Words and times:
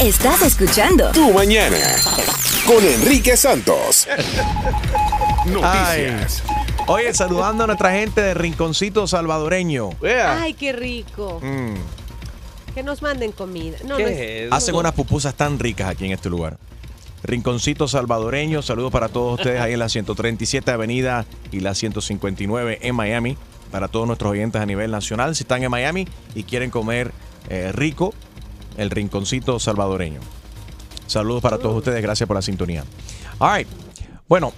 Estás 0.00 0.42
escuchando 0.42 1.10
Tu 1.10 1.32
mañana 1.32 1.76
con 2.68 2.84
Enrique 2.84 3.36
Santos. 3.36 4.06
Noticias. 5.46 6.44
Oye, 6.86 7.12
saludando 7.12 7.64
a 7.64 7.66
nuestra 7.66 7.90
gente 7.90 8.20
de 8.20 8.32
Rinconcito 8.34 9.08
Salvadoreño. 9.08 9.90
Ay, 10.24 10.54
qué 10.54 10.72
rico. 10.72 11.40
Mm. 11.42 12.74
Que 12.74 12.84
nos 12.84 13.02
manden 13.02 13.32
comida. 13.32 13.78
No, 13.84 13.96
¿Qué 13.96 14.02
no 14.04 14.08
es 14.08 14.20
eso? 14.20 14.54
Hacen 14.54 14.76
unas 14.76 14.92
pupusas 14.92 15.34
tan 15.34 15.58
ricas 15.58 15.88
aquí 15.88 16.04
en 16.04 16.12
este 16.12 16.30
lugar. 16.30 16.58
Rinconcito 17.24 17.88
Salvadoreño, 17.88 18.62
saludos 18.62 18.92
para 18.92 19.08
todos 19.08 19.40
ustedes 19.40 19.60
ahí 19.60 19.72
en 19.72 19.80
la 19.80 19.88
137 19.88 20.70
Avenida 20.70 21.26
y 21.50 21.58
la 21.58 21.74
159 21.74 22.78
en 22.82 22.94
Miami. 22.94 23.36
Para 23.72 23.88
todos 23.88 24.06
nuestros 24.06 24.30
oyentes 24.30 24.62
a 24.62 24.66
nivel 24.66 24.92
nacional, 24.92 25.34
si 25.34 25.42
están 25.42 25.64
en 25.64 25.72
Miami 25.72 26.06
y 26.36 26.44
quieren 26.44 26.70
comer 26.70 27.10
eh, 27.48 27.72
rico, 27.72 28.14
el 28.78 28.90
Rinconcito 28.90 29.58
Salvadoreño. 29.58 30.20
Saludos 31.06 31.42
para 31.42 31.58
todos 31.58 31.76
ustedes, 31.76 32.02
gracias 32.02 32.26
por 32.26 32.36
la 32.36 32.42
sintonía. 32.42 32.84
All 33.38 33.58
right. 33.58 33.68
Bueno, 34.28 34.52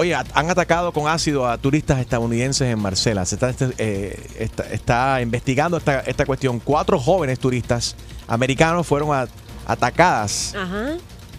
Oye, 0.00 0.14
han 0.14 0.48
atacado 0.48 0.92
con 0.92 1.08
ácido 1.08 1.48
a 1.48 1.58
turistas 1.58 1.98
estadounidenses 1.98 2.68
en 2.72 2.78
Marsella. 2.78 3.24
Se 3.24 3.34
está, 3.34 3.50
este, 3.50 3.70
eh, 3.78 4.26
está, 4.38 4.62
está 4.70 5.20
investigando 5.20 5.76
esta, 5.76 5.98
esta 6.02 6.24
cuestión. 6.24 6.60
Cuatro 6.60 7.00
jóvenes 7.00 7.40
turistas 7.40 7.96
americanos 8.28 8.86
fueron 8.86 9.12
a- 9.12 9.26
atacadas 9.66 10.54
Ajá. 10.54 10.90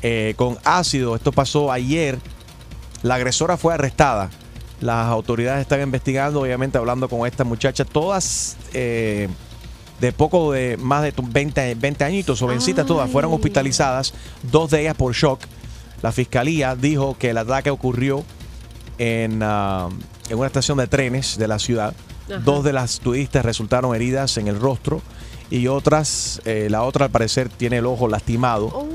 eh, 0.01 0.33
con 0.35 0.57
ácido. 0.65 1.15
Esto 1.15 1.31
pasó 1.31 1.71
ayer. 1.71 2.19
La 3.01 3.15
agresora 3.15 3.55
fue 3.55 3.73
arrestada. 3.73 4.29
Las 4.81 5.07
autoridades 5.07 5.61
están 5.61 5.79
investigando, 5.81 6.41
obviamente 6.41 6.77
hablando 6.77 7.07
con 7.07 7.25
esta 7.25 7.45
muchacha. 7.45 7.85
Todas 7.85 8.57
eh, 8.73 9.29
de 9.99 10.11
poco 10.13 10.51
de 10.53 10.77
más 10.77 11.03
de 11.03 11.11
tu- 11.11 11.23
20, 11.27 11.75
20 11.75 12.03
añitos, 12.03 12.39
jovencitas 12.39 12.85
todas, 12.85 13.09
fueron 13.11 13.33
hospitalizadas. 13.33 14.13
Dos 14.43 14.69
de 14.71 14.81
ellas 14.81 14.95
por 14.95 15.13
shock. 15.13 15.41
La 16.01 16.11
fiscalía 16.11 16.75
dijo 16.75 17.17
que 17.19 17.31
el 17.31 17.37
ataque 17.37 17.69
ocurrió 17.69 18.23
en, 18.97 19.41
ah, 19.43 19.89
en 20.29 20.37
una 20.37 20.47
estación 20.47 20.77
de 20.77 20.87
trenes 20.87 21.37
de 21.37 21.47
la 21.47 21.59
ciudad. 21.59 21.93
Ajá. 22.29 22.39
Dos 22.39 22.63
de 22.63 22.73
las 22.73 22.99
turistas 22.99 23.43
resultaron 23.43 23.93
heridas 23.95 24.37
en 24.37 24.47
el 24.47 24.59
rostro 24.59 25.01
y 25.49 25.67
otras, 25.67 26.41
eh, 26.45 26.67
la 26.69 26.83
otra 26.83 27.05
al 27.05 27.11
parecer 27.11 27.49
tiene 27.49 27.77
el 27.77 27.85
ojo 27.85 28.07
lastimado. 28.07 28.67
Oh. 28.67 28.87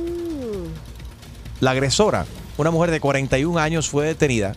La 1.61 1.73
agresora, 1.73 2.27
una 2.57 2.71
mujer 2.71 2.91
de 2.91 3.01
41 3.01 3.59
años, 3.59 3.89
fue 3.89 4.07
detenida. 4.07 4.55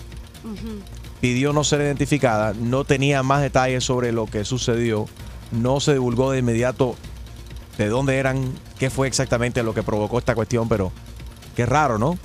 Pidió 1.21 1.51
no 1.53 1.63
ser 1.63 1.81
identificada. 1.81 2.53
No 2.53 2.83
tenía 2.85 3.23
más 3.23 3.41
detalles 3.41 3.83
sobre 3.83 4.11
lo 4.11 4.27
que 4.27 4.45
sucedió. 4.45 5.07
No 5.51 5.79
se 5.79 5.93
divulgó 5.93 6.31
de 6.31 6.39
inmediato 6.39 6.95
de 7.77 7.87
dónde 7.87 8.17
eran, 8.17 8.51
qué 8.79 8.89
fue 8.89 9.07
exactamente 9.07 9.63
lo 9.63 9.73
que 9.73 9.83
provocó 9.83 10.17
esta 10.19 10.35
cuestión, 10.35 10.67
pero 10.67 10.91
qué 11.55 11.65
raro, 11.65 11.97
¿no? 11.97 12.17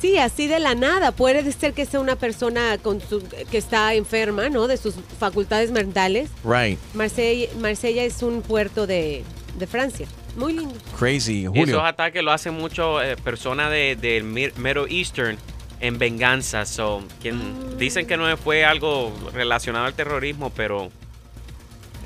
Sí, 0.00 0.16
así 0.18 0.46
de 0.46 0.60
la 0.60 0.74
nada. 0.76 1.10
Puede 1.12 1.50
ser 1.52 1.72
que 1.72 1.84
sea 1.86 1.98
una 2.00 2.14
persona 2.16 2.78
con 2.78 3.00
su- 3.00 3.22
que 3.50 3.58
está 3.58 3.94
enferma, 3.94 4.48
¿no? 4.48 4.68
De 4.68 4.76
sus 4.76 4.94
facultades 5.18 5.72
mentales. 5.72 6.30
Right. 6.44 6.78
Marsella, 6.94 7.48
Marsella 7.60 8.04
es 8.04 8.22
un 8.22 8.42
puerto 8.42 8.86
de, 8.86 9.24
de 9.58 9.66
Francia. 9.66 10.06
Muy 10.36 10.52
lindo. 10.52 10.74
Crazy. 10.96 11.46
Julio. 11.46 11.64
esos 11.64 11.82
ataques 11.82 12.22
lo 12.22 12.30
hacen 12.30 12.54
mucho 12.54 13.02
eh, 13.02 13.16
personas 13.16 13.70
de- 13.72 13.96
del 14.00 14.22
Mir- 14.24 14.56
Middle 14.56 14.86
Eastern 14.88 15.36
en 15.80 15.98
venganza. 15.98 16.64
So, 16.64 17.02
quien, 17.20 17.76
Dicen 17.76 18.06
que 18.06 18.16
no 18.16 18.36
fue 18.36 18.64
algo 18.64 19.12
relacionado 19.32 19.86
al 19.86 19.94
terrorismo, 19.94 20.50
pero 20.54 20.90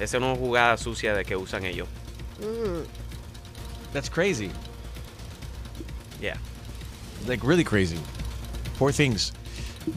esa 0.02 0.16
es 0.18 0.22
una 0.22 0.34
jugada 0.36 0.76
sucia 0.76 1.14
de 1.14 1.24
que 1.24 1.36
usan 1.36 1.64
ellos. 1.64 1.88
Mm. 2.40 2.82
That's 3.92 4.10
crazy. 4.10 4.50
Yeah. 6.20 6.36
Like 7.28 7.46
really 7.46 7.64
crazy. 7.64 7.96
Poor 8.78 8.92
things. 8.92 9.32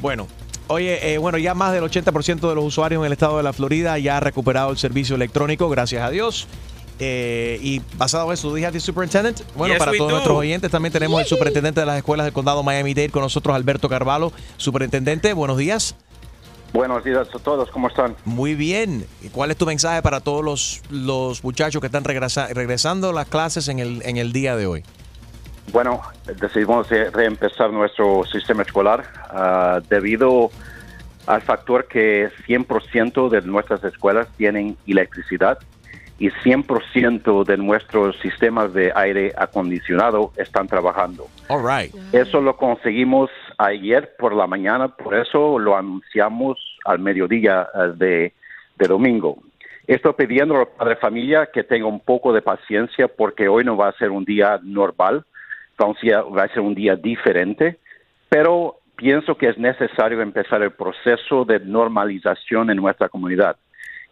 Bueno, 0.01 0.27
oye, 0.67 1.13
eh, 1.13 1.17
bueno, 1.17 1.37
ya 1.37 1.53
más 1.53 1.71
del 1.73 1.83
80% 1.83 2.49
de 2.49 2.55
los 2.55 2.63
usuarios 2.65 2.99
en 3.01 3.05
el 3.05 3.13
estado 3.13 3.37
de 3.37 3.43
la 3.43 3.53
Florida 3.53 3.97
ya 3.99 4.17
ha 4.17 4.19
recuperado 4.19 4.71
el 4.71 4.77
servicio 4.77 5.15
electrónico, 5.15 5.69
gracias 5.69 6.03
a 6.03 6.09
Dios. 6.09 6.47
Eh, 6.97 7.59
y 7.61 7.81
basado 7.97 8.27
en 8.27 8.33
eso, 8.33 8.53
dije 8.53 8.71
the 8.71 8.79
superintendent. 8.79 9.41
Bueno, 9.55 9.73
Yes, 9.73 9.79
para 9.79 9.91
we 9.91 9.97
todos 9.97 10.11
do. 10.11 10.15
nuestros 10.15 10.37
oyentes 10.37 10.71
también 10.71 10.93
tenemos 10.93 11.19
el 11.19 11.27
superintendente 11.27 11.81
de 11.81 11.85
las 11.85 11.97
escuelas 11.97 12.25
del 12.25 12.33
condado 12.33 12.63
Miami-Dade 12.63 13.09
con 13.09 13.21
nosotros, 13.21 13.55
Alberto 13.55 13.89
Carvalho. 13.89 14.31
Superintendente, 14.57 15.33
buenos 15.33 15.57
días. 15.57 15.95
Buenos 16.75 17.05
días 17.05 17.29
a 17.33 17.39
todos, 17.39 17.71
¿cómo 17.71 17.87
están? 17.87 18.17
Muy 18.25 18.53
bien. 18.53 19.05
¿Y 19.23 19.29
¿Cuál 19.29 19.49
es 19.49 19.55
tu 19.55 19.65
mensaje 19.65 20.01
para 20.01 20.19
todos 20.19 20.43
los, 20.43 20.81
los 20.91 21.41
muchachos 21.41 21.79
que 21.79 21.85
están 21.87 22.03
regresa- 22.03 22.49
regresando 22.53 23.11
a 23.11 23.13
las 23.13 23.29
clases 23.29 23.69
en 23.69 23.79
el, 23.79 24.01
en 24.03 24.17
el 24.17 24.33
día 24.33 24.57
de 24.57 24.67
hoy? 24.67 24.83
Bueno, 25.71 26.01
decidimos 26.37 26.89
de 26.89 27.09
reempezar 27.11 27.71
nuestro 27.71 28.25
sistema 28.25 28.63
escolar 28.63 29.05
ah, 29.29 29.79
debido 29.89 30.51
al 31.27 31.41
factor 31.43 31.87
que 31.87 32.29
100% 32.45 33.29
de 33.29 33.41
nuestras 33.43 33.81
escuelas 33.85 34.27
tienen 34.35 34.75
electricidad 34.85 35.57
y 36.19 36.27
100% 36.27 37.45
de 37.45 37.55
nuestros 37.55 38.17
sistemas 38.19 38.73
de 38.73 38.91
aire 38.93 39.31
acondicionado 39.37 40.33
están 40.35 40.67
trabajando. 40.67 41.27
All 41.47 41.63
right. 41.65 41.95
Eso 42.11 42.41
lo 42.41 42.57
conseguimos 42.57 43.29
ayer 43.57 44.15
por 44.17 44.33
la 44.33 44.47
mañana, 44.47 44.89
por 44.89 45.15
eso 45.15 45.59
lo 45.59 45.75
anunciamos 45.75 46.57
al 46.85 46.99
mediodía 46.99 47.67
eh, 47.73 47.91
de, 47.95 48.33
de 48.77 48.87
domingo. 48.87 49.37
Estoy 49.87 50.13
pidiendo 50.13 50.57
al 50.57 50.67
padre 50.67 50.95
de 50.95 51.01
familia 51.01 51.49
que 51.53 51.63
tenga 51.63 51.85
un 51.85 51.99
poco 51.99 52.33
de 52.33 52.41
paciencia 52.41 53.07
porque 53.07 53.47
hoy 53.47 53.63
no 53.63 53.77
va 53.77 53.89
a 53.89 53.97
ser 53.97 54.09
un 54.09 54.25
día 54.25 54.59
normal, 54.63 55.25
a 55.77 56.21
va 56.21 56.43
a 56.43 56.47
ser 56.47 56.61
un 56.61 56.73
día 56.73 56.95
diferente, 56.95 57.77
pero 58.29 58.79
pienso 58.95 59.37
que 59.37 59.49
es 59.49 59.57
necesario 59.57 60.21
empezar 60.21 60.61
el 60.63 60.71
proceso 60.71 61.45
de 61.45 61.59
normalización 61.59 62.69
en 62.69 62.77
nuestra 62.77 63.09
comunidad. 63.09 63.57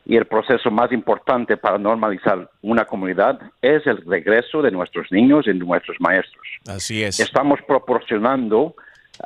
Y 0.05 0.17
el 0.17 0.25
proceso 0.25 0.69
más 0.69 0.91
importante 0.91 1.55
para 1.55 1.77
normalizar 1.77 2.49
una 2.61 2.83
comunidad 2.83 3.39
es 3.61 3.87
el 3.87 4.03
regreso 4.05 4.61
de 4.61 4.69
nuestros 4.69 5.09
niños 5.11 5.47
y 5.47 5.53
de 5.53 5.59
nuestros 5.59 5.95
maestros. 6.01 6.45
Así 6.67 7.01
es. 7.01 7.21
Estamos 7.21 7.61
proporcionando 7.65 8.75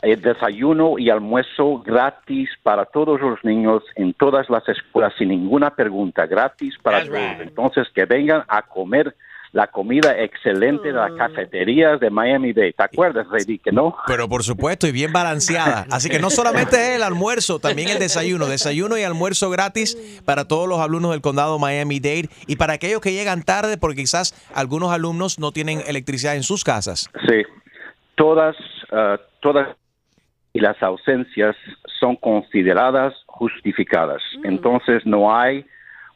el 0.02 0.22
desayuno 0.22 0.98
y 0.98 1.09
almuerzo 1.09 1.80
gratis 1.80 2.50
para 2.64 2.86
todos 2.86 3.20
los 3.22 3.44
niños 3.44 3.84
en 3.96 4.14
todas 4.14 4.50
las 4.50 4.68
escuelas 4.68 5.14
sin 5.18 5.30
ninguna 5.30 5.72
pregunta, 5.72 6.25
gratis 6.25 6.75
para 6.81 7.00
That's 7.00 7.09
todos. 7.09 7.22
right. 7.22 7.42
Entonces 7.48 7.88
que 7.94 8.06
vengan 8.06 8.44
a 8.47 8.62
comer 8.64 9.16
la 9.53 9.68
comida 9.68 10.16
excelente 10.22 10.90
de 10.90 10.94
las 10.94 11.14
cafeterías 11.14 12.00
de 12.00 12.09
Miami 12.09 12.53
Dade. 12.53 12.74
¿Te 12.74 12.84
acuerdas, 12.84 13.28
Reddy, 13.30 13.59
que 13.59 13.72
no? 13.72 13.96
Pero 14.06 14.28
por 14.28 14.44
supuesto, 14.44 14.88
y 14.88 14.92
bien 14.92 15.14
balanceada. 15.14 15.86
Así 15.90 16.09
que 16.09 16.20
no 16.20 16.30
solamente 16.30 16.76
es 16.76 16.96
el 16.97 17.03
almuerzo, 17.03 17.58
también 17.58 17.90
el 17.90 17.97
desayuno. 17.97 18.46
Desayuno 18.47 18.97
y 18.97 19.03
almuerzo 19.03 19.50
gratis 19.50 20.22
para 20.26 20.47
todos 20.47 20.68
los 20.68 20.80
alumnos 20.80 21.12
del 21.12 21.22
condado 21.22 21.58
Miami-Dade 21.59 22.30
y 22.46 22.58
para 22.58 22.74
aquellos 22.74 23.02
que 23.02 23.14
llegan 23.14 23.42
tarde 23.42 23.78
porque 23.78 24.02
quizás 24.02 24.34
algunos 24.53 24.92
alumnos 24.92 25.40
no 25.40 25.52
tienen 25.52 25.81
electricidad 25.88 26.36
en 26.36 26.44
sus 26.44 26.64
casas. 26.64 27.09
Sí, 27.28 27.44
todas, 28.16 28.56
ah, 28.92 29.18
todas 29.40 29.75
y 30.53 30.59
las 30.59 30.81
ausencias 30.81 31.56
son 32.00 32.16
consideradas 32.16 33.14
justificadas. 33.28 34.22
Entonces 34.44 35.06
no 35.06 35.36
hay 35.36 35.66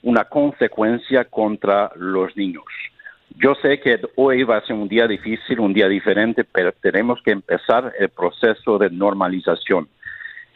una 0.02 0.26
consecuencia 0.26 1.26
contra 1.26 1.92
los 1.96 2.36
niños. 2.36 2.64
Yo 3.38 3.56
sé 3.62 3.80
que 3.80 4.00
hoy 4.16 4.44
va 4.44 4.58
a 4.58 4.66
ser 4.66 4.76
un 4.76 4.88
día 4.88 5.08
difícil, 5.08 5.60
un 5.60 5.74
día 5.74 5.88
diferente, 5.88 6.44
pero 6.44 6.72
tenemos 6.72 7.22
que 7.24 7.32
empezar 7.32 7.94
el 8.00 8.10
proceso 8.10 8.78
de 8.78 8.90
normalización. 8.90 9.88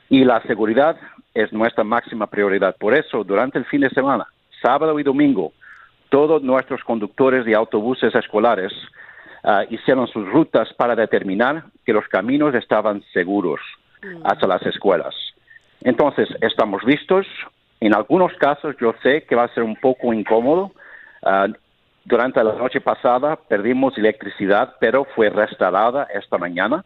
Y 0.09 0.23
la 0.25 0.41
seguridad 0.43 0.97
es 1.33 1.53
nuestra 1.53 1.83
máxima 1.83 2.27
prioridad. 2.27 2.75
Por 2.77 2.95
eso, 2.95 3.23
durante 3.23 3.59
el 3.59 3.65
fin 3.65 3.81
de 3.81 3.89
semana, 3.89 4.25
sábado 4.61 4.99
y 4.99 5.03
domingo, 5.03 5.53
todos 6.09 6.41
nuestros 6.41 6.83
conductores 6.83 7.45
de 7.45 7.55
autobuses 7.55 8.13
escolares 8.13 8.73
ah, 9.45 9.63
hicieron 9.69 10.07
sus 10.07 10.27
rutas 10.27 10.67
para 10.73 10.95
determinar 10.95 11.63
que 11.85 11.93
los 11.93 12.07
caminos 12.07 12.53
estaban 12.55 13.01
seguros 13.13 13.61
hacia 14.23 14.47
las 14.47 14.61
escuelas. 14.63 15.15
Entonces, 15.81 16.27
estamos 16.41 16.83
listos. 16.83 17.25
En 17.79 17.93
algunos 17.95 18.33
casos 18.33 18.75
yo 18.79 18.93
sé 19.03 19.23
que 19.23 19.35
va 19.35 19.43
a 19.45 19.53
ser 19.53 19.63
un 19.63 19.75
poco 19.75 20.13
incómodo. 20.13 20.71
Ah, 21.23 21.47
durante 22.03 22.43
la 22.43 22.53
noche 22.53 22.81
pasada 22.81 23.35
perdimos 23.35 23.97
electricidad, 23.97 24.75
pero 24.79 25.05
fue 25.15 25.29
restaurada 25.29 26.07
esta 26.13 26.37
mañana. 26.37 26.83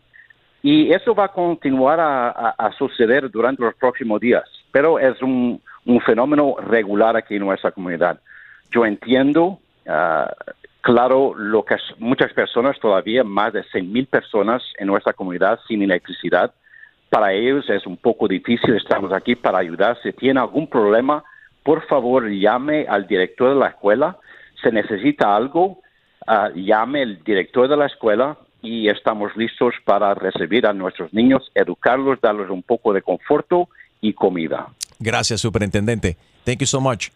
Y 0.62 0.92
eso 0.92 1.16
va 1.16 1.26
a 1.26 1.30
continuar 1.34 2.00
a, 2.00 2.30
a- 2.30 2.56
a 2.58 2.72
suceder 2.74 3.30
durante 3.32 3.64
los 3.64 3.76
próximos 3.76 4.20
días, 4.20 4.44
pero 4.72 5.00
es 5.00 5.22
un, 5.22 5.62
un 5.86 6.02
fenómeno 6.02 6.56
regular 6.68 7.16
aquí 7.16 7.36
en 7.36 7.46
nuestra 7.46 7.72
comunidad. 7.72 8.20
Yo 8.72 8.86
entiendo, 8.86 9.60
ah, 9.88 10.32
claro, 10.82 11.34
lo 11.36 11.64
que 11.64 11.76
muchas 11.98 12.34
personas, 12.34 12.80
todavía 12.80 13.24
más 13.24 13.54
de 13.54 13.64
100 13.64 13.92
mil 13.92 14.08
personas 14.08 14.64
en 14.78 14.88
nuestra 14.88 15.14
comunidad 15.14 15.60
sin 15.68 15.82
electricidad. 15.82 16.54
Para 17.10 17.34
ellos 17.34 17.70
es 17.70 17.86
un 17.88 17.98
poco 17.98 18.28
difícil, 18.28 18.76
estamos 18.76 19.12
aquí 19.12 19.36
para 19.36 19.60
ayudar. 19.60 19.98
Si 20.04 20.12
tiene 20.14 20.40
algún 20.40 20.68
problema, 20.68 21.24
por 21.64 21.86
favor 21.88 22.30
llame 22.30 22.86
al 22.88 23.08
director 23.08 23.54
de 23.54 23.60
la 23.60 23.68
escuela. 23.68 24.18
Se 24.62 24.72
necesita 24.72 25.36
algo, 25.36 25.82
ah, 26.28 26.50
llame 26.56 27.02
el 27.02 27.24
director 27.24 27.68
de 27.68 27.78
la 27.78 27.88
escuela 27.88 28.38
y 28.62 28.90
estamos 28.90 29.36
listos 29.36 29.74
para 29.86 30.14
recibir 30.14 30.68
a 30.68 30.74
nuestros 30.74 31.14
niños, 31.14 31.52
educarlos, 31.56 32.20
darles 32.22 32.50
un 32.50 32.64
poco 32.64 32.94
de 32.94 33.02
conforto 33.02 33.70
y 34.02 34.14
comida. 34.14 34.68
Gracias, 35.00 35.42
superintendente. 35.42 36.18
Thank 36.44 36.60
you 36.60 36.66
so 36.66 36.82
much. 36.82 37.10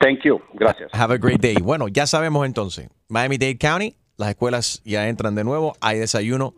Thank 0.00 0.24
you. 0.24 0.40
Gracias. 0.54 0.90
Have 0.92 1.12
a 1.12 1.18
great 1.18 1.40
day. 1.40 1.56
Bueno, 1.62 1.88
ya 1.88 2.06
sabemos 2.06 2.46
entonces. 2.46 2.88
Miami-Dade 3.08 3.58
County, 3.58 3.96
las 4.16 4.30
escuelas 4.30 4.80
ya 4.84 5.08
entran 5.08 5.34
de 5.34 5.44
nuevo. 5.44 5.74
Hay 5.80 5.98
desayuno 5.98 6.54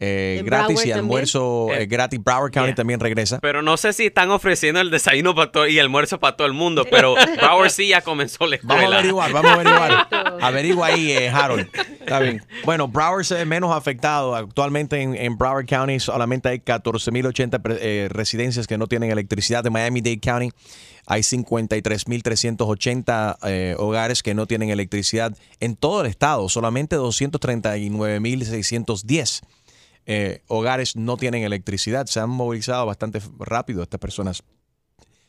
eh, 0.00 0.42
gratis 0.44 0.74
Broward 0.76 0.86
y 0.88 0.92
almuerzo 0.92 1.68
eh, 1.70 1.82
Eh, 1.82 1.86
gratis. 1.86 2.20
Broward 2.22 2.52
County 2.52 2.68
yeah. 2.68 2.74
también 2.74 3.00
regresa. 3.00 3.38
Pero 3.40 3.62
no 3.62 3.76
sé 3.76 3.92
si 3.92 4.06
están 4.06 4.30
ofreciendo 4.30 4.80
el 4.80 4.90
desayuno 4.90 5.34
para 5.34 5.50
todo 5.52 5.66
y 5.66 5.78
el 5.78 5.84
almuerzo 5.84 6.18
para 6.20 6.36
todo 6.36 6.46
el 6.46 6.52
mundo, 6.52 6.84
pero 6.90 7.14
Broward 7.40 7.70
sí 7.70 7.88
ya 7.88 8.02
comenzó 8.02 8.46
la 8.46 8.56
escuela. 8.56 8.74
Vamos 8.82 8.92
a 8.92 8.96
averiguar, 8.98 9.32
vamos 9.32 9.50
a 9.50 9.54
averiguar. 9.54 10.08
Averigua 10.42 10.86
ahí, 10.88 11.12
eh, 11.12 11.28
Harold. 11.30 11.68
Está 12.00 12.20
bien. 12.20 12.42
Bueno, 12.64 12.88
Broward 12.88 13.24
se 13.24 13.34
ve 13.36 13.44
menos 13.46 13.74
afectado. 13.74 14.34
Actualmente 14.34 15.00
en, 15.00 15.14
en 15.14 15.38
Broward 15.38 15.64
County 15.66 15.98
solamente 16.00 16.48
hay 16.50 16.58
14.080 16.58 17.62
pre- 17.62 17.78
eh, 17.80 18.08
residencias 18.10 18.66
que 18.66 18.76
no 18.76 18.86
tienen 18.88 19.10
electricidad. 19.10 19.66
En 19.66 19.72
Miami-Dade 19.72 20.20
County 20.20 20.50
hay 21.06 21.20
53.380 21.22 23.36
eh, 23.44 23.74
hogares 23.78 24.22
que 24.22 24.34
no 24.34 24.46
tienen 24.46 24.68
electricidad. 24.70 25.34
En 25.60 25.76
todo 25.76 26.00
el 26.02 26.06
estado, 26.08 26.48
solamente 26.48 26.96
239.610 26.96 29.40
eh, 30.06 30.42
hogares 30.48 30.96
no 30.96 31.16
tienen 31.16 31.42
electricidad. 31.42 32.06
Se 32.06 32.20
han 32.20 32.30
movilizado 32.30 32.86
bastante 32.86 33.20
rápido 33.38 33.82
estas 33.82 34.00
personas 34.00 34.42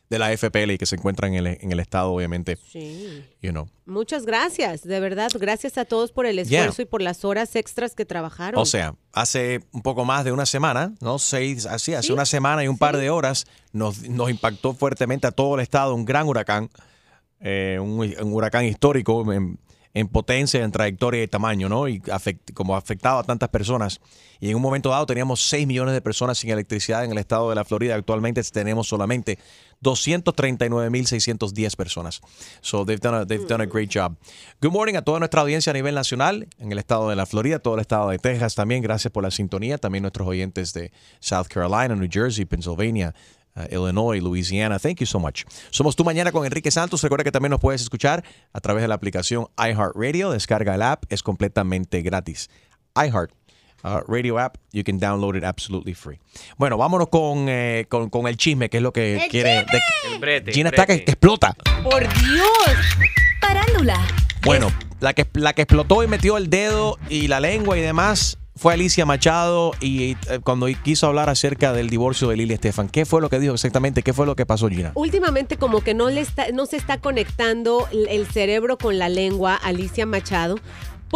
de 0.10 0.20
la 0.20 0.36
FPL 0.38 0.72
y 0.72 0.78
que 0.78 0.86
se 0.86 0.96
encuentran 0.96 1.34
en 1.34 1.48
el, 1.48 1.58
en 1.62 1.72
el 1.72 1.80
estado, 1.80 2.12
obviamente. 2.12 2.58
Sí. 2.72 3.24
You 3.42 3.52
know. 3.52 3.68
Muchas 3.86 4.26
gracias, 4.26 4.84
de 4.84 5.00
verdad. 5.00 5.32
Gracias 5.40 5.78
a 5.78 5.86
todos 5.86 6.12
por 6.12 6.26
el 6.26 6.38
esfuerzo 6.40 6.82
y 6.82 6.86
por 6.86 7.02
las 7.02 7.26
horas 7.26 7.56
extras 7.56 7.96
que 7.96 8.06
trabajaron. 8.06 8.62
O 8.62 8.66
sea, 8.66 8.96
hace 9.14 9.62
un 9.72 9.82
poco 9.82 10.06
más 10.06 10.24
de 10.24 10.32
una 10.32 10.46
semana, 10.46 10.94
¿no? 11.02 11.18
Seis, 11.18 11.66
así, 11.66 11.94
hace 11.94 12.08
Sí, 12.08 12.14
una 12.14 12.26
semana 12.26 12.64
y 12.64 12.68
un 12.68 12.78
par 12.78 12.98
de 12.98 13.10
horas 13.10 13.46
nos, 13.72 14.08
nos 14.08 14.30
impactó 14.30 14.74
fuertemente 14.74 15.26
a 15.26 15.32
todo 15.32 15.56
el 15.56 15.62
estado 15.62 15.96
un 15.96 16.06
gran 16.06 16.28
huracán, 16.28 16.70
eh, 17.40 17.80
un, 17.82 18.00
un 18.00 18.34
huracán 18.34 18.66
histórico 18.66 19.34
en, 19.34 19.58
en 19.96 20.08
potencia, 20.10 20.62
en 20.64 20.72
trayectoria 20.72 21.24
y 21.24 21.28
tamaño, 21.28 21.68
¿no? 21.70 21.88
Y 21.88 22.00
afect- 22.02 22.54
como 22.54 22.76
afectado 22.76 23.18
a 23.20 23.24
tantas 23.24 23.50
personas. 23.50 24.00
Y 24.42 24.50
en 24.50 24.56
un 24.58 24.62
momento 24.62 24.90
dado 24.90 25.06
teníamos 25.06 25.42
6 25.48 25.66
millones 25.66 25.94
de 25.94 26.02
personas 26.02 26.38
sin 26.38 26.52
electricidad 26.52 27.04
en 27.06 27.12
el 27.12 27.18
estado 27.18 27.50
de 27.50 27.56
la 27.56 27.64
Florida. 27.66 27.96
Actualmente 27.96 28.44
tenemos 28.44 28.88
solamente 28.90 29.40
239.610 29.82 31.76
personas. 31.76 32.22
So 32.62 32.86
they've 32.86 33.00
done, 33.02 33.16
a, 33.22 33.26
they've 33.26 33.48
done 33.48 33.62
a 33.64 33.66
great 33.66 33.90
job. 33.94 34.16
Good 34.62 34.72
morning 34.72 34.96
a 34.96 35.02
toda 35.02 35.20
nuestra 35.20 35.42
audiencia 35.42 35.72
a 35.72 35.74
nivel 35.74 35.96
nacional, 35.96 36.48
en 36.60 36.72
el 36.72 36.78
estado 36.78 37.10
de 37.10 37.16
la 37.16 37.26
Florida, 37.26 37.60
todo 37.60 37.76
el 37.76 37.82
estado 37.82 38.10
de 38.10 38.20
Texas 38.20 38.56
también. 38.56 38.82
Gracias 38.82 39.12
por 39.12 39.24
la 39.24 39.32
sintonía. 39.32 39.78
También 39.78 40.02
nuestros 40.04 40.28
oyentes 40.28 40.74
de 40.74 40.92
South 41.20 41.48
Carolina, 41.48 41.96
New 41.96 42.10
Jersey, 42.12 42.46
Pennsylvania. 42.46 43.14
Uh, 43.56 43.62
Illinois, 43.72 44.22
Louisiana. 44.22 44.80
Thank 44.80 45.00
you 45.00 45.06
so 45.06 45.20
much. 45.20 45.44
Somos 45.72 45.96
tú 45.96 46.04
mañana 46.04 46.32
con 46.32 46.46
Enrique 46.46 46.72
Santos. 46.72 47.02
Recuerda 47.04 47.24
que 47.24 47.32
también 47.32 47.52
nos 47.52 47.60
puedes 47.60 47.82
escuchar 47.82 48.24
a 48.54 48.60
través 48.62 48.82
de 48.82 48.88
la 48.88 48.96
aplicación 48.96 49.48
iHeartRadio. 49.58 50.32
Descarga 50.32 50.76
el 50.76 50.82
app, 50.82 51.04
es 51.10 51.24
completamente 51.24 52.02
gratis. 52.02 52.50
iHeart 52.96 53.32
uh, 53.84 54.00
Radio 54.08 54.40
app, 54.40 54.56
you 54.72 54.84
can 54.84 55.00
download 55.00 55.36
it 55.36 55.44
absolutely 55.44 55.94
free. 55.94 56.20
Bueno, 56.58 56.78
vámonos 56.78 57.10
con, 57.10 57.48
eh, 57.50 57.86
con, 57.90 58.10
con 58.10 58.28
el 58.28 58.38
chisme, 58.38 58.70
que 58.70 58.78
es 58.78 58.84
lo 58.84 58.94
que 58.94 59.24
¡El 59.24 59.30
quiere. 59.30 59.50
de- 59.66 59.82
El 60.14 60.20
brete, 60.20 60.52
Gina 60.54 60.70
el 60.70 60.76
está 60.76 60.86
que 60.86 60.94
explota. 60.94 61.56
Por 61.84 62.02
Dios. 62.02 62.78
Parándula. 63.42 64.00
Bueno, 64.44 64.72
la 65.00 65.14
que, 65.14 65.28
la 65.34 65.54
que 65.54 65.64
explotó 65.64 66.04
y 66.04 66.08
metió 66.08 66.38
el 66.38 66.50
dedo 66.50 66.98
y 67.10 67.28
la 67.28 67.40
lengua 67.40 67.78
y 67.78 67.82
demás 67.82 68.38
fue 68.56 68.74
Alicia 68.74 69.06
Machado 69.06 69.74
y 69.82 70.12
eh, 70.12 70.40
cuando 70.44 70.68
quiso 70.84 71.08
hablar 71.08 71.30
acerca 71.30 71.74
del 71.74 71.90
divorcio 71.90 72.30
de 72.30 72.38
Lili 72.38 72.54
Estefan. 72.54 72.90
¿Qué 72.90 73.06
fue 73.06 73.22
lo 73.22 73.30
que 73.30 73.40
dijo 73.40 73.54
exactamente? 73.54 74.02
¿Qué 74.02 74.14
fue 74.14 74.26
lo 74.26 74.36
que 74.36 74.46
pasó, 74.46 74.70
Gina? 74.70 74.92
Últimamente 74.96 75.58
como 75.58 75.82
que 75.82 75.94
no 75.94 76.10
le 76.10 76.22
está, 76.22 76.52
no 76.54 76.66
se 76.66 76.78
está 76.78 77.00
conectando 77.00 77.88
el 77.92 78.16
el 78.16 78.26
cerebro 78.28 78.78
con 78.78 78.98
la 78.98 79.10
lengua 79.10 79.56
Alicia 79.56 80.06
Machado. 80.06 80.58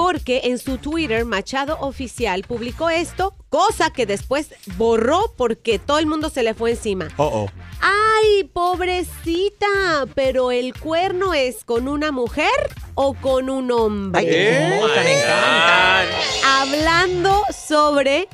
Porque 0.01 0.41
en 0.45 0.59
su 0.59 0.77
Twitter, 0.77 1.25
Machado 1.25 1.77
Oficial 1.81 2.43
publicó 2.47 2.89
esto, 2.89 3.33
cosa 3.49 3.91
que 3.91 4.05
después 4.05 4.53
borró 4.77 5.33
porque 5.35 5.77
todo 5.77 5.99
el 5.99 6.05
mundo 6.05 6.29
se 6.29 6.41
le 6.41 6.53
fue 6.53 6.71
encima. 6.71 7.09
Oh, 7.17 7.25
oh. 7.25 7.49
¡Ay, 7.81 8.45
pobrecita! 8.45 9.67
Pero 10.15 10.51
el 10.51 10.73
cuerno 10.73 11.33
es 11.33 11.65
con 11.65 11.89
una 11.89 12.13
mujer 12.13 12.49
o 12.95 13.13
con 13.13 13.49
un 13.49 13.69
hombre. 13.71 14.79
Oh 14.81 14.87
my 14.87 15.15
God. 15.25 16.45
Hablando 16.45 17.43
sobre. 17.53 18.29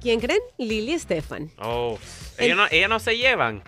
¿Quién 0.00 0.20
creen? 0.20 0.40
Lili 0.56 0.92
Estefan. 0.92 1.50
Oh, 1.58 1.98
ellos 2.38 2.56
no, 2.56 2.66
ellas 2.70 2.88
no 2.88 3.00
se 3.00 3.16
llevan. 3.18 3.60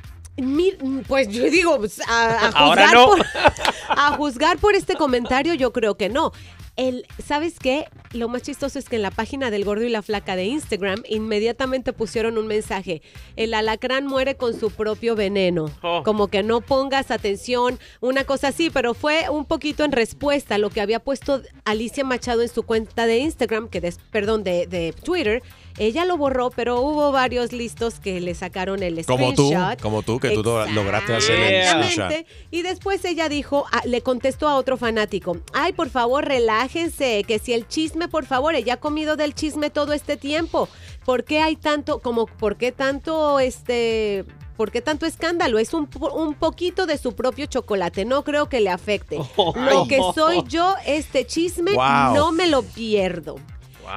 Pues 1.08 1.28
yo 1.28 1.50
digo, 1.50 1.78
pues, 1.78 2.00
a, 2.08 2.50
Ahora 2.54 2.92
no. 2.92 3.08
por, 3.08 3.26
a 3.88 4.12
juzgar 4.16 4.58
por 4.58 4.76
este 4.76 4.94
comentario, 4.94 5.54
yo 5.54 5.72
creo 5.72 5.96
que 5.96 6.08
no. 6.08 6.32
El, 6.78 7.04
¿Sabes 7.22 7.58
qué? 7.58 7.86
Lo 8.12 8.28
más 8.28 8.42
chistoso 8.42 8.78
es 8.78 8.88
que 8.88 8.96
en 8.96 9.02
la 9.02 9.10
página 9.10 9.50
del 9.50 9.64
Gordo 9.64 9.84
y 9.84 9.88
la 9.90 10.00
Flaca 10.00 10.36
de 10.36 10.44
Instagram 10.44 11.02
inmediatamente 11.08 11.92
pusieron 11.92 12.38
un 12.38 12.46
mensaje. 12.46 13.02
El 13.36 13.52
alacrán 13.52 14.06
muere 14.06 14.36
con 14.36 14.58
su 14.58 14.70
propio 14.70 15.16
veneno. 15.16 15.70
Oh. 15.82 16.02
Como 16.04 16.28
que 16.28 16.42
no 16.44 16.60
pongas 16.60 17.10
atención, 17.10 17.78
una 18.00 18.22
cosa 18.24 18.48
así, 18.48 18.70
pero 18.70 18.94
fue 18.94 19.28
un 19.28 19.44
poquito 19.44 19.84
en 19.84 19.90
respuesta 19.92 20.54
a 20.54 20.58
lo 20.58 20.70
que 20.70 20.80
había 20.80 21.00
puesto 21.00 21.42
Alicia 21.64 22.04
Machado 22.04 22.42
en 22.42 22.48
su 22.48 22.62
cuenta 22.62 23.06
de 23.06 23.18
Instagram, 23.18 23.68
que 23.68 23.80
des- 23.80 23.98
perdón, 24.12 24.44
de, 24.44 24.66
de 24.68 24.92
Twitter. 24.92 25.42
Ella 25.78 26.04
lo 26.04 26.16
borró, 26.16 26.50
pero 26.50 26.80
hubo 26.80 27.12
varios 27.12 27.52
listos 27.52 28.00
que 28.00 28.20
le 28.20 28.34
sacaron 28.34 28.82
el 28.82 29.04
Como 29.06 29.32
tú, 29.34 29.46
screenshot. 29.48 29.80
como 29.80 30.02
tú, 30.02 30.18
que 30.18 30.30
tú 30.30 30.42
lo- 30.42 30.66
lograste 30.66 31.14
hacer 31.14 31.36
el 31.38 31.54
Exactamente. 31.54 31.92
screenshot. 31.92 32.26
Y 32.50 32.62
después 32.62 33.04
ella 33.04 33.28
dijo, 33.28 33.64
ah, 33.72 33.82
le 33.84 34.00
contestó 34.02 34.48
a 34.48 34.56
otro 34.56 34.76
fanático, 34.76 35.36
ay, 35.52 35.72
por 35.72 35.88
favor, 35.90 36.24
relájense, 36.26 37.24
que 37.26 37.38
si 37.38 37.52
el 37.52 37.68
chisme, 37.68 38.08
por 38.08 38.26
favor, 38.26 38.54
ella 38.54 38.74
ha 38.74 38.76
comido 38.78 39.16
del 39.16 39.34
chisme 39.34 39.70
todo 39.70 39.92
este 39.92 40.16
tiempo. 40.16 40.68
¿Por 41.04 41.24
qué 41.24 41.40
hay 41.40 41.56
tanto, 41.56 42.00
como, 42.00 42.26
por 42.26 42.56
qué 42.56 42.72
tanto, 42.72 43.38
este... 43.40 44.24
¿Por 44.56 44.72
qué 44.72 44.82
tanto 44.82 45.06
escándalo? 45.06 45.60
Es 45.60 45.72
un, 45.72 45.88
un 46.12 46.34
poquito 46.34 46.86
de 46.86 46.98
su 46.98 47.14
propio 47.14 47.46
chocolate. 47.46 48.04
No 48.04 48.24
creo 48.24 48.48
que 48.48 48.60
le 48.60 48.70
afecte. 48.70 49.16
Lo 49.36 49.86
que 49.86 50.00
soy 50.16 50.42
yo, 50.48 50.74
este 50.84 51.24
chisme, 51.28 51.74
Wow. 51.74 52.14
no 52.16 52.32
me 52.32 52.48
lo 52.48 52.62
pierdo. 52.64 53.36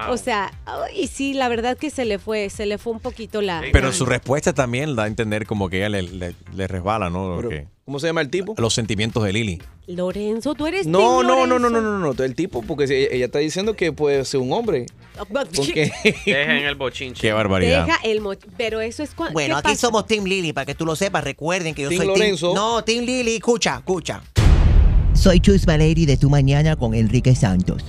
Wow. 0.05 0.13
O 0.13 0.17
sea, 0.17 0.51
y 0.95 1.07
sí, 1.07 1.33
la 1.33 1.49
verdad 1.49 1.77
que 1.77 1.89
se 1.89 2.05
le 2.05 2.17
fue, 2.19 2.49
se 2.49 2.65
le 2.65 2.77
fue 2.77 2.93
un 2.93 2.99
poquito 2.99 3.41
la. 3.41 3.61
Pero 3.73 3.87
la- 3.89 3.93
su 3.93 4.05
respuesta 4.05 4.53
también 4.53 4.95
da 4.95 5.03
a 5.03 5.07
entender 5.07 5.45
como 5.45 5.69
que 5.69 5.77
ella 5.79 5.89
le, 5.89 6.03
le- 6.03 6.35
le 6.55 6.67
resbala, 6.67 7.09
¿no? 7.09 7.29
Lo 7.29 7.35
Pero, 7.37 7.49
que- 7.49 7.67
¿Cómo 7.85 7.99
se 7.99 8.07
llama 8.07 8.21
el 8.21 8.29
tipo? 8.29 8.55
los 8.57 8.73
sentimientos 8.73 9.21
de 9.23 9.33
Lili. 9.33 9.61
Lorenzo, 9.87 10.53
tú 10.55 10.65
eres 10.67 10.87
No, 10.87 11.21
no, 11.23 11.45
no, 11.45 11.45
no, 11.45 11.57
Lorenzo? 11.59 11.69
no, 11.81 11.99
no, 11.99 12.13
no, 12.13 12.23
el 12.23 12.35
tipo, 12.35 12.61
porque 12.61 12.85
ella 13.11 13.25
está 13.25 13.39
diciendo 13.39 13.75
que 13.75 13.91
puede 13.91 14.23
ser 14.23 14.39
un 14.39 14.53
hombre. 14.53 14.85
Porque 15.55 15.91
Dejen 16.25 16.65
el 16.65 16.75
bochinche. 16.75 17.21
Qué 17.21 17.33
barbaridad. 17.33 17.85
Deja 17.85 17.99
el 18.03 18.21
mo- 18.21 18.33
pero 18.57 18.79
eso 18.81 19.03
es 19.03 19.11
cuando. 19.13 19.33
Bueno, 19.33 19.57
aquí 19.57 19.75
somos 19.75 20.07
Team 20.07 20.23
Lily, 20.23 20.53
para 20.53 20.65
que 20.65 20.73
tú 20.73 20.85
lo 20.85 20.95
sepas. 20.95 21.23
Recuerden 21.23 21.75
que 21.75 21.83
yo 21.83 21.89
Team 21.89 21.99
soy 21.99 22.07
Lorenzo. 22.07 22.47
Team... 22.53 22.55
No, 22.55 22.83
Team 22.83 23.05
Lily, 23.05 23.35
escucha, 23.35 23.75
escucha. 23.77 24.21
Soy 25.13 25.39
Chus 25.41 25.65
Valeri 25.65 26.05
de 26.05 26.15
Tu 26.17 26.29
Mañana 26.29 26.75
con 26.77 26.93
Enrique 26.95 27.35
Santos. 27.35 27.83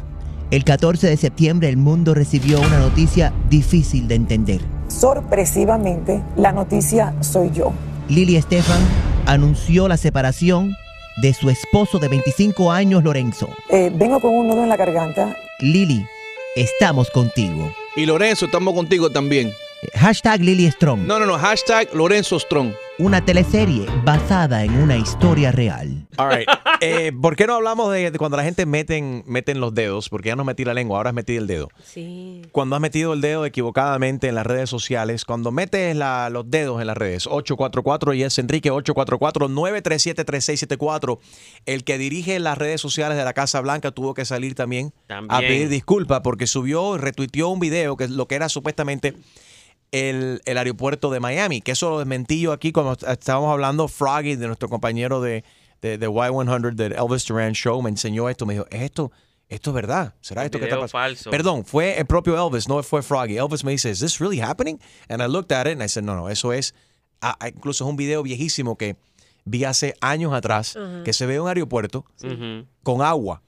El 0.52 0.64
14 0.64 1.06
de 1.06 1.16
septiembre 1.16 1.70
el 1.70 1.78
mundo 1.78 2.12
recibió 2.12 2.60
una 2.60 2.78
noticia 2.78 3.32
difícil 3.48 4.06
de 4.06 4.16
entender. 4.16 4.60
Sorpresivamente, 4.86 6.22
la 6.36 6.52
noticia 6.52 7.14
soy 7.20 7.50
yo. 7.52 7.72
Lily 8.10 8.36
Estefan 8.36 8.82
anunció 9.24 9.88
la 9.88 9.96
separación 9.96 10.76
de 11.22 11.32
su 11.32 11.48
esposo 11.48 11.98
de 11.98 12.08
25 12.08 12.70
años, 12.70 13.02
Lorenzo. 13.02 13.48
Eh, 13.70 13.90
vengo 13.94 14.20
con 14.20 14.34
un 14.34 14.48
nudo 14.48 14.62
en 14.62 14.68
la 14.68 14.76
garganta. 14.76 15.34
Lily, 15.60 16.04
estamos 16.54 17.08
contigo. 17.08 17.72
Y 17.96 18.04
Lorenzo, 18.04 18.44
estamos 18.44 18.74
contigo 18.74 19.08
también. 19.08 19.54
Hashtag 19.94 20.42
Lily 20.42 20.70
Strong. 20.70 21.06
No, 21.06 21.18
no, 21.18 21.24
no, 21.24 21.38
hashtag 21.38 21.88
Lorenzo 21.94 22.38
Strong. 22.38 22.72
Una 22.98 23.24
teleserie 23.24 23.86
basada 24.04 24.64
en 24.64 24.74
una 24.76 24.96
historia 24.98 25.50
real. 25.50 26.06
All 26.18 26.30
right. 26.30 26.46
Eh, 26.82 27.10
¿Por 27.20 27.34
qué 27.36 27.46
no 27.46 27.54
hablamos 27.54 27.90
de, 27.92 28.10
de 28.10 28.18
cuando 28.18 28.36
la 28.36 28.42
gente 28.44 28.66
meten, 28.66 29.24
meten 29.26 29.60
los 29.60 29.74
dedos? 29.74 30.08
Porque 30.10 30.28
ya 30.28 30.36
no 30.36 30.44
metí 30.44 30.64
la 30.66 30.74
lengua, 30.74 30.98
ahora 30.98 31.08
has 31.10 31.14
metido 31.14 31.40
el 31.40 31.46
dedo. 31.48 31.68
Sí. 31.82 32.42
Cuando 32.52 32.76
has 32.76 32.82
metido 32.82 33.14
el 33.14 33.22
dedo 33.22 33.46
equivocadamente 33.46 34.28
en 34.28 34.34
las 34.34 34.44
redes 34.46 34.68
sociales, 34.68 35.24
cuando 35.24 35.50
metes 35.52 35.96
la- 35.96 36.28
los 36.28 36.50
dedos 36.50 36.80
en 36.82 36.86
las 36.86 36.96
redes, 36.96 37.26
844 37.26 38.12
y 38.14 38.24
es 38.24 38.38
Enrique 38.38 38.70
844-937-3674, 38.70 41.18
el 41.64 41.84
que 41.84 41.96
dirige 41.98 42.38
las 42.40 42.58
redes 42.58 42.80
sociales 42.82 43.16
de 43.16 43.24
la 43.24 43.32
Casa 43.32 43.60
Blanca 43.62 43.90
tuvo 43.92 44.12
que 44.12 44.26
salir 44.26 44.54
también, 44.54 44.92
a 45.08 45.38
pedir 45.40 45.70
disculpas 45.70 46.20
porque 46.22 46.46
subió 46.46 46.96
y 46.96 46.98
retuiteó 46.98 47.48
un 47.48 47.58
video 47.60 47.96
que 47.96 48.04
es 48.04 48.10
lo 48.10 48.28
que 48.28 48.34
era 48.34 48.50
supuestamente 48.50 49.14
el, 49.92 50.40
el 50.44 50.58
aeropuerto 50.58 51.10
de 51.10 51.20
Miami, 51.20 51.60
que 51.60 51.72
eso 51.72 51.90
lo 51.90 51.98
desmentí 51.98 52.40
yo 52.40 52.52
aquí 52.52 52.72
cuando 52.72 52.96
estábamos 53.06 53.52
hablando, 53.52 53.86
Froggy, 53.88 54.36
de 54.36 54.46
nuestro 54.46 54.68
compañero 54.68 55.20
de, 55.20 55.44
de, 55.80 55.98
de 55.98 56.08
Y100, 56.08 56.74
del 56.74 56.92
Elvis 56.94 57.24
Duran 57.26 57.52
Show, 57.52 57.80
me 57.82 57.90
enseñó 57.90 58.28
esto, 58.28 58.46
me 58.46 58.54
dijo, 58.54 58.66
esto, 58.70 59.12
esto 59.48 59.70
es 59.70 59.74
verdad. 59.74 60.14
¿Será 60.22 60.42
El 60.42 60.46
esto 60.46 60.58
que 60.58 60.64
está 60.64 60.76
pasando? 60.76 60.88
falso. 60.88 61.30
Perdón, 61.30 61.64
fue 61.64 61.98
el 61.98 62.06
propio 62.06 62.34
Elvis, 62.42 62.68
no 62.68 62.82
fue 62.82 63.02
Froggy. 63.02 63.36
Elvis 63.36 63.64
me 63.64 63.72
dice, 63.72 63.90
¿is 63.90 64.00
this 64.00 64.18
really 64.18 64.40
happening? 64.40 64.78
And 65.08 65.22
I 65.22 65.26
looked 65.26 65.52
at 65.52 65.66
it 65.66 65.74
and 65.74 65.82
I 65.82 65.88
said, 65.88 66.04
no, 66.04 66.16
no, 66.16 66.28
eso 66.30 66.52
es, 66.54 66.74
ah, 67.20 67.36
incluso 67.46 67.84
es 67.84 67.90
un 67.90 67.96
video 67.96 68.22
viejísimo 68.22 68.76
que 68.76 68.96
vi 69.44 69.64
hace 69.64 69.94
años 70.00 70.32
atrás, 70.32 70.78
que 71.04 71.12
se 71.12 71.26
ve 71.26 71.38
un 71.38 71.48
aeropuerto 71.48 72.06
con 72.82 73.02
agua, 73.02 73.42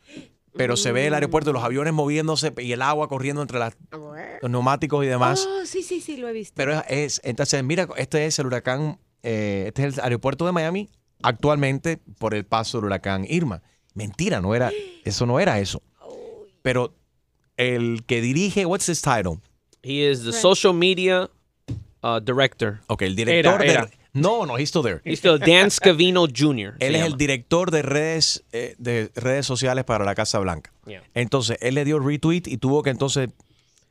pero 0.57 0.77
se 0.77 0.93
ve 0.93 1.07
el 1.07 1.15
aeropuerto, 1.15 1.53
los 1.53 1.63
aviones 1.65 1.93
moviéndose 1.93 2.53
y 2.59 2.73
el 2.73 2.83
agua 2.83 3.09
corriendo 3.09 3.43
entre 3.43 3.59
las- 3.59 3.77
los 4.43 4.51
neumáticos 4.51 5.05
y 5.05 5.09
demás. 5.09 5.47
Oh, 5.49 5.65
sí, 5.67 5.83
sí, 5.83 6.01
sí, 6.01 6.17
lo 6.17 6.29
he 6.29 6.33
visto. 6.33 6.55
Pero 6.57 6.73
es, 6.81 6.85
es- 6.89 7.21
entonces, 7.25 7.63
mira, 7.65 7.89
este 7.97 8.27
es 8.27 8.39
el 8.39 8.47
huracán, 8.47 8.99
eh, 9.23 9.65
este 9.69 9.87
es 9.87 9.99
el 9.99 10.05
aeropuerto 10.05 10.47
de 10.47 10.53
Miami 10.53 10.91
actualmente 11.23 11.99
por 12.19 12.35
el 12.35 12.45
paso 12.45 12.79
del 12.79 12.87
huracán 12.87 13.25
Irma. 13.29 13.63
Mentira, 13.95 14.41
no 14.41 14.55
era, 14.55 14.71
eso 15.05 15.27
no 15.27 15.41
era 15.41 15.59
eso. 15.61 15.83
Pero 16.63 16.95
el 17.57 18.05
que 18.07 18.21
dirige, 18.21 18.67
what's 18.67 18.89
his 18.89 19.01
title? 19.03 19.41
He 19.83 20.11
is 20.11 20.25
the 20.25 20.33
social 20.33 20.73
media 20.75 21.31
uh, 22.03 22.21
director. 22.21 22.81
Ok, 22.87 23.03
el 23.03 23.15
director 23.17 23.63
Era, 23.63 23.73
era. 23.73 23.87
de... 23.87 24.04
No, 24.15 24.47
no, 24.47 24.57
he's 24.57 24.69
still 24.71 24.83
there. 24.83 25.01
He's 25.05 25.19
still 25.19 25.39
Dan 25.39 25.71
Scavino 25.71 26.27
Jr. 26.29 26.77
Él 26.79 26.95
es 26.95 27.05
el 27.05 27.17
director 27.17 27.71
de 27.71 27.83
redes, 27.83 28.45
eh, 28.53 28.77
de 28.79 29.11
redes 29.17 29.45
sociales 29.45 29.85
para 29.85 30.05
la 30.05 30.15
Casa 30.15 30.39
Blanca. 30.39 30.73
Yeah. 30.87 31.03
Entonces, 31.15 31.59
él 31.61 31.75
le 31.75 31.85
dio 31.85 31.99
retweet 31.99 32.43
y 32.47 32.57
tuvo 32.59 32.83
que 32.85 32.91
entonces 32.91 33.31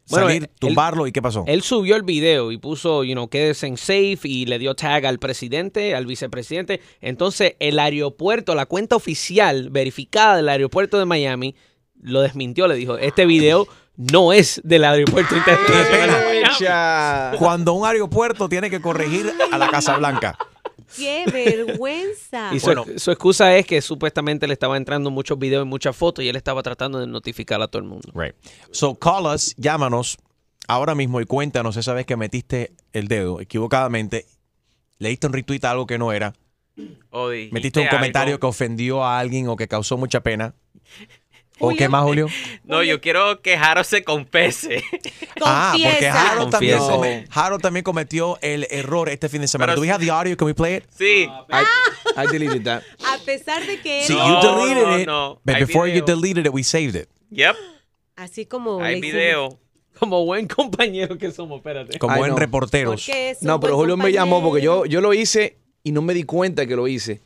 Bueno, 0.09 0.27
salir, 0.27 0.43
él- 0.43 0.49
tumbarlo. 0.59 1.07
¿Y 1.07 1.11
qué 1.11 1.21
pasó? 1.21 1.43
Él 1.45 1.61
subió 1.61 1.97
el 1.97 2.03
video 2.03 2.51
y 2.53 2.57
puso, 2.57 3.03
you 3.03 3.13
know, 3.13 3.27
quédese 3.29 3.67
en 3.67 3.75
safe 3.77 4.19
y 4.23 4.45
le 4.45 4.59
dio 4.59 4.75
tag 4.75 5.05
al 5.05 5.19
presidente, 5.19 5.93
al 5.93 6.05
vicepresidente. 6.05 6.79
Entonces, 7.01 7.55
el 7.59 7.77
aeropuerto, 7.77 8.55
la 8.55 8.65
cuenta 8.65 8.95
oficial 8.95 9.69
verificada 9.71 10.37
del 10.37 10.47
aeropuerto 10.47 10.99
de 10.99 11.05
Miami, 11.05 11.53
lo 12.01 12.21
desmintió. 12.21 12.67
Le 12.67 12.75
dijo, 12.75 12.97
este 12.97 13.25
video 13.25 13.67
no 13.95 14.33
es 14.33 14.61
del 14.63 14.83
aeropuerto 14.83 15.35
internacional. 15.35 17.35
Cuando 17.37 17.73
un 17.73 17.85
aeropuerto 17.87 18.49
tiene 18.49 18.69
que 18.69 18.81
corregir 18.81 19.31
a 19.51 19.57
la 19.57 19.69
Casa 19.69 19.97
Blanca. 19.97 20.37
¡Qué 20.95 21.25
vergüenza! 21.31 22.53
Y 22.53 22.59
su, 22.59 22.67
Bueno. 22.67 22.85
su 22.97 23.11
excusa 23.11 23.55
es 23.57 23.65
que 23.65 23.81
supuestamente 23.81 24.45
le 24.47 24.53
estaba 24.53 24.77
entrando 24.77 25.09
muchos 25.09 25.39
videos 25.39 25.65
y 25.65 25.69
muchas 25.69 25.95
fotos 25.95 26.23
y 26.23 26.29
él 26.29 26.35
estaba 26.35 26.61
tratando 26.61 26.99
de 26.99 27.07
notificar 27.07 27.61
a 27.61 27.67
todo 27.67 27.81
el 27.81 27.87
mundo. 27.87 28.09
Right. 28.13 28.35
So 28.71 28.95
call 28.95 29.25
us, 29.25 29.55
llámanos 29.57 30.17
ahora 30.67 30.93
mismo 30.93 31.19
y 31.19 31.25
cuéntanos 31.25 31.77
esa 31.77 31.93
vez 31.93 32.05
que 32.05 32.15
metiste 32.15 32.73
el 32.91 33.07
dedo 33.07 33.41
equivocadamente, 33.41 34.25
leíste 34.99 35.27
un 35.27 35.33
retweet 35.33 35.61
a 35.63 35.71
algo 35.71 35.87
que 35.87 35.97
no 35.97 36.11
era, 36.13 36.33
O 37.09 37.29
metiste 37.51 37.79
un 37.79 37.87
comentario 37.87 38.33
algo. 38.35 38.39
que 38.41 38.47
ofendió 38.47 39.03
a 39.03 39.17
alguien 39.19 39.47
o 39.47 39.55
que 39.55 39.67
causó 39.67 39.97
mucha 39.97 40.21
pena. 40.21 40.53
¿O 41.59 41.65
Julio. 41.67 41.77
qué 41.77 41.89
más, 41.89 42.03
Julio? 42.03 42.27
No, 42.63 42.81
yo 42.83 42.99
quiero 43.01 43.41
que 43.41 43.57
Jaro 43.57 43.83
se 43.83 44.03
confese. 44.03 44.83
Ah, 45.45 45.73
porque. 45.75 46.07
Harold 46.07 46.51
también, 46.51 46.77
come- 46.79 47.25
Harold 47.29 47.61
también 47.61 47.83
cometió 47.83 48.37
el 48.41 48.65
error 48.69 49.09
este 49.09 49.27
fin 49.27 49.41
de 49.41 49.47
semana. 49.47 49.73
Pero 49.73 49.75
Do 49.77 49.81
we 49.81 49.91
have 49.91 50.03
the 50.03 50.09
audio? 50.11 50.37
Can 50.37 50.45
we 50.45 50.53
play 50.53 50.75
it? 50.77 50.83
Sí. 50.97 51.27
I, 51.49 51.63
I 52.15 52.27
deleted 52.31 52.63
that. 52.63 52.81
A 53.05 53.17
pesar 53.25 53.65
de 53.65 53.79
que 53.81 54.01
él, 54.01 54.07
Sí, 54.07 54.13
No, 54.13 54.27
you 54.41 54.47
deleted 54.47 54.83
no, 54.87 54.97
it, 54.99 55.05
no. 55.07 55.39
but 55.43 55.55
before 55.59 55.87
you 55.87 56.01
video. 56.01 56.15
deleted 56.15 56.45
it, 56.45 56.53
we 56.53 56.63
saved 56.63 56.95
it. 56.95 57.09
Yep. 57.31 57.55
así 58.15 58.45
como 58.45 58.81
Hay 58.81 59.01
video. 59.01 59.59
Como 59.99 60.23
buen 60.25 60.47
compañero 60.47 61.17
que 61.17 61.31
somos, 61.31 61.57
espérate. 61.57 61.99
Como 61.99 62.13
Ay, 62.13 62.23
en 62.23 62.29
no. 62.29 62.35
reporteros. 62.37 63.05
No, 63.41 63.59
pero 63.59 63.75
buen 63.75 63.89
Julio 63.91 63.97
me 63.97 64.11
llamó 64.11 64.41
porque 64.41 64.61
yo, 64.61 64.71
compañero. 64.77 64.91
yo 64.93 65.01
lo 65.01 65.13
hice 65.13 65.57
y 65.83 65.91
no 65.91 66.01
me 66.01 66.13
di 66.13 66.23
cuenta 66.23 66.65
que 66.65 66.75
lo 66.75 66.87
hice. 66.87 67.21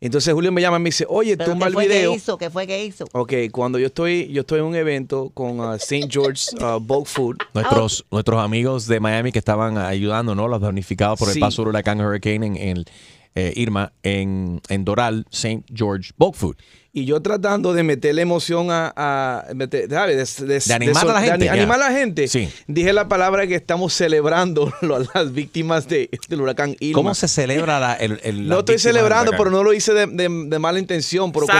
Entonces 0.00 0.34
Julio 0.34 0.52
me 0.52 0.60
llama 0.60 0.76
y 0.76 0.80
me 0.80 0.88
dice, 0.88 1.06
oye, 1.08 1.36
¿Pero 1.36 1.50
tumba 1.52 1.66
qué 1.66 1.68
el 1.68 1.74
fue 1.74 1.88
video. 1.88 2.10
que 2.10 2.16
hizo? 2.18 2.38
¿Qué 2.38 2.50
fue 2.50 2.66
que 2.66 2.84
hizo? 2.84 3.06
Ok, 3.12 3.32
cuando 3.50 3.78
yo 3.78 3.86
estoy, 3.86 4.28
yo 4.30 4.42
estoy 4.42 4.58
en 4.60 4.66
un 4.66 4.76
evento 4.76 5.30
con 5.32 5.58
uh, 5.58 5.72
St. 5.74 6.06
George 6.10 6.44
uh, 6.60 6.78
Bulk 6.78 7.06
Food. 7.06 7.36
Nuestros, 7.54 8.04
nuestros 8.10 8.38
amigos 8.42 8.86
de 8.86 9.00
Miami 9.00 9.32
que 9.32 9.38
estaban 9.38 9.78
ayudando, 9.78 10.34
¿no? 10.34 10.48
Los 10.48 10.60
damnificados 10.60 11.18
por 11.18 11.28
el 11.28 11.34
Sí. 11.34 11.40
paso 11.40 11.62
del 11.62 11.70
huracán 11.70 12.00
Hurricane 12.00 12.46
en, 12.46 12.56
en, 12.56 12.84
eh, 13.34 13.52
Irma 13.56 13.92
en, 14.02 14.60
en 14.68 14.84
Doral, 14.84 15.24
St. 15.30 15.62
George 15.74 16.12
Bulk 16.18 16.34
Food. 16.34 16.56
Y 16.98 17.04
yo 17.04 17.20
tratando 17.20 17.74
de 17.74 17.82
meterle 17.82 18.22
emoción 18.22 18.68
a, 18.70 18.90
a 18.96 19.44
meter- 19.54 19.86
¿sabes? 19.90 20.36
De, 20.40 20.58
De 20.60 20.72
animar 20.74 21.02
a 21.10 21.12
la 21.12 21.20
gente, 21.20 21.44
animar 21.50 21.82
a 21.82 21.90
la 21.90 21.98
gente. 21.98 22.26
Sí. 22.26 22.48
Dije 22.66 22.94
la 22.94 23.06
palabra 23.06 23.46
que 23.46 23.54
estamos 23.54 23.92
celebrando 23.92 24.72
lo- 24.80 25.00
las 25.12 25.32
víctimas 25.34 25.88
de, 25.88 26.08
del 26.30 26.40
huracán 26.40 26.74
Irma. 26.80 26.94
¿Cómo 26.94 27.14
se 27.14 27.28
celebra 27.28 27.78
la, 27.80 27.92
el, 27.96 28.18
el- 28.22 28.48
no 28.48 28.60
estoy 28.60 28.76
celebrando, 28.78 29.32
pero 29.36 29.50
no 29.50 29.62
lo 29.62 29.74
hice 29.74 29.92
de, 29.92 30.06
de- 30.06 30.46
de 30.48 30.58
mala 30.58 30.78
intención. 30.78 31.32
Pero 31.32 31.44
como- 31.46 31.58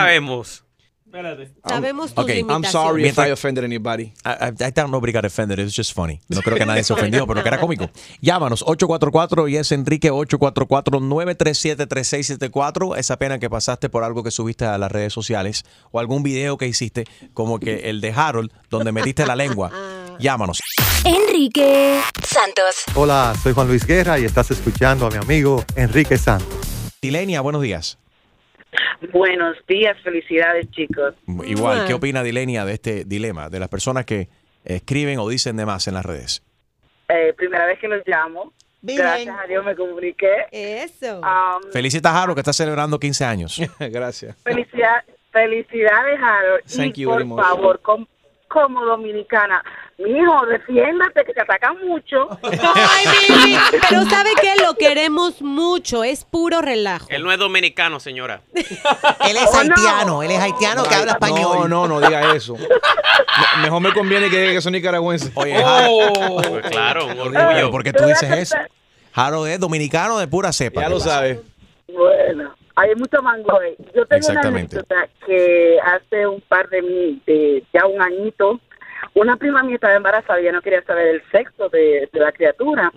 Sabemos. 1.16 1.48
Sabemos 1.64 2.14
tus 2.14 2.24
Ok, 2.24 2.30
I'm 2.30 2.64
sorry 2.64 3.08
if 3.08 3.18
I 3.18 3.30
offended 3.30 3.64
anybody. 3.64 4.12
I, 4.24 4.30
I, 4.30 4.48
I 4.48 4.70
thought 4.70 4.90
nobody 4.90 5.12
got 5.12 5.24
offended. 5.24 5.58
It 5.58 5.64
was 5.64 5.74
just 5.74 5.92
funny. 5.94 6.20
No 6.28 6.42
creo 6.42 6.56
que 6.56 6.66
nadie 6.66 6.84
se 6.84 6.92
ofendió, 6.92 7.26
pero 7.26 7.42
que 7.42 7.48
era 7.48 7.58
cómico. 7.58 7.90
Llámanos 8.20 8.62
844 8.62 9.48
y 9.48 9.56
es 9.56 9.72
Enrique 9.72 10.12
844-937-3674. 10.12 12.96
Esa 12.96 13.18
pena 13.18 13.38
que 13.38 13.48
pasaste 13.48 13.88
por 13.88 14.04
algo 14.04 14.22
que 14.22 14.30
subiste 14.30 14.64
a 14.64 14.78
las 14.78 14.92
redes 14.92 15.12
sociales 15.12 15.64
o 15.90 16.00
algún 16.00 16.22
video 16.22 16.56
que 16.58 16.66
hiciste, 16.66 17.04
como 17.34 17.58
que 17.58 17.90
el 17.90 18.00
de 18.00 18.12
Harold, 18.12 18.52
donde 18.70 18.92
metiste 18.92 19.26
la 19.26 19.36
lengua. 19.36 19.70
Llámanos. 20.18 20.60
Enrique 21.04 22.00
Santos. 22.22 22.84
Hola, 22.94 23.34
soy 23.42 23.52
Juan 23.52 23.68
Luis 23.68 23.86
Guerra 23.86 24.18
y 24.18 24.24
estás 24.24 24.50
escuchando 24.50 25.06
a 25.06 25.10
mi 25.10 25.16
amigo 25.16 25.64
Enrique 25.76 26.18
Santos. 26.18 26.58
Dilenia, 27.00 27.40
buenos 27.40 27.62
días. 27.62 27.98
Buenos 29.12 29.56
días, 29.66 29.96
felicidades 30.02 30.70
chicos. 30.70 31.14
Igual, 31.44 31.86
¿qué 31.86 31.94
opina 31.94 32.22
Dilenia 32.22 32.64
de 32.64 32.72
este 32.74 33.04
dilema, 33.04 33.48
de 33.48 33.60
las 33.60 33.68
personas 33.68 34.04
que 34.04 34.28
escriben 34.64 35.18
o 35.18 35.28
dicen 35.28 35.56
de 35.56 35.66
más 35.66 35.86
en 35.88 35.94
las 35.94 36.04
redes? 36.06 36.42
Eh, 37.08 37.32
primera 37.36 37.66
vez 37.66 37.78
que 37.78 37.88
los 37.88 38.02
llamo. 38.06 38.52
Bien. 38.82 38.98
Gracias 38.98 39.36
a 39.38 39.46
Dios 39.46 39.64
me 39.64 39.74
comuniqué. 39.74 40.46
Eso. 40.52 41.20
Um, 41.20 41.72
Felicita 41.72 42.10
a 42.10 42.22
Harold 42.22 42.36
que 42.36 42.40
está 42.40 42.52
celebrando 42.52 42.98
15 42.98 43.24
años. 43.24 43.60
Gracias. 43.78 44.36
felicidad, 44.42 45.02
felicidades, 45.32 46.20
Harold. 46.20 46.62
Thank 46.64 46.98
y 46.98 47.02
you 47.02 47.10
por 47.10 47.44
favor, 47.44 47.80
com- 47.80 48.06
como 48.48 48.84
dominicana, 48.84 49.62
mi 49.98 50.10
hijo, 50.10 50.46
defiéndate 50.46 51.24
que 51.24 51.32
te 51.32 51.40
atacan 51.40 51.76
mucho. 51.86 52.28
Ay, 52.42 53.56
pero 53.88 54.04
¿sabe 54.04 54.30
qué? 54.40 54.54
Lo 54.62 54.74
queremos 54.74 55.40
mucho. 55.42 56.04
Es 56.04 56.24
puro 56.24 56.60
relajo. 56.60 57.06
Él 57.08 57.22
no 57.24 57.32
es 57.32 57.38
dominicano, 57.38 57.98
señora. 58.00 58.42
Él 58.54 59.36
es 59.36 59.46
Oh, 59.48 59.52
no. 59.64 59.74
haitiano, 59.74 60.22
él 60.22 60.30
es 60.32 60.38
haitiano 60.40 60.82
que 60.84 60.94
habla 60.94 61.12
español. 61.12 61.68
No, 61.68 61.86
no, 61.86 62.00
no 62.00 62.06
diga 62.06 62.34
eso. 62.34 62.54
Me- 62.56 63.62
Mejor 63.62 63.80
me 63.80 63.92
conviene 63.92 64.28
que 64.30 64.38
diga 64.40 64.52
que 64.52 64.60
son 64.60 64.72
nicaragüenses. 64.72 65.30
Oye, 65.34 65.56
Harold, 65.56 66.48
Pues 66.48 66.66
claro, 66.70 67.06
un 67.06 67.18
orgullo. 67.36 67.70
¿por 67.70 67.82
qué 67.82 67.92
tú 67.92 68.04
dices 68.04 68.30
eso? 68.30 68.56
Harold 69.14 69.48
es 69.48 69.58
dominicano 69.60 70.18
de 70.18 70.28
pura 70.28 70.52
cepa. 70.52 70.82
ya 70.82 70.86
¿qué 70.88 70.92
lo 70.94 71.00
sabes. 71.00 71.38
Bueno, 71.88 72.54
hay 72.74 72.94
mucho 72.96 73.22
mango 73.22 73.58
ahí. 73.58 73.74
Yo 73.94 74.04
tengo 74.06 74.28
una 74.28 74.40
anécdota 74.42 75.08
que 75.26 75.78
hace 75.80 76.26
un 76.26 76.40
par 76.42 76.68
de, 76.68 76.82
de 77.26 77.64
ya 77.72 77.86
un 77.86 78.00
añito, 78.02 78.60
una 79.16 79.36
prima 79.36 79.62
mía 79.62 79.76
estaba 79.76 79.94
embarazada 79.94 80.38
y 80.38 80.42
ella 80.42 80.52
no 80.52 80.62
quería 80.62 80.82
saber 80.82 81.06
el 81.06 81.22
sexo 81.30 81.68
de, 81.70 82.08
de 82.12 82.20
la 82.20 82.32
criatura. 82.32 82.92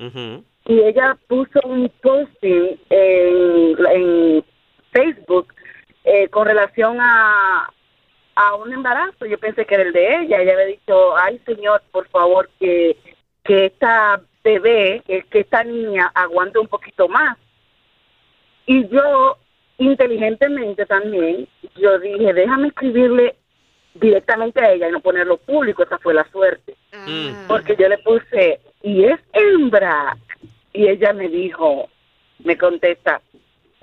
Y 0.66 0.80
ella 0.82 1.18
puso 1.28 1.60
un 1.64 1.90
posting 2.02 2.78
en, 2.90 3.76
en 3.92 4.46
Facebook 4.92 5.54
eh, 6.04 6.28
con 6.28 6.46
relación 6.46 6.98
a, 7.00 7.72
a 8.36 8.56
un 8.56 8.74
embarazo. 8.74 9.26
Yo 9.26 9.38
pensé 9.38 9.66
que 9.66 9.76
era 9.76 9.84
el 9.84 9.94
de 9.94 10.24
ella. 10.24 10.42
Ella 10.42 10.54
había 10.54 10.66
dicho, 10.66 11.18
ay 11.18 11.40
señor, 11.46 11.82
por 11.92 12.08
favor, 12.10 12.50
que, 12.60 12.98
que 13.44 13.68
esta 13.68 14.22
bebé, 14.44 15.02
que, 15.08 15.24
que 15.24 15.40
esta 15.40 15.64
niña 15.64 16.12
aguante 16.14 16.60
un 16.60 16.68
poquito 16.68 17.08
más. 17.08 17.38
Y 18.66 18.88
yo, 18.90 19.38
inteligentemente 19.78 20.86
también, 20.86 21.48
yo 21.76 21.98
dije, 21.98 22.34
déjame 22.34 22.68
escribirle 22.68 23.36
directamente 23.94 24.64
a 24.64 24.72
ella 24.72 24.90
y 24.90 24.92
no 24.92 25.00
ponerlo 25.00 25.38
público. 25.38 25.84
Esa 25.84 25.98
fue 26.00 26.14
la 26.14 26.30
suerte 26.32 26.76
Mm. 27.06 27.48
porque 27.48 27.76
yo 27.76 27.88
le 27.88 27.98
puse, 28.00 28.60
y 28.84 29.06
es 29.06 29.20
hembra. 29.34 30.18
Y 30.74 30.88
ella 30.88 31.14
me 31.14 31.28
dijo, 31.30 31.90
me 32.44 32.58
contesta, 32.58 33.22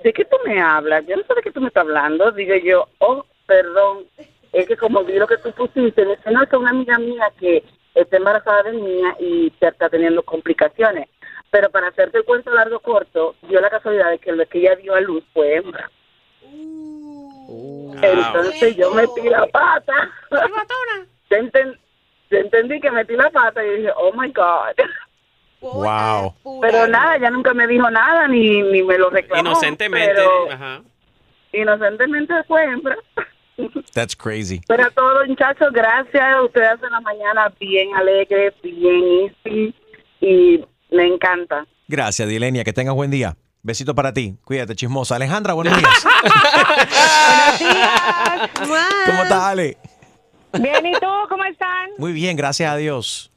¿de 0.03 0.13
qué 0.13 0.25
tú 0.25 0.37
me 0.45 0.61
hablas? 0.61 1.05
Yo 1.07 1.15
no 1.17 1.23
sé 1.23 1.33
de 1.35 1.41
qué 1.41 1.51
tú 1.51 1.61
me 1.61 1.67
estás 1.67 1.81
hablando. 1.81 2.31
Digo 2.31 2.55
yo, 2.55 2.87
oh, 2.99 3.25
perdón, 3.45 4.05
es 4.53 4.67
que 4.67 4.77
como 4.77 5.03
vi 5.03 5.13
lo 5.13 5.27
que 5.27 5.37
tú 5.37 5.51
pusiste, 5.51 6.05
me 6.05 6.15
dice, 6.15 6.31
no, 6.31 6.43
es 6.43 6.53
una 6.53 6.69
amiga 6.69 6.97
mía 6.97 7.31
que 7.39 7.63
está 7.95 8.17
embarazada 8.17 8.63
de 8.63 8.73
niña 8.73 9.15
y 9.19 9.51
está 9.59 9.89
teniendo 9.89 10.23
complicaciones. 10.23 11.09
Pero 11.49 11.69
para 11.69 11.87
hacerte 11.87 12.17
el 12.19 12.25
cuento 12.25 12.53
largo 12.53 12.79
corto, 12.79 13.35
dio 13.43 13.59
la 13.61 13.69
casualidad 13.69 14.11
de 14.11 14.19
que 14.19 14.31
lo 14.31 14.45
que 14.47 14.59
ella 14.59 14.75
dio 14.75 14.93
a 14.93 15.01
luz 15.01 15.23
fue 15.33 15.55
hembra. 15.55 15.89
Entonces 18.01 18.75
yo 18.75 18.91
metí 18.93 19.29
la 19.29 19.45
pata. 19.47 20.09
Yo, 21.29 21.35
enten- 21.37 21.77
yo 22.31 22.37
entendí 22.37 22.79
que 22.79 22.89
metí 22.89 23.13
la 23.15 23.29
pata 23.29 23.61
y 23.65 23.77
dije, 23.77 23.91
oh 23.97 24.13
my 24.13 24.29
God. 24.31 24.75
Wow. 25.59 26.33
Pero 26.61 26.87
nada, 26.87 27.17
ella 27.17 27.29
nunca 27.31 27.53
me 27.53 27.67
dijo 27.67 27.89
nada 27.89 28.27
ni, 28.29 28.61
ni 28.61 28.81
me 28.83 28.97
lo 28.97 29.09
reclamó. 29.09 29.41
Inocentemente. 29.49 30.13
pero 30.15 30.51
Ajá. 30.51 30.81
inocentemente 31.51 32.33
fue 32.47 32.63
hembra. 32.63 32.97
That's 33.93 34.15
crazy. 34.15 34.61
Pero 34.67 34.83
a 34.85 34.89
todos, 34.91 35.27
muchachos, 35.27 35.69
gracias. 35.73 36.41
Ustedes 36.43 36.69
hacen 36.73 36.91
la 36.91 37.01
mañana 37.01 37.51
bien 37.59 37.93
alegre, 37.95 38.53
bien 38.63 39.33
easy 39.45 39.75
y 40.21 40.63
me 40.91 41.07
encanta. 41.07 41.65
Gracias, 41.87 42.29
Dilenia. 42.29 42.63
Que 42.63 42.71
tengas 42.73 42.93
buen 42.95 43.09
día. 43.11 43.35
Besito 43.63 43.95
para 43.95 44.13
ti. 44.13 44.37
Cuídate, 44.43 44.75
chismosa. 44.75 45.15
Alejandra, 45.15 45.53
buenos 45.53 45.77
días. 45.77 46.07
¿Cómo 49.05 49.23
estás, 49.23 49.43
Ale? 49.43 49.77
Bien, 50.53 50.85
¿y 50.85 50.93
tú? 50.93 51.07
¿Cómo 51.29 51.43
están? 51.43 51.89
Muy 51.97 52.13
bien, 52.13 52.37
gracias 52.37 52.71
a 52.71 52.77
Dios. 52.77 53.31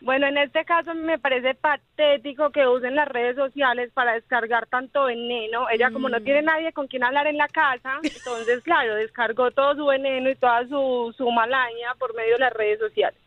Bueno, 0.00 0.28
en 0.28 0.38
este 0.38 0.64
caso 0.64 0.94
me 0.94 1.18
parece 1.18 1.54
patético 1.54 2.50
que 2.50 2.66
usen 2.66 2.94
las 2.94 3.08
redes 3.08 3.34
sociales 3.36 3.90
para 3.92 4.14
descargar 4.14 4.66
tanto 4.66 5.04
veneno. 5.04 5.68
Ella 5.70 5.90
como 5.90 6.08
no 6.08 6.20
tiene 6.20 6.42
nadie 6.42 6.72
con 6.72 6.86
quien 6.86 7.02
hablar 7.02 7.26
en 7.26 7.36
la 7.36 7.48
casa, 7.48 7.98
entonces, 8.02 8.62
claro, 8.62 8.94
descargó 8.94 9.50
todo 9.50 9.74
su 9.74 9.86
veneno 9.86 10.30
y 10.30 10.36
toda 10.36 10.66
su, 10.68 11.12
su 11.16 11.30
malaña 11.30 11.94
por 11.98 12.14
medio 12.14 12.34
de 12.34 12.40
las 12.40 12.52
redes 12.52 12.78
sociales. 12.78 13.18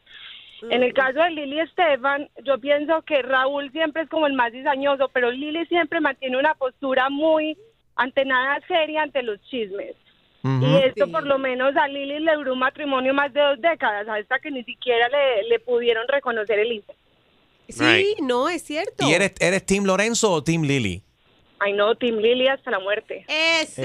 En 0.70 0.84
el 0.84 0.94
caso 0.94 1.20
de 1.22 1.32
Lili 1.32 1.60
Estefan, 1.60 2.30
yo 2.44 2.60
pienso 2.60 3.02
que 3.02 3.22
Raúl 3.24 3.72
siempre 3.72 4.04
es 4.04 4.10
como 4.10 4.28
el 4.28 4.34
más 4.34 4.52
cizañoso, 4.52 5.10
pero 5.10 5.32
Lili 5.32 5.66
siempre 5.66 6.00
mantiene 6.00 6.38
una 6.38 6.54
postura 6.54 7.10
muy 7.10 7.58
ante 7.96 8.26
nada 8.26 8.60
seria 8.68 9.02
ante 9.04 9.24
los 9.24 9.42
chismes. 9.50 9.96
Y 10.44 10.76
esto 10.86 11.08
por 11.12 11.24
lo 11.28 11.38
menos 11.38 11.76
a 11.76 11.88
Lili 11.88 12.20
le 12.20 12.34
duró 12.34 12.54
un 12.54 12.60
matrimonio 12.60 13.14
más 13.14 13.32
de 13.32 13.40
dos 13.42 13.62
décadas, 13.62 14.08
hasta 14.08 14.40
que 14.40 14.50
ni 14.50 14.64
siquiera 14.64 15.08
le, 15.10 15.44
le 15.48 15.60
pudieron 15.60 16.08
reconocer 16.08 16.58
el 16.58 16.72
hijo. 16.72 16.94
Sí, 17.70 17.84
Right. 17.84 18.20
no, 18.22 18.50
es 18.50 18.64
cierto. 18.64 19.08
¿Y 19.08 19.14
eres, 19.14 19.34
eres 19.40 19.66
Team 19.66 19.86
Lorenzo 19.86 20.32
o 20.32 20.44
Team 20.44 20.64
Lily? 20.64 21.04
Ay 21.64 21.74
no, 21.74 21.94
Tim 21.96 22.18
Lili 22.18 22.48
hasta 22.48 22.72
la 22.72 22.80
muerte. 22.80 23.24
Eso. 23.28 23.84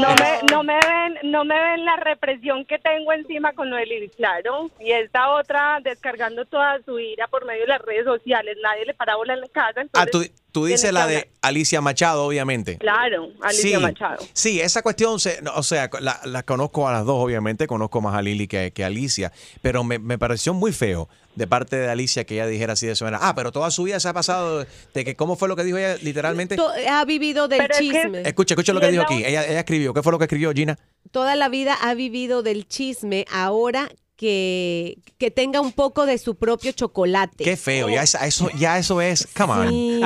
No 0.00 0.08
me, 0.16 0.42
no 0.50 0.62
me 0.64 0.74
ven, 0.74 1.30
no 1.30 1.44
me 1.44 1.54
ven 1.54 1.84
la 1.84 1.96
represión 1.96 2.64
que 2.64 2.78
tengo 2.78 3.12
encima 3.12 3.52
con 3.52 3.70
lo 3.70 3.76
de 3.76 3.86
Lili, 3.86 4.08
claro. 4.08 4.70
Y 4.80 4.90
esta 4.90 5.30
otra 5.30 5.78
descargando 5.84 6.44
toda 6.46 6.80
su 6.84 6.98
ira 6.98 7.28
por 7.28 7.44
medio 7.46 7.62
de 7.62 7.68
las 7.68 7.80
redes 7.82 8.04
sociales. 8.04 8.56
Nadie 8.62 8.86
le 8.86 8.94
para 8.94 9.14
bola 9.14 9.34
en 9.34 9.40
la 9.40 9.48
casa. 9.48 9.84
Ah, 9.92 10.06
tú, 10.06 10.24
tú 10.50 10.64
dices 10.66 10.92
la 10.92 11.06
de. 11.06 11.30
Alicia 11.42 11.80
Machado, 11.80 12.24
obviamente. 12.26 12.76
Claro, 12.78 13.28
Alicia 13.40 13.76
sí, 13.78 13.82
Machado. 13.82 14.26
Sí, 14.32 14.60
esa 14.60 14.82
cuestión, 14.82 15.20
se- 15.20 15.40
no, 15.42 15.52
o 15.54 15.62
sea, 15.62 15.88
la, 16.00 16.18
la 16.24 16.42
conozco 16.42 16.88
a 16.88 16.92
las 16.92 17.04
dos, 17.04 17.22
obviamente, 17.22 17.68
conozco 17.68 18.00
más 18.00 18.16
a 18.16 18.22
Lili 18.22 18.48
que, 18.48 18.72
que 18.72 18.82
a 18.82 18.88
Alicia, 18.88 19.30
pero 19.62 19.84
me, 19.84 20.00
me 20.00 20.18
pareció 20.18 20.54
muy 20.54 20.72
feo 20.72 21.08
de 21.36 21.46
parte 21.46 21.76
de 21.76 21.88
Alicia 21.88 22.24
que 22.24 22.34
ella 22.34 22.46
dijera 22.46 22.72
así 22.72 22.86
de 22.86 22.92
esa 22.94 23.04
manera. 23.04 23.20
Ah, 23.28 23.34
pero 23.34 23.52
toda 23.52 23.70
su 23.70 23.84
vida 23.84 24.00
se 24.00 24.08
ha 24.08 24.12
pasado 24.12 24.66
de 24.94 25.04
que, 25.04 25.14
¿cómo 25.14 25.36
fue 25.36 25.48
lo 25.48 25.54
que 25.54 25.62
dijo 25.64 25.78
ella 25.78 25.96
literalmente? 26.02 26.56
To- 26.56 26.72
Ha 26.90 27.04
vivido 27.04 27.46
del 27.46 27.58
Pero 27.58 27.74
es 27.74 27.80
que- 27.80 27.86
chisme. 27.86 28.22
Escucha, 28.26 28.54
escucha 28.54 28.72
lo 28.72 28.80
que 28.80 28.88
dijo 28.90 29.02
la 29.02 29.14
aquí. 29.14 29.24
Ella, 29.24 29.46
ella 29.46 29.60
escribió, 29.60 29.94
¿qué 29.94 30.02
fue 30.02 30.10
lo 30.12 30.18
que 30.18 30.24
escribió 30.24 30.50
Gina? 30.52 30.78
Toda 31.12 31.36
la 31.36 31.48
vida 31.48 31.74
ha 31.80 31.94
vivido 31.94 32.42
del 32.42 32.66
chisme. 32.66 33.24
Ahora 33.30 33.88
que, 34.16 34.96
que 35.18 35.30
tenga 35.30 35.60
un 35.60 35.72
poco 35.72 36.06
de 36.06 36.16
su 36.16 36.36
propio 36.36 36.72
chocolate. 36.72 37.44
Qué 37.44 37.56
feo, 37.56 37.88
ya, 37.90 38.02
eso, 38.02 38.48
ya 38.58 38.78
eso 38.78 39.02
es, 39.02 39.28
come 39.36 39.52
on. 39.52 39.68
Sí. 39.68 40.00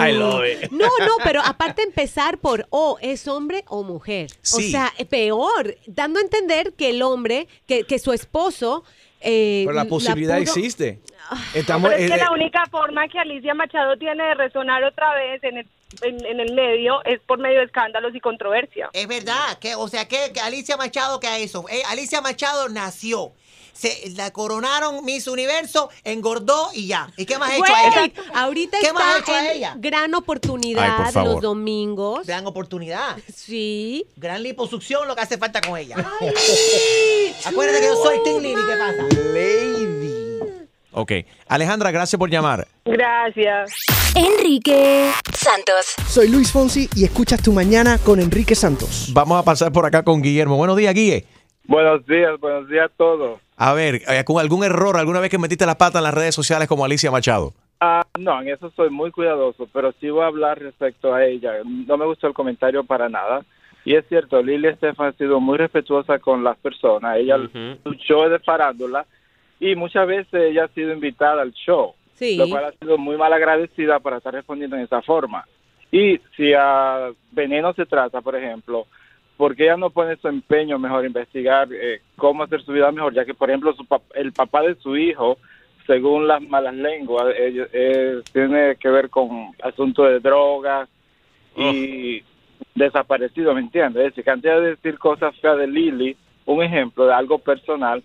No, 0.72 0.88
no, 0.98 1.12
pero 1.22 1.40
aparte 1.44 1.82
empezar 1.82 2.38
por 2.38 2.66
o 2.70 2.98
es 3.00 3.28
hombre 3.28 3.64
o 3.68 3.84
mujer. 3.84 4.30
O 4.52 4.58
Sí. 4.58 4.72
sea, 4.72 4.92
eh, 4.98 5.04
peor, 5.04 5.76
dando 5.86 6.18
a 6.18 6.22
entender 6.22 6.72
que 6.74 6.90
el 6.90 7.02
hombre, 7.02 7.46
que, 7.66 7.84
que 7.84 7.98
su 8.00 8.12
esposo. 8.12 8.82
Eh, 9.20 9.62
Pero 9.66 9.74
la 9.74 9.84
posibilidad 9.84 10.38
existe. 10.38 11.00
No, 11.30 11.38
Estamos, 11.54 11.90
pero 11.90 12.02
es 12.02 12.10
que 12.10 12.16
eh, 12.16 12.24
la 12.24 12.32
única 12.32 12.66
forma 12.66 13.06
que 13.06 13.18
Alicia 13.18 13.54
Machado 13.54 13.96
tiene 13.96 14.24
de 14.24 14.34
resonar 14.34 14.82
otra 14.82 15.14
vez 15.14 15.42
en 15.44 15.58
el, 15.58 15.66
en, 16.02 16.24
en 16.26 16.40
el 16.40 16.54
medio 16.54 17.04
es 17.04 17.20
por 17.20 17.38
medio 17.38 17.58
de 17.58 17.66
escándalos 17.66 18.14
y 18.14 18.20
controversia. 18.20 18.90
Es 18.92 19.06
verdad, 19.06 19.58
que, 19.60 19.76
o 19.76 19.86
sea, 19.86 20.08
que, 20.08 20.32
que 20.34 20.40
Alicia 20.40 20.76
Machado, 20.76 21.20
que 21.20 21.28
a 21.28 21.38
eso? 21.38 21.66
Eh, 21.68 21.82
Alicia 21.88 22.20
Machado 22.20 22.68
nació. 22.68 23.32
Se 23.72 24.10
la 24.16 24.30
coronaron 24.30 25.04
Miss 25.04 25.26
Universo, 25.26 25.90
engordó 26.04 26.68
y 26.74 26.86
ya. 26.88 27.10
¿Y 27.16 27.24
qué 27.26 27.38
más 27.38 27.50
ha 27.50 27.56
hecho 27.56 27.74
a 27.74 27.86
ella? 28.04 28.12
Ahorita 28.34 28.78
¿Qué 28.80 28.92
más 28.92 29.02
ha 29.02 29.18
está 29.18 29.40
hecho 29.40 29.48
a 29.50 29.52
ella? 29.52 29.74
gran 29.78 30.14
Ay, 30.14 30.18
oportunidad 30.20 30.96
por 30.96 31.12
favor. 31.12 31.32
los 31.34 31.40
domingos. 31.42 32.26
Gran 32.26 32.46
oportunidad. 32.46 33.16
Sí. 33.34 34.06
Gran 34.16 34.42
liposucción 34.42 35.06
lo 35.08 35.14
que 35.14 35.22
hace 35.22 35.38
falta 35.38 35.60
con 35.60 35.76
ella. 35.78 35.96
Acuérdate 37.46 37.80
que 37.80 37.86
yo 37.86 37.96
soy 38.02 38.22
Tim 38.24 38.38
Lily, 38.38 38.54
¿qué 38.54 38.76
pasa? 38.76 39.02
Lady. 39.32 40.10
Ok. 40.92 41.12
Alejandra, 41.48 41.90
gracias 41.90 42.18
por 42.18 42.28
llamar. 42.30 42.66
Gracias. 42.84 43.70
Enrique 44.14 45.10
Santos. 45.32 45.94
Soy 46.08 46.28
Luis 46.28 46.50
Fonsi 46.50 46.88
y 46.96 47.04
escuchas 47.04 47.40
tu 47.42 47.52
mañana 47.52 47.98
con 47.98 48.20
Enrique 48.20 48.54
Santos. 48.54 49.10
Vamos 49.12 49.38
a 49.38 49.44
pasar 49.44 49.72
por 49.72 49.86
acá 49.86 50.02
con 50.02 50.20
Guillermo. 50.20 50.56
Buenos 50.56 50.76
días, 50.76 50.92
Guille. 50.94 51.24
Buenos 51.64 52.04
días, 52.06 52.38
buenos 52.40 52.68
días 52.68 52.86
a 52.90 52.96
todos. 52.96 53.40
A 53.62 53.74
ver, 53.74 53.96
eh, 54.08 54.24
¿con 54.24 54.40
algún 54.40 54.64
error 54.64 54.96
alguna 54.96 55.20
vez 55.20 55.28
que 55.28 55.36
metiste 55.36 55.66
la 55.66 55.76
pata 55.76 55.98
en 55.98 56.04
las 56.04 56.14
redes 56.14 56.34
sociales 56.34 56.66
como 56.66 56.82
Alicia 56.82 57.10
Machado? 57.10 57.52
Ah, 57.78 58.02
no, 58.18 58.40
en 58.40 58.48
eso 58.48 58.70
soy 58.74 58.88
muy 58.88 59.10
cuidadoso, 59.10 59.68
pero 59.70 59.92
sí 60.00 60.08
voy 60.08 60.22
a 60.22 60.28
hablar 60.28 60.58
respecto 60.58 61.12
a 61.12 61.26
ella. 61.26 61.52
No 61.86 61.98
me 61.98 62.06
gustó 62.06 62.26
el 62.26 62.32
comentario 62.32 62.84
para 62.84 63.10
nada. 63.10 63.42
Y 63.84 63.96
es 63.96 64.06
cierto, 64.08 64.42
Lili 64.42 64.68
Estefan 64.68 65.08
ha 65.08 65.12
sido 65.12 65.40
muy 65.40 65.58
respetuosa 65.58 66.18
con 66.18 66.42
las 66.42 66.56
personas. 66.56 67.18
Ella 67.18 67.36
luchó 67.84 68.30
de 68.30 68.38
farándula 68.38 69.04
y 69.58 69.74
muchas 69.74 70.06
veces 70.06 70.32
ella 70.32 70.64
ha 70.64 70.68
sido 70.68 70.94
invitada 70.94 71.42
al 71.42 71.52
show, 71.52 71.92
Sí. 72.14 72.38
lo 72.38 72.48
cual 72.48 72.64
ha 72.64 72.72
sido 72.72 72.96
muy 72.96 73.18
mal 73.18 73.32
agradecida 73.34 74.00
para 74.00 74.16
estar 74.16 74.32
respondiendo 74.32 74.76
en 74.76 74.84
esa 74.84 75.02
forma. 75.02 75.44
Y 75.92 76.18
si 76.34 76.54
a 76.56 77.10
Veneno 77.30 77.74
se 77.74 77.84
trata, 77.84 78.22
por 78.22 78.36
ejemplo, 78.36 78.86
¿por 79.40 79.56
qué 79.56 79.64
ella 79.64 79.78
no 79.78 79.88
pone 79.88 80.16
su 80.16 80.28
empeño 80.28 80.78
mejor 80.78 81.06
investigar 81.06 81.66
eh, 81.72 82.02
cómo 82.16 82.42
hacer 82.42 82.60
su 82.62 82.72
vida 82.72 82.92
mejor? 82.92 83.14
Ya 83.14 83.24
que, 83.24 83.32
por 83.32 83.48
ejemplo, 83.48 83.72
su 83.74 83.84
pap- 83.84 84.12
el 84.14 84.32
papá 84.32 84.60
de 84.60 84.74
su 84.74 84.98
hijo, 84.98 85.38
según 85.86 86.28
las 86.28 86.42
malas 86.42 86.74
lenguas, 86.74 87.28
eh, 87.34 87.66
eh, 87.72 88.20
tiene 88.34 88.76
que 88.76 88.90
ver 88.90 89.08
con 89.08 89.52
asuntos 89.62 90.08
de 90.10 90.20
drogas 90.20 90.90
y 91.56 92.22
desaparecido, 92.74 93.54
¿me 93.54 93.60
entiendes? 93.60 94.02
Es 94.02 94.08
decir, 94.10 94.24
que 94.24 94.30
antes 94.30 94.52
de 94.52 94.60
decir 94.76 94.98
cosas 94.98 95.34
feas 95.40 95.56
de 95.56 95.66
Lili, 95.66 96.14
un 96.44 96.62
ejemplo 96.62 97.06
de 97.06 97.14
algo 97.14 97.38
personal, 97.38 98.02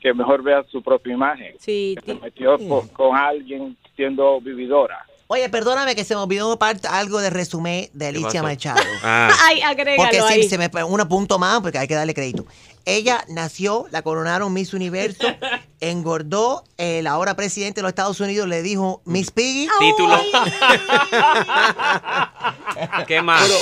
que 0.00 0.12
mejor 0.12 0.42
vea 0.42 0.64
su 0.64 0.82
propia 0.82 1.12
imagen. 1.14 1.54
Sí. 1.58 1.94
Que 2.04 2.14
se 2.14 2.20
metió 2.20 2.58
con 2.92 3.16
alguien 3.16 3.76
siendo 3.94 4.40
vividora. 4.40 5.06
Oye, 5.32 5.48
perdóname 5.48 5.96
que 5.96 6.04
se 6.04 6.14
me 6.14 6.20
olvidó 6.20 6.58
algo 6.90 7.22
de 7.22 7.30
resumen 7.30 7.88
de 7.94 8.08
Alicia? 8.08 8.42
Machado. 8.42 8.82
Ah. 9.02 9.30
Ay, 9.44 9.62
agrégalo 9.62 9.96
Porque 9.96 10.20
sí, 10.20 10.42
ahí. 10.42 10.48
se 10.48 10.58
me 10.58 10.68
un 10.84 11.08
punto 11.08 11.38
más 11.38 11.60
porque 11.60 11.78
hay 11.78 11.88
que 11.88 11.94
darle 11.94 12.12
crédito. 12.12 12.44
Ella 12.84 13.24
nació, 13.28 13.86
la 13.90 14.02
coronaron 14.02 14.52
Miss 14.52 14.74
Universo, 14.74 15.26
engordó, 15.80 16.64
el 16.76 17.06
ahora 17.06 17.34
presidente 17.34 17.80
de 17.80 17.82
los 17.82 17.88
Estados 17.88 18.20
Unidos 18.20 18.46
le 18.46 18.60
dijo 18.60 19.00
Miss 19.06 19.30
Piggy. 19.30 19.68
Título. 19.80 20.20
¿Qué 23.06 23.22
más? 23.22 23.42
Pero, 23.42 23.58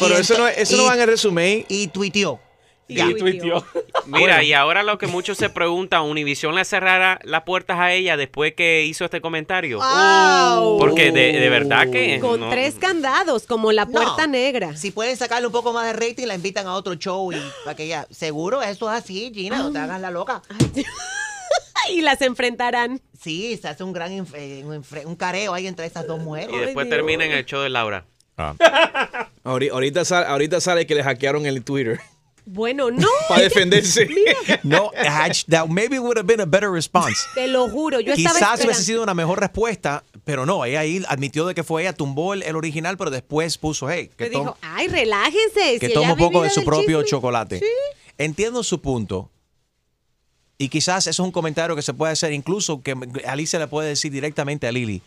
pero 0.00 0.18
eso, 0.18 0.36
no, 0.36 0.46
eso 0.46 0.76
no 0.76 0.84
va 0.84 0.94
en 0.94 1.00
el 1.00 1.06
resumen. 1.06 1.64
Y 1.68 1.88
tuiteó. 1.88 2.38
Y 2.86 2.96
Ya. 2.96 3.08
tuiteó. 3.16 3.64
Mira, 4.06 4.18
Bueno. 4.36 4.42
y 4.42 4.52
ahora 4.52 4.82
lo 4.82 4.98
que 4.98 5.06
muchos 5.06 5.38
se 5.38 5.48
preguntan, 5.48 6.02
¿Univision 6.02 6.54
le 6.54 6.64
cerrará 6.66 7.18
las 7.24 7.42
puertas 7.44 7.78
a 7.78 7.92
ella 7.92 8.16
después 8.18 8.52
que 8.54 8.84
hizo 8.84 9.04
este 9.06 9.22
comentario? 9.22 9.78
Wow. 9.78 10.78
Porque 10.78 11.10
de, 11.10 11.32
de 11.40 11.48
verdad 11.48 11.88
que... 11.90 12.20
Con 12.20 12.40
no- 12.40 12.50
tres 12.50 12.74
candados, 12.74 13.46
como 13.46 13.72
la 13.72 13.86
puerta 13.86 14.26
negra. 14.26 14.76
Si 14.76 14.90
pueden 14.90 15.16
sacarle 15.16 15.46
un 15.46 15.52
poco 15.52 15.72
más 15.72 15.86
de 15.86 15.92
rating, 15.94 16.26
la 16.26 16.34
invitan 16.34 16.66
a 16.66 16.74
otro 16.74 16.94
show 16.96 17.32
y 17.32 17.36
para 17.64 17.74
que 17.74 17.84
ella. 17.84 18.06
Seguro, 18.10 18.62
eso 18.62 18.92
es 18.92 19.02
así, 19.02 19.32
Gina, 19.34 19.58
no 19.58 19.72
te 19.72 19.78
hagas 19.78 20.00
la 20.00 20.10
loca. 20.10 20.42
y 21.90 22.00
las 22.02 22.20
enfrentarán. 22.20 23.00
Sí, 23.18 23.56
se 23.56 23.68
hace 23.68 23.82
un 23.84 23.94
gran 23.94 24.12
eh, 24.34 24.64
un, 25.06 25.16
careo 25.16 25.54
ahí 25.54 25.66
entre 25.66 25.86
esas 25.86 26.06
dos 26.06 26.20
mujeres. 26.20 26.50
Y 26.54 26.58
después 26.58 26.88
termina 26.90 27.24
en 27.24 27.32
el 27.32 27.46
show 27.46 27.62
de 27.62 27.70
Laura. 27.70 28.04
Ahori- 29.44 29.70
Ahorita, 29.70 30.04
sale, 30.04 30.26
ahorita 30.26 30.60
sale 30.60 30.86
que 30.86 30.94
le 30.94 31.02
hackearon 31.02 31.46
el 31.46 31.62
Twitter. 31.64 32.00
Bueno, 32.46 32.90
no. 32.90 33.08
Para 33.28 33.42
defenderse. 33.42 34.08
No, 34.62 34.90
Hatch, 34.96 35.44
that 35.46 35.68
maybe 35.68 35.98
would 35.98 36.16
have 36.16 36.26
been 36.26 36.40
a 36.40 36.46
better 36.46 36.70
response. 36.70 37.26
Te 37.34 37.48
lo 37.48 37.68
juro, 37.68 38.00
yo 38.00 38.14
estaba 38.14 38.38
Quizás 38.38 38.64
hubiese 38.64 38.82
sido 38.82 39.02
una 39.02 39.14
mejor 39.14 39.40
respuesta, 39.40 40.04
pero 40.24 40.46
no, 40.46 40.64
ella 40.64 40.80
ahí 40.80 41.02
admitió 41.08 41.46
de 41.46 41.54
que 41.54 41.62
fue 41.62 41.82
ella, 41.82 41.92
tumbó 41.92 42.34
el, 42.34 42.42
el 42.42 42.56
original, 42.56 42.96
pero 42.96 43.10
después 43.10 43.58
puso, 43.58 43.90
hey, 43.90 44.10
que, 44.16 44.30
dijo, 44.30 44.56
ay, 44.62 44.88
relájense. 44.88 45.78
que 45.80 45.88
si 45.88 45.94
toma 45.94 46.12
un 46.12 46.18
poco 46.18 46.42
de 46.42 46.50
su 46.50 46.64
propio 46.64 47.02
chisme. 47.02 47.10
chocolate. 47.10 47.60
Entiendo 48.18 48.62
su 48.62 48.80
punto. 48.80 49.30
Y 50.56 50.68
quizás 50.68 51.06
eso 51.06 51.22
es 51.22 51.26
un 51.26 51.32
comentario 51.32 51.74
que 51.74 51.82
se 51.82 51.94
puede 51.94 52.12
hacer, 52.12 52.32
incluso 52.32 52.82
que 52.82 52.94
Alicia 53.26 53.58
le 53.58 53.66
puede 53.66 53.88
decir 53.88 54.12
directamente 54.12 54.66
a 54.66 54.72
Lili, 54.72 55.02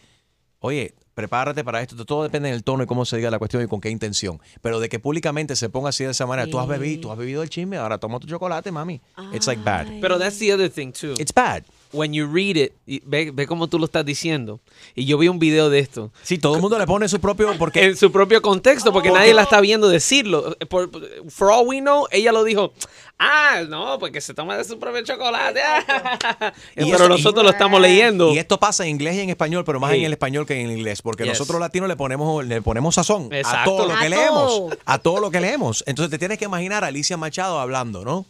oye, 0.60 0.93
prepárate 1.17 1.63
para 1.63 1.82
esto, 1.82 2.06
todo 2.06 2.21
depende 2.21 2.51
del 2.51 2.63
tono 2.63 2.84
y 2.84 2.86
cómo 2.86 3.03
se 3.03 3.17
diga 3.17 3.32
la 3.32 3.39
cuestión 3.39 3.63
y 3.63 3.67
con 3.67 3.82
qué 3.82 3.89
intención. 3.89 4.39
Pero 4.62 4.80
de 4.80 4.88
que 4.88 4.99
públicamente 4.99 5.56
se 5.56 5.67
ponga 5.67 5.89
así 5.89 6.03
de 6.03 6.12
esa 6.12 6.27
manera, 6.27 6.47
tú 6.47 6.60
has 6.60 6.67
bebido, 6.67 7.01
tú 7.01 7.12
has 7.12 7.17
bebido 7.17 7.41
el 7.41 7.49
chisme, 7.49 7.75
ahora 7.77 7.97
toma 7.97 8.19
tu 8.19 8.27
chocolate, 8.27 8.71
mami. 8.71 9.01
It's 9.34 9.47
like 9.47 9.63
bad. 9.63 9.88
Pero 9.99 10.19
that's 10.19 10.38
the 10.38 10.53
other 10.53 10.69
thing 10.69 10.91
too. 10.91 11.15
It's 11.17 11.34
bad. 11.34 11.63
When 11.93 12.13
you 12.13 12.28
read 12.32 12.56
it, 12.58 12.73
ve, 13.06 13.32
ve 13.34 13.47
cómo 13.47 13.67
tú 13.67 13.80
lo 13.80 13.86
estás 13.86 14.06
diciendo. 14.06 14.60
Y 14.95 15.06
yo 15.06 15.17
vi 15.17 15.28
un 15.28 15.39
video 15.39 15.69
de 15.69 15.80
esto. 15.80 16.12
Sí, 16.23 16.38
todo 16.38 16.56
el 16.56 16.62
mundo 16.62 16.78
le 16.78 16.86
pone 16.86 17.08
su 17.10 17.19
propio 17.19 17.54
porque 17.58 17.84
en 17.86 17.97
su 17.97 18.12
propio 18.12 18.41
contexto, 18.41 18.91
porque 18.93 19.12
nadie 19.12 19.34
la 19.34 19.43
está 19.43 19.62
viendo 19.62 19.88
decirlo. 19.89 20.56
Por, 20.69 20.89
for 21.30 21.52
all 21.52 21.67
we 21.67 21.80
know, 21.80 22.06
ella 22.12 22.32
lo 22.32 22.43
dijo. 22.43 22.73
Ah, 23.19 23.63
no, 23.67 23.97
porque 23.97 24.21
se 24.21 24.34
toma 24.36 24.56
de 24.58 24.63
su 24.63 24.78
propio 24.78 25.02
chocolate. 25.04 25.60
Pero 26.76 26.95
eso- 26.95 27.10
nosotros 27.10 27.43
y- 27.43 27.45
lo 27.45 27.50
estamos 27.50 27.82
leyendo. 27.82 28.32
Y 28.34 28.38
esto 28.38 28.60
pasa 28.60 28.84
en 28.84 28.91
inglés 28.91 29.15
y 29.15 29.21
en 29.21 29.30
español, 29.30 29.63
pero 29.65 29.80
más 29.80 29.91
Sí. 29.91 29.97
en 30.00 30.04
el 30.06 30.12
español 30.13 30.45
que 30.45 30.60
en 30.60 30.69
el 30.69 30.78
inglés, 30.78 31.02
porque 31.02 31.23
Yes. 31.23 31.34
nosotros 31.34 31.60
latinos 31.60 31.88
le 31.89 31.95
ponemos 31.95 32.45
le 32.45 32.62
ponemos 32.62 32.95
sazón 32.95 33.30
a 33.43 33.63
todo 33.63 33.88
lo 33.88 33.97
que 33.97 34.06
A 34.06 34.10
leemos, 34.10 34.45
todo. 34.47 34.69
a 34.86 34.97
todo 35.00 35.19
lo 35.19 35.32
que 35.32 35.39
leemos. 35.41 35.84
Entonces 35.88 36.12
te 36.12 36.19
tienes 36.19 36.38
que 36.38 36.45
imaginar 36.45 36.84
a 36.84 36.88
Alicia 36.88 37.17
Machado 37.17 37.60
hablando, 37.60 38.04
¿no? 38.06 38.26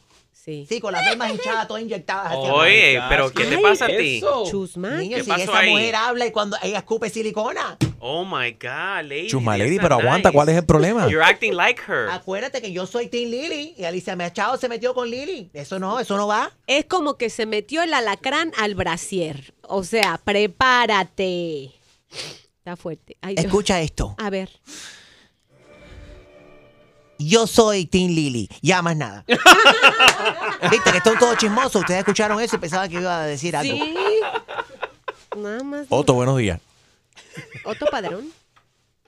Sí. 0.48 0.66
Sí, 0.70 0.80
con 0.80 0.94
las 0.94 1.04
venas 1.04 1.30
hinchadas, 1.30 1.68
todas 1.68 1.84
inyectadas. 1.84 2.28
hacia 2.28 2.54
Oye, 2.54 3.02
pero 3.10 3.30
¿qué 3.34 3.44
te 3.44 3.58
pasa 3.58 3.84
a 3.84 3.88
ti? 3.90 4.22
Chusma. 4.50 4.92
Niño, 4.92 5.18
¿Qué 5.18 5.24
si 5.26 5.30
pasó 5.30 5.44
esa 5.44 5.60
ahí? 5.60 5.72
mujer 5.72 5.94
habla 5.96 6.26
y 6.26 6.32
cuando 6.32 6.56
ella 6.64 6.78
escupe 6.78 7.10
silicona. 7.10 7.76
Oh 8.00 8.24
my 8.24 8.52
God, 8.54 9.04
lady. 9.10 9.28
Chusma 9.28 9.52
that's 9.58 9.60
Lady, 9.66 9.76
not 9.76 9.82
pero 9.84 9.96
aguanta, 9.96 10.30
nice. 10.30 10.34
¿cuál 10.38 10.48
es 10.48 10.56
el 10.56 10.66
problema? 10.66 11.10
You're 11.10 11.22
acting 11.22 11.54
like 11.54 11.82
her. 11.86 12.08
Acuérdate 12.12 12.62
que 12.62 12.72
yo 12.72 12.86
soy 12.86 13.08
Team 13.08 13.30
Lily 13.30 13.76
y 13.78 13.84
Alicia 13.84 14.16
Machado 14.16 14.56
se 14.56 14.70
metió 14.70 14.94
con 14.94 15.10
Lily. 15.10 15.50
Eso 15.54 15.80
no, 15.80 16.00
eso 16.00 16.16
no 16.16 16.28
va. 16.28 16.50
Es 16.66 16.86
como 16.86 17.18
que 17.18 17.30
se 17.30 17.46
metió 17.46 17.84
el 17.84 17.94
alacrán 17.94 18.54
al 18.58 18.74
brasier. 18.74 19.54
O 19.64 19.84
sea, 19.84 20.18
prepárate. 20.24 21.72
Está 22.60 22.78
fuerte. 22.78 23.18
Ay, 23.20 23.36
Dios. 23.36 23.46
Escucha 23.48 23.82
esto. 23.82 24.16
A 24.18 24.30
ver. 24.30 24.50
Yo 27.20 27.48
soy 27.48 27.86
Team 27.86 28.12
Lily. 28.12 28.50
Ya 28.62 28.82
más 28.82 28.96
nada. 28.96 29.24
Viste 30.72 30.92
que 30.92 30.98
están 30.98 31.18
todos 31.18 31.38
chismosos. 31.38 31.82
Ustedes 31.82 32.00
escucharon 32.00 32.40
eso 32.40 32.56
y 32.56 32.60
pensaban 32.60 32.90
que 32.90 32.96
iba 33.00 33.22
a 33.22 33.26
decir 33.26 33.56
algo. 33.56 33.74
Sí. 33.74 33.96
Nada 35.38 35.64
más. 35.64 35.88
Otto, 35.90 36.14
buenos 36.14 36.38
días. 36.38 36.60
Otto 37.66 37.86
Padrón. 37.88 38.32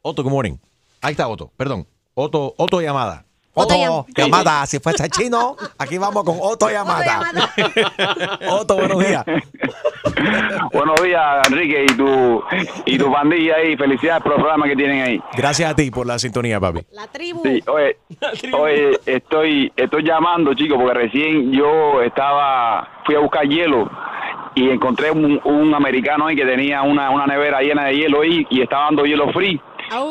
Otto, 0.02 0.24
good 0.24 0.32
morning. 0.32 0.58
Ahí 1.02 1.12
está 1.12 1.28
Otto, 1.28 1.52
perdón. 1.58 1.88
Otto, 2.13 2.54
Otto 2.58 2.82
llamada. 2.82 3.26
Otto 3.60 3.76
Otto, 3.76 4.65
si 4.65 4.80
fuese 4.80 5.10
chino, 5.10 5.56
aquí 5.78 5.98
vamos 5.98 6.24
con 6.24 6.38
Otto 6.39 6.69
llamada. 6.69 7.22
Otto, 8.50 8.76
buenos 8.76 9.00
días. 9.00 9.26
Buenos 10.72 11.02
días, 11.04 11.48
Enrique, 11.48 11.86
y 11.89 11.98
tu, 11.98 12.43
y 12.86 12.98
tu 12.98 13.12
pandilla 13.12 13.56
ahí. 13.56 13.76
Felicidades 13.76 14.24
por 14.24 14.34
el 14.34 14.39
programa 14.39 14.67
que 14.67 14.76
tienen 14.76 15.02
ahí. 15.02 15.22
Gracias 15.36 15.72
a 15.72 15.76
ti 15.76 15.91
por 15.91 16.08
la 16.08 16.17
sintonía, 16.19 16.60
papi. 16.60 16.82
La 16.91 17.08
tribu. 17.08 17.41
Sí, 17.43 17.62
oye, 17.67 17.98
oye, 18.54 19.00
estoy, 19.06 19.72
estoy 19.76 20.04
llamando, 20.04 20.54
chicos, 20.54 20.78
porque 20.80 20.93
recién 20.93 21.52
yo 21.52 22.02
estaba, 22.02 22.88
fui 23.06 23.15
a 23.15 23.19
buscar 23.19 23.48
hielo 23.48 23.89
y 24.56 24.69
encontré 24.69 25.12
un, 25.12 25.39
un 25.43 25.74
americano 25.74 26.28
ahí 26.28 26.36
que 26.36 26.45
tenía 26.45 26.82
una, 26.82 27.10
una 27.10 27.26
nevera 27.26 27.62
llena 27.62 27.86
de 27.86 27.98
hielo 27.98 28.22
ahí 28.22 28.45
y 28.50 28.62
estaba 28.62 28.86
dando 28.86 29.06
hielo 29.06 29.32
free. 29.32 29.60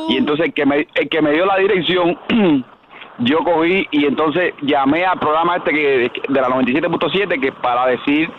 Y 0.08 0.16
entonces 0.16 0.46
el 0.46 0.52
que 0.54 0.66
me, 0.66 0.88
el 0.94 1.08
que 1.08 1.22
me 1.22 1.32
dio 1.32 1.46
la 1.46 1.56
dirección, 1.56 2.18
yo 3.18 3.38
cogí 3.44 3.87
y 3.90 4.07
entonces 4.07 4.54
llamé 4.62 5.04
al 5.04 5.18
programa 5.18 5.57
este 5.57 5.72
que 5.72 6.12
de 6.28 6.40
la 6.40 6.48
97.7 6.48 7.40
que 7.40 7.52
para 7.52 7.87
decir 7.87 8.31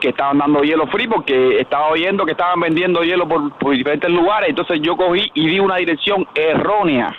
que 0.00 0.08
estaban 0.08 0.38
dando 0.38 0.62
hielo 0.62 0.86
free 0.88 1.06
porque 1.06 1.60
estaba 1.60 1.88
oyendo 1.88 2.24
que 2.24 2.32
estaban 2.32 2.60
vendiendo 2.60 3.02
hielo 3.02 3.28
por, 3.28 3.52
por 3.58 3.76
diferentes 3.76 4.10
lugares. 4.10 4.50
Entonces 4.50 4.80
yo 4.82 4.96
cogí 4.96 5.30
y 5.34 5.48
di 5.48 5.60
una 5.60 5.76
dirección 5.76 6.26
errónea 6.34 7.16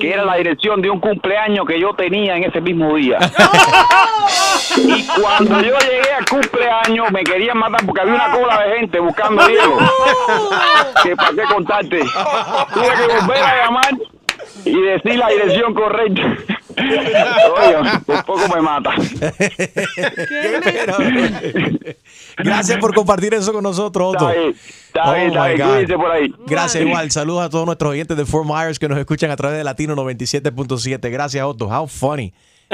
que 0.00 0.12
era 0.12 0.24
la 0.24 0.36
dirección 0.36 0.80
de 0.80 0.90
un 0.90 1.00
cumpleaños 1.00 1.66
que 1.66 1.78
yo 1.78 1.92
tenía 1.94 2.36
en 2.36 2.44
ese 2.44 2.60
mismo 2.60 2.94
día. 2.94 3.18
y 4.76 5.06
cuando 5.20 5.60
yo 5.60 5.76
llegué 5.78 6.12
al 6.16 6.24
cumpleaños 6.26 7.10
me 7.12 7.24
querían 7.24 7.58
matar 7.58 7.84
porque 7.84 8.00
había 8.00 8.14
una 8.14 8.30
cola 8.32 8.62
de 8.62 8.78
gente 8.78 9.00
buscando 9.00 9.48
hielo. 9.48 9.78
que 11.02 11.16
para 11.16 11.30
qué 11.30 11.42
contarte. 11.54 12.00
Tuve 12.74 12.86
que 12.86 13.20
volver 13.20 13.42
a 13.42 13.64
llamar 13.64 13.92
y 14.64 14.80
decir 14.80 15.16
la 15.16 15.28
dirección 15.28 15.74
correcta. 15.74 16.36
Oigan, 16.78 18.04
un 18.06 18.22
poco 18.22 18.48
me 18.54 18.60
mata. 18.60 18.94
Gracias 22.38 22.78
por 22.78 22.94
compartir 22.94 23.34
eso 23.34 23.52
con 23.52 23.62
nosotros, 23.62 24.14
Otto. 24.14 24.30
Está 24.30 24.40
bien, 24.40 24.54
está 24.86 25.14
bien, 25.14 25.26
está 25.28 25.42
my 25.42 25.54
bien. 25.54 25.58
God. 25.66 25.72
Cuídense 25.72 25.94
por 25.96 26.10
ahí. 26.10 26.34
Gracias, 26.46 26.84
igual. 26.84 27.10
Saludos 27.10 27.42
a 27.42 27.50
todos 27.50 27.66
nuestros 27.66 27.90
oyentes 27.90 28.16
de 28.16 28.24
Fort 28.24 28.46
Myers 28.46 28.78
que 28.78 28.88
nos 28.88 28.98
escuchan 28.98 29.30
a 29.30 29.36
través 29.36 29.58
de 29.58 29.64
Latino 29.64 29.96
97.7. 29.96 31.10
Gracias, 31.10 31.44
Otto. 31.44 31.66
How 31.66 31.86
funny. 31.86 32.32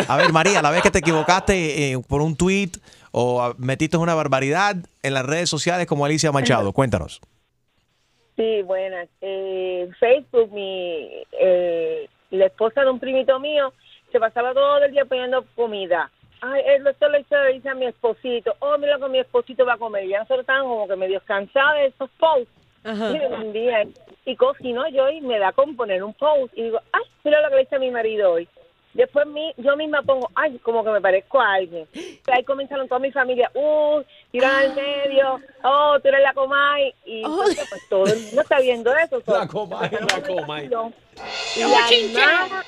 A 0.09 0.17
ver, 0.17 0.33
María, 0.33 0.61
la 0.61 0.71
vez 0.71 0.83
que 0.83 0.91
te 0.91 0.99
equivocaste 0.99 1.93
eh, 1.93 1.99
por 2.07 2.21
un 2.21 2.37
tweet 2.37 2.73
o 3.13 3.55
metiste 3.59 3.97
una 3.97 4.15
barbaridad 4.15 4.77
en 5.03 5.15
las 5.15 5.25
redes 5.25 5.49
sociales 5.49 5.87
como 5.87 6.05
Alicia 6.05 6.33
Machado, 6.33 6.73
cuéntanos. 6.73 7.21
Sí, 8.37 8.63
buenas. 8.63 9.09
Eh, 9.21 9.89
Facebook, 9.99 10.51
mi, 10.53 11.23
eh, 11.39 12.09
la 12.31 12.47
esposa 12.47 12.83
de 12.83 12.91
un 12.91 12.99
primito 12.99 13.39
mío, 13.39 13.73
se 14.11 14.19
pasaba 14.19 14.53
todo 14.53 14.79
el 14.79 14.93
día 14.93 15.05
poniendo 15.05 15.45
comida. 15.55 16.11
Ay, 16.41 16.63
él 16.67 16.87
esto 16.87 17.09
le 17.09 17.25
dice 17.53 17.69
a 17.69 17.75
mi 17.75 17.87
esposito. 17.87 18.55
Oh, 18.59 18.77
mira 18.77 18.99
lo 18.99 19.07
que 19.07 19.13
mi 19.13 19.19
esposito 19.19 19.65
va 19.65 19.75
a 19.75 19.79
comer. 19.79 20.05
Y 20.05 20.09
ya 20.11 20.19
nosotros 20.19 20.41
estábamos 20.41 20.73
como 20.73 20.89
que 20.89 20.97
medio 20.97 21.21
cansados 21.25 21.75
de 21.77 21.87
esos 21.87 22.11
posts. 22.19 22.53
Y 22.85 23.35
un 23.35 23.53
día, 23.53 23.85
y 24.27 24.37
cocino 24.37 24.87
yo 24.89 25.09
y 25.09 25.23
me 25.23 25.39
da 25.39 25.53
con 25.53 25.75
poner 25.75 26.03
un 26.03 26.13
post. 26.13 26.53
Y 26.55 26.65
digo, 26.65 26.81
ay, 26.93 27.03
mira 27.23 27.41
lo 27.41 27.49
que 27.49 27.57
le 27.57 27.63
hice 27.63 27.77
a 27.77 27.79
mi 27.79 27.91
marido 27.91 28.33
hoy. 28.33 28.49
Después 28.95 29.27
mi, 29.27 29.53
yo 29.57 29.77
misma 29.77 30.03
pongo, 30.03 30.31
ay, 30.37 30.57
como 30.61 30.85
que 30.85 30.91
me 30.91 31.01
parezco 31.01 31.41
a 31.41 31.55
alguien. 31.55 31.87
Ahí 32.33 32.45
comenzaron 32.45 32.87
toda 32.87 33.01
mi 33.01 33.11
familia, 33.11 33.51
uh, 33.55 34.03
tiran 34.31 34.55
al 34.55 34.75
medio, 34.77 35.41
oh, 35.65 35.99
tú 36.01 36.09
eres 36.09 36.23
la 36.23 36.33
comay. 36.33 36.95
Y 37.05 37.25
entonces, 37.25 37.67
pues 37.69 37.89
todo 37.89 38.07
el 38.07 38.21
mundo 38.21 38.41
está 38.41 38.61
viendo 38.61 38.95
eso. 38.97 39.21
La 39.27 39.49
comay, 39.49 39.91
la 39.91 40.23
comay. 40.23 40.71
Y 41.57 41.61
la 41.61 41.89
hermana, 41.91 42.65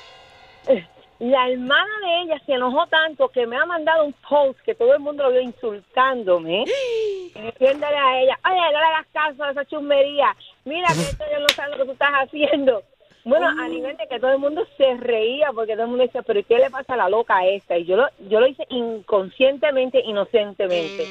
la 1.19 1.49
hermana 1.49 1.91
de 2.01 2.21
ella 2.23 2.41
se 2.45 2.53
enojó 2.53 2.85
tanto 2.87 3.29
que 3.29 3.47
me 3.47 3.55
ha 3.55 3.65
mandado 3.65 4.03
un 4.03 4.13
post 4.29 4.59
que 4.65 4.75
todo 4.75 4.93
el 4.93 4.99
mundo 4.99 5.23
lo 5.23 5.31
vio 5.31 5.41
insultándome. 5.41 6.65
Diciéndole 7.35 7.97
a 7.97 8.21
ella, 8.21 8.39
oye, 8.45 8.73
no 8.73 8.79
le 8.79 8.85
hagas 8.85 9.07
caso 9.13 9.43
a 9.45 9.51
esa 9.51 9.63
chusmería. 9.63 10.35
Mira 10.65 10.87
que 10.93 11.01
esto 11.01 11.23
yo 11.31 11.39
no 11.39 11.47
sé 11.47 11.61
lo 11.69 11.77
que 11.77 11.85
tú 11.85 11.91
estás 11.93 12.11
haciendo. 12.11 12.83
Bueno, 13.27 13.45
a 13.45 13.67
nivel 13.67 13.97
de 13.97 14.07
que 14.07 14.21
todo 14.21 14.31
el 14.31 14.39
mundo 14.39 14.65
se 14.77 14.95
reía 14.95 15.51
porque 15.53 15.73
todo 15.73 15.83
el 15.83 15.89
mundo 15.89 16.05
decía, 16.05 16.21
pero 16.21 16.39
¿y 16.39 16.45
qué 16.45 16.59
le 16.59 16.69
pasa 16.69 16.93
a 16.93 16.97
la 16.97 17.09
loca 17.09 17.45
esta? 17.45 17.77
Y 17.77 17.83
yo 17.83 17.97
lo, 17.97 18.07
yo 18.29 18.39
lo 18.39 18.47
hice 18.47 18.65
inconscientemente, 18.69 20.01
inocentemente. 20.05 21.05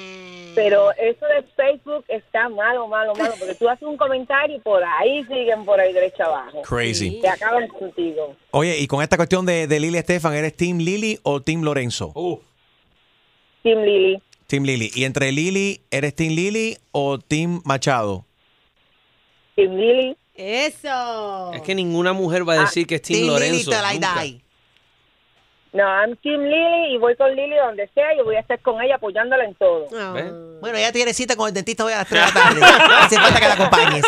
Pero 0.55 0.93
eso 0.93 1.27
de 1.27 1.43
Facebook 1.55 2.07
está 2.09 2.49
malo, 2.49 2.89
malo, 2.89 3.15
malo, 3.17 3.35
porque 3.39 3.55
tú 3.55 3.69
haces 3.69 3.87
un 3.87 3.99
comentario 3.99 4.57
y 4.57 4.61
por 4.61 4.83
ahí 4.83 5.25
siguen 5.25 5.67
por 5.67 5.79
ahí 5.79 5.93
derecha 5.93 6.25
abajo. 6.25 6.63
Crazy. 6.63 7.21
Te 7.21 7.29
acaban 7.29 7.69
contigo. 7.69 8.35
Oye, 8.51 8.79
y 8.79 8.87
con 8.87 9.03
esta 9.03 9.19
cuestión 9.19 9.45
de, 9.45 9.67
de 9.67 9.79
Lili 9.79 9.99
Estefan, 9.99 10.33
¿eres 10.33 10.57
Team 10.57 10.79
Lili 10.79 11.19
o 11.23 11.43
Team 11.43 11.65
Lorenzo? 11.65 12.15
Team 13.63 13.83
Lili. 13.83 14.23
Team 14.47 14.65
Lili. 14.65 14.91
¿Y 14.95 15.05
entre 15.05 15.33
Lili, 15.33 15.83
eres 15.91 16.15
Team 16.15 16.33
Lili 16.33 16.79
o 16.93 17.19
Team 17.19 17.61
Machado? 17.67 18.25
Team 19.55 19.75
Lili. 19.75 20.17
Eso. 20.37 21.53
Es 21.55 21.63
que 21.63 21.75
ninguna 21.75 22.13
mujer 22.13 22.49
va 22.49 22.55
a 22.55 22.61
decir 22.61 22.87
que 22.87 22.97
es 22.97 23.03
Team, 23.03 23.27
Lorenzo. 23.27 23.71
nunca. 23.71 24.25
No, 25.73 25.83
I'm 25.83 26.17
Team 26.23 26.41
Lili 26.41 26.95
y 26.95 26.97
voy 26.99 27.15
con 27.17 27.35
Lili 27.37 27.55
donde 27.57 27.87
sea 27.95 28.15
y 28.15 28.23
voy 28.23 28.37
a 28.37 28.41
estar 28.41 28.59
con 28.61 28.81
ella 28.81 28.95
apoyándola 28.95 29.45
en 29.45 29.55
todo. 29.57 29.87
Bueno, 30.61 30.79
ya 30.79 30.91
tiene 30.91 31.13
cita 31.13 31.37
con 31.37 31.49
el 31.49 31.55
dentista 31.55 31.85
hoy 31.85 31.93
a 31.93 31.99
las 31.99 32.09
3 32.09 32.21
de 32.21 32.27
la 32.27 32.33
tarde. 32.33 32.61
Hace 32.99 33.17
falta 33.17 33.41
que 33.41 33.47
la 33.49 33.55
acompañes. 33.55 34.05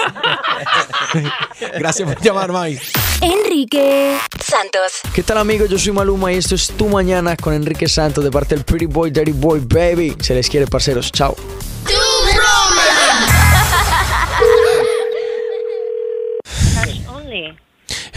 Gracias 1.79 2.09
por 2.15 2.23
llamar, 2.25 2.53
May. 2.53 2.79
Enrique 3.21 4.17
Santos. 4.43 5.01
¿Qué 5.15 5.23
tal 5.23 5.37
amigos? 5.39 5.69
Yo 5.69 5.77
soy 5.79 5.93
Maluma 5.93 6.33
y 6.33 6.37
esto 6.37 6.55
es 6.55 6.69
Tu 6.69 6.87
Mañana 6.89 7.37
con 7.37 7.53
Enrique 7.53 7.87
Santos 7.87 8.25
de 8.25 8.31
parte 8.31 8.55
del 8.55 8.65
Pretty 8.65 8.87
Boy, 8.87 9.11
Dirty 9.11 9.33
Boy, 9.33 9.61
Baby. 9.61 10.17
Se 10.21 10.35
les 10.35 10.49
quiere, 10.49 10.67
parceros. 10.67 11.13
Chao. 11.13 11.37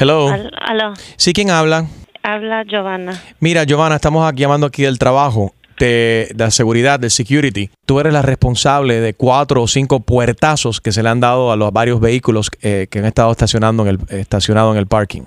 Hello. 0.01 0.29
Al- 0.29 0.51
aló, 0.59 0.93
¿Sí 1.15 1.31
quién 1.31 1.51
habla? 1.51 1.85
habla 2.23 2.63
Giovanna. 2.63 3.21
Mira, 3.39 3.65
Giovanna, 3.65 3.95
estamos 3.97 4.27
aquí 4.27 4.41
llamando 4.41 4.65
aquí 4.65 4.81
del 4.81 4.97
trabajo, 4.97 5.53
de, 5.79 6.27
de 6.33 6.43
la 6.43 6.49
seguridad, 6.49 6.99
del 6.99 7.11
security. 7.11 7.69
Tú 7.85 7.99
eres 7.99 8.11
la 8.11 8.23
responsable 8.23 8.99
de 8.99 9.13
cuatro 9.13 9.61
o 9.61 9.67
cinco 9.67 9.99
puertazos 9.99 10.81
que 10.81 10.91
se 10.91 11.03
le 11.03 11.09
han 11.09 11.19
dado 11.19 11.51
a 11.51 11.55
los 11.55 11.71
varios 11.71 11.99
vehículos 11.99 12.49
eh, 12.63 12.87
que 12.89 12.97
han 12.99 13.05
estado 13.05 13.31
estacionando 13.31 13.83
en 13.87 13.89
el, 14.09 14.19
estacionado 14.19 14.71
en 14.71 14.79
el 14.79 14.87
parking. 14.87 15.21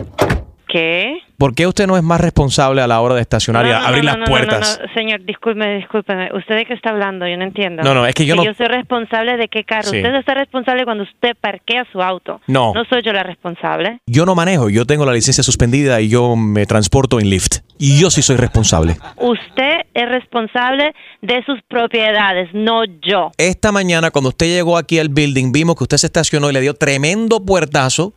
¿Qué? 0.67 1.19
¿Por 1.39 1.55
qué 1.55 1.67
usted 1.67 1.87
no 1.87 1.97
es 1.97 2.03
más 2.03 2.21
responsable 2.21 2.81
a 2.81 2.87
la 2.87 3.01
hora 3.01 3.15
de 3.17 3.21
estacionar 3.21 3.67
y 3.67 3.71
No, 3.71 3.81
no, 3.81 3.87
abrir 3.87 4.05
no, 4.05 4.17
las 4.17 4.29
puertas? 4.29 4.79
no, 4.81 4.87
no, 4.87 4.95
Señor, 4.95 5.25
discúlpeme, 5.25 5.77
discúlpeme. 5.77 6.29
¿Usted 6.35 6.55
de 6.57 6.65
qué 6.65 6.75
está 6.75 6.91
hablando? 6.91 7.27
Yo 7.27 7.37
no 7.37 7.45
entiendo. 7.45 7.83
No, 7.83 7.93
no, 7.95 8.07
es 8.07 8.15
que 8.15 8.25
yo 8.25 8.37
no- 8.37 8.43
soy 8.55 8.67
responsable 8.67 9.37
de 9.37 9.49
qué 9.49 9.65
carro. 9.65 9.89
Sí. 9.91 9.97
Usted 9.97 10.15
está 10.15 10.35
responsable 10.35 10.85
cuando 10.85 11.05
usted 11.05 11.33
parquea 11.41 11.85
su 11.93 12.01
auto. 12.03 12.41
No. 12.47 12.73
No 12.75 12.85
soy 12.85 13.03
yo 13.03 13.13
la 13.13 13.23
responsable. 13.25 13.99
Yo 14.07 14.25
no 14.27 14.35
manejo, 14.35 14.69
yo 14.71 14.87
tengo 14.87 15.05
la 15.05 15.13
licencia 15.13 15.43
suspendida 15.43 16.01
y 16.01 16.09
yo 16.09 16.37
me 16.37 16.67
transporto 16.67 17.19
en 17.21 17.29
Lyft. 17.31 17.59
Y 17.79 17.99
yo 18.01 18.11
sí 18.11 18.23
soy 18.23 18.37
responsable. 18.37 18.97
Usted 19.17 19.81
es 19.95 20.09
responsable 20.09 20.95
de 21.23 21.45
sus 21.45 21.61
propiedades, 21.69 22.49
no 22.55 22.85
yo. 22.85 23.33
Esta 23.37 23.73
mañana, 23.73 24.11
cuando 24.13 24.29
usted 24.29 24.47
llegó 24.47 24.77
aquí 24.79 24.99
al 25.01 25.09
building, 25.09 25.51
vimos 25.53 25.75
que 25.77 25.85
usted 25.85 25.97
se 25.97 26.07
estacionó 26.07 26.49
y 26.51 26.53
le 26.53 26.61
dio 26.61 26.75
tremendo 26.75 27.45
puertazo 27.45 28.15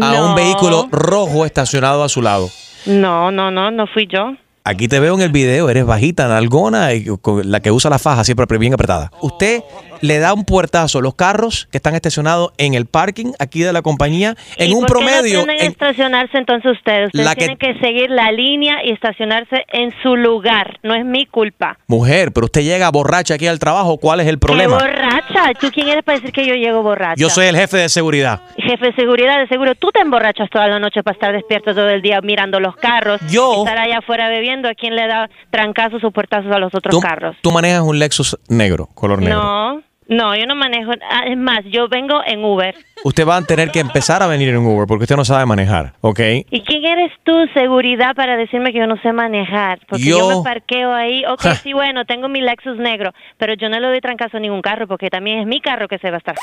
a 0.00 0.22
un 0.22 0.34
vehículo 0.34 0.88
rojo 0.90 1.44
estacionado 1.44 2.04
a 2.04 2.08
su 2.08 2.22
lado. 2.22 2.48
No, 2.86 3.30
no, 3.30 3.50
no, 3.50 3.70
no 3.70 3.86
fui 3.86 4.06
yo. 4.06 4.34
Aquí 4.64 4.86
te 4.86 5.00
veo 5.00 5.16
en 5.16 5.22
el 5.22 5.32
video, 5.32 5.68
eres 5.70 5.84
bajita, 5.84 6.28
nalgona, 6.28 6.92
y 6.94 7.04
con 7.20 7.50
la 7.50 7.58
que 7.58 7.72
usa 7.72 7.90
la 7.90 7.98
faja 7.98 8.22
siempre 8.22 8.46
bien 8.58 8.72
apretada. 8.74 9.10
Usted 9.20 9.60
le 10.02 10.18
da 10.20 10.32
un 10.34 10.44
puertazo 10.44 10.98
a 10.98 11.02
los 11.02 11.16
carros 11.16 11.66
que 11.72 11.78
están 11.78 11.96
estacionados 11.96 12.52
en 12.58 12.74
el 12.74 12.86
parking 12.86 13.32
aquí 13.40 13.62
de 13.62 13.72
la 13.72 13.82
compañía 13.82 14.36
en 14.58 14.70
¿Y 14.70 14.74
un 14.74 14.80
por 14.80 14.98
qué 14.98 15.04
promedio. 15.04 15.38
no 15.40 15.44
tienen 15.46 15.64
en- 15.64 15.70
estacionarse 15.72 16.38
entonces 16.38 16.72
ustedes? 16.72 17.06
Ustedes 17.06 17.24
La 17.24 17.34
que- 17.34 17.38
tienen 17.40 17.56
que 17.58 17.74
seguir 17.80 18.10
la 18.10 18.30
línea 18.30 18.84
y 18.84 18.90
estacionarse 18.92 19.64
en 19.72 19.92
su 20.02 20.14
lugar. 20.16 20.78
No 20.84 20.94
es 20.94 21.04
mi 21.04 21.26
culpa. 21.26 21.78
Mujer, 21.88 22.30
pero 22.32 22.44
usted 22.46 22.62
llega 22.62 22.88
borracha 22.90 23.34
aquí 23.34 23.48
al 23.48 23.58
trabajo, 23.58 23.98
¿cuál 23.98 24.20
es 24.20 24.28
el 24.28 24.36
¿Qué 24.36 24.46
problema? 24.46 24.74
borracha? 24.78 25.52
¿Tú 25.60 25.70
quién 25.72 25.88
eres 25.88 26.04
para 26.04 26.18
decir 26.18 26.32
que 26.32 26.46
yo 26.46 26.54
llego 26.54 26.82
borracha? 26.84 27.14
Yo 27.16 27.30
soy 27.30 27.46
el 27.46 27.56
jefe 27.56 27.78
de 27.78 27.88
seguridad. 27.88 28.40
Jefe 28.58 28.86
de 28.86 28.94
seguridad, 28.94 29.40
de 29.40 29.48
seguro 29.48 29.74
tú 29.74 29.90
te 29.92 30.00
emborrachas 30.00 30.48
toda 30.50 30.68
la 30.68 30.78
noche 30.78 31.02
para 31.02 31.14
estar 31.14 31.32
despierto 31.32 31.74
todo 31.74 31.88
el 31.88 32.00
día 32.02 32.20
mirando 32.22 32.60
los 32.60 32.76
carros. 32.76 33.20
Yo- 33.28 33.64
Estar 33.64 33.78
allá 33.78 33.98
afuera 33.98 34.28
bebiendo. 34.28 34.51
¿A 34.68 34.74
quién 34.74 34.94
le 34.96 35.06
da 35.06 35.28
trancazos 35.50 36.02
o 36.04 36.10
puertazos 36.10 36.50
a 36.52 36.58
los 36.58 36.74
otros 36.74 36.94
Tú, 36.94 37.00
carros? 37.00 37.36
tú 37.42 37.50
manejas 37.50 37.80
un 37.82 37.98
Lexus 37.98 38.38
negro, 38.48 38.88
color 38.94 39.20
negro. 39.20 39.40
No, 39.42 39.82
no, 40.08 40.36
yo 40.36 40.46
no 40.46 40.54
manejo. 40.54 40.90
ah, 41.10 41.22
Es 41.26 41.38
más, 41.38 41.60
yo 41.70 41.88
vengo 41.88 42.20
en 42.26 42.44
Uber. 42.44 42.74
Usted 43.04 43.26
va 43.26 43.36
a 43.38 43.42
tener 43.42 43.70
que 43.70 43.80
empezar 43.80 44.22
a 44.22 44.26
venir 44.28 44.50
en 44.50 44.58
Uber 44.58 44.86
porque 44.86 45.04
usted 45.04 45.16
no 45.16 45.24
sabe 45.24 45.44
manejar, 45.46 45.94
¿ok? 46.02 46.20
¿Y 46.50 46.60
quién 46.62 46.84
eres 46.84 47.10
tú, 47.24 47.32
seguridad, 47.54 48.14
para 48.14 48.36
decirme 48.36 48.72
que 48.72 48.78
yo 48.78 48.86
no 48.86 48.96
sé 49.02 49.12
manejar? 49.12 49.80
Porque 49.88 50.04
yo, 50.04 50.18
Yo- 50.30 50.38
me 50.38 50.44
parqueo 50.44 50.92
ahí. 50.92 51.24
Ok, 51.26 51.40
Ja. 51.42 51.54
sí, 51.56 51.72
bueno, 51.72 52.04
tengo 52.04 52.28
mi 52.28 52.40
Lexus 52.42 52.76
negro, 52.78 53.12
pero 53.38 53.54
yo 53.54 53.68
no 53.68 53.80
le 53.80 53.88
doy 53.88 54.00
trancazo 54.00 54.36
a 54.36 54.40
ningún 54.40 54.60
carro 54.62 54.86
porque 54.86 55.08
también 55.10 55.38
es 55.40 55.46
mi 55.46 55.60
carro 55.60 55.88
que 55.88 55.98
se 55.98 56.10
va 56.10 56.16
a 56.16 56.18
estar. 56.18 56.34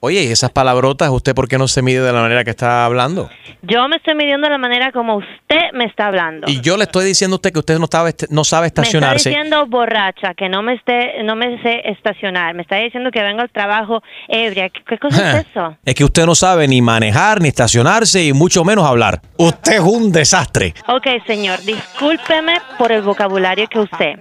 Oye, 0.00 0.22
y 0.24 0.32
esas 0.32 0.50
palabrotas, 0.50 1.08
¿usted 1.10 1.34
por 1.34 1.48
qué 1.48 1.56
no 1.58 1.68
se 1.68 1.80
mide 1.82 2.00
de 2.02 2.12
la 2.12 2.20
manera 2.20 2.44
que 2.44 2.50
está 2.50 2.84
hablando? 2.84 3.30
Yo 3.62 3.88
me 3.88 3.96
estoy 3.96 4.14
midiendo 4.14 4.48
la 4.48 4.58
manera 4.58 4.92
como 4.92 5.16
usted 5.16 5.72
me 5.72 5.84
está 5.86 6.08
hablando. 6.08 6.46
Y 6.50 6.60
yo 6.60 6.76
le 6.76 6.84
estoy 6.84 7.06
diciendo 7.06 7.34
a 7.36 7.38
usted 7.38 7.52
que 7.52 7.58
usted 7.60 7.78
no, 7.78 7.84
estaba, 7.84 8.08
est- 8.10 8.28
no 8.30 8.44
sabe 8.44 8.64
Me 8.64 8.66
está 8.68 8.82
estacionarse. 8.82 9.30
diciendo 9.30 9.66
borracha, 9.66 10.34
que 10.34 10.48
no 10.50 10.62
me 10.62 10.74
esté, 10.74 11.22
no 11.24 11.34
me 11.36 11.62
sé 11.62 11.80
estacionar. 11.86 12.54
Me 12.54 12.62
está 12.62 12.76
diciendo 12.76 13.10
que 13.10 13.22
vengo 13.22 13.40
al 13.40 13.50
trabajo 13.50 14.02
ebria. 14.28 14.68
¿Qué, 14.68 14.82
qué 14.86 14.98
cosa 14.98 15.38
es 15.40 15.46
eso? 15.50 15.76
Es 15.84 15.94
que 15.94 16.04
usted 16.04 16.26
no 16.26 16.34
sabe 16.34 16.68
ni 16.68 16.82
manejar, 16.82 17.40
ni 17.40 17.48
estacionarse 17.48 18.22
y 18.24 18.32
mucho 18.34 18.64
menos 18.64 18.84
hablar. 18.86 19.20
Usted 19.38 19.74
es 19.74 19.80
un 19.80 20.12
desastre. 20.12 20.74
Ok, 20.88 21.06
señor, 21.26 21.60
discúlpeme 21.62 22.58
por 22.76 22.92
el 22.92 23.00
vocabulario 23.02 23.66
que 23.68 23.78
usé, 23.78 24.18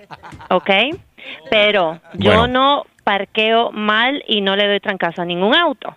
¿ok? 0.49 0.69
Pero 1.49 1.99
yo 2.13 2.31
Bueno. 2.31 2.47
no 2.47 2.83
parqueo 3.03 3.71
mal 3.71 4.23
y 4.27 4.41
no 4.41 4.55
le 4.55 4.67
doy 4.67 4.79
trancazo 4.79 5.21
a 5.21 5.25
ningún 5.25 5.55
auto. 5.55 5.95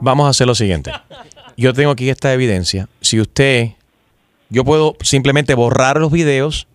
Vamos 0.00 0.26
a 0.26 0.30
hacer 0.30 0.46
lo 0.46 0.54
siguiente. 0.54 0.92
Yo 1.56 1.74
tengo 1.74 1.90
aquí 1.90 2.08
esta 2.08 2.32
evidencia. 2.32 2.88
Si 3.00 3.20
usted, 3.20 3.70
yo 4.48 4.64
puedo 4.64 4.96
simplemente 5.02 5.54
borrar 5.54 5.98
los 6.00 6.10
videos 6.10 6.66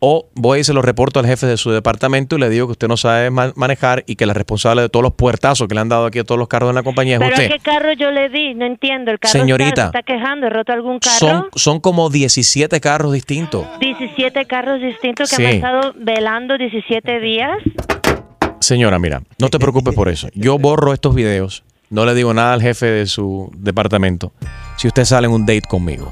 o 0.00 0.26
voy 0.34 0.58
y 0.60 0.64
se 0.64 0.74
los 0.74 0.84
reporto 0.84 1.18
al 1.18 1.24
jefe 1.24 1.46
de 1.46 1.56
su 1.56 1.70
departamento 1.70 2.36
y 2.36 2.38
le 2.40 2.50
digo 2.50 2.66
que 2.66 2.72
usted 2.72 2.88
no 2.88 2.98
sabe 2.98 3.30
ma- 3.30 3.52
manejar 3.56 4.04
y 4.06 4.16
que 4.16 4.26
la 4.26 4.34
responsable 4.34 4.82
de 4.82 4.90
todos 4.90 5.02
los 5.02 5.14
puertazos 5.14 5.66
que 5.66 5.74
le 5.74 5.80
han 5.80 5.88
dado 5.88 6.04
aquí 6.04 6.18
a 6.18 6.24
todos 6.24 6.38
los 6.38 6.46
carros 6.46 6.68
en 6.68 6.74
la 6.74 6.82
compañía 6.82 7.14
es 7.14 7.20
¿Pero 7.20 7.32
usted. 7.32 7.48
qué 7.48 7.58
carro 7.60 7.92
yo 7.94 8.10
le 8.10 8.28
di? 8.28 8.52
No 8.52 8.66
entiendo. 8.66 9.10
¿El 9.12 9.18
carro 9.18 9.32
Señorita. 9.32 9.68
está, 9.68 9.82
se 9.92 9.98
está 9.98 10.02
quejando? 10.02 10.46
¿He 10.48 10.50
roto 10.50 10.72
algún 10.74 10.98
carro? 10.98 11.16
Son, 11.18 11.46
son 11.54 11.80
como 11.80 12.10
17 12.10 12.80
carros 12.82 13.14
distintos. 13.14 13.64
17 13.80 14.44
carros 14.44 14.82
distintos 14.82 15.30
que 15.30 15.36
Sí. 15.36 15.44
han 15.46 15.52
estado 15.54 15.94
velando 15.96 16.58
17 16.58 17.20
días. 17.20 17.56
Señora, 18.64 18.98
mira, 18.98 19.20
no 19.38 19.50
te 19.50 19.58
preocupes 19.58 19.94
por 19.94 20.08
eso. 20.08 20.28
Yo 20.34 20.58
borro 20.58 20.94
estos 20.94 21.14
videos. 21.14 21.64
No 21.90 22.06
le 22.06 22.14
digo 22.14 22.32
nada 22.32 22.54
al 22.54 22.62
jefe 22.62 22.86
de 22.86 23.06
su 23.06 23.52
departamento. 23.56 24.32
Si 24.76 24.88
usted 24.88 25.04
sale 25.04 25.26
en 25.26 25.34
un 25.34 25.42
date 25.44 25.60
conmigo. 25.68 26.10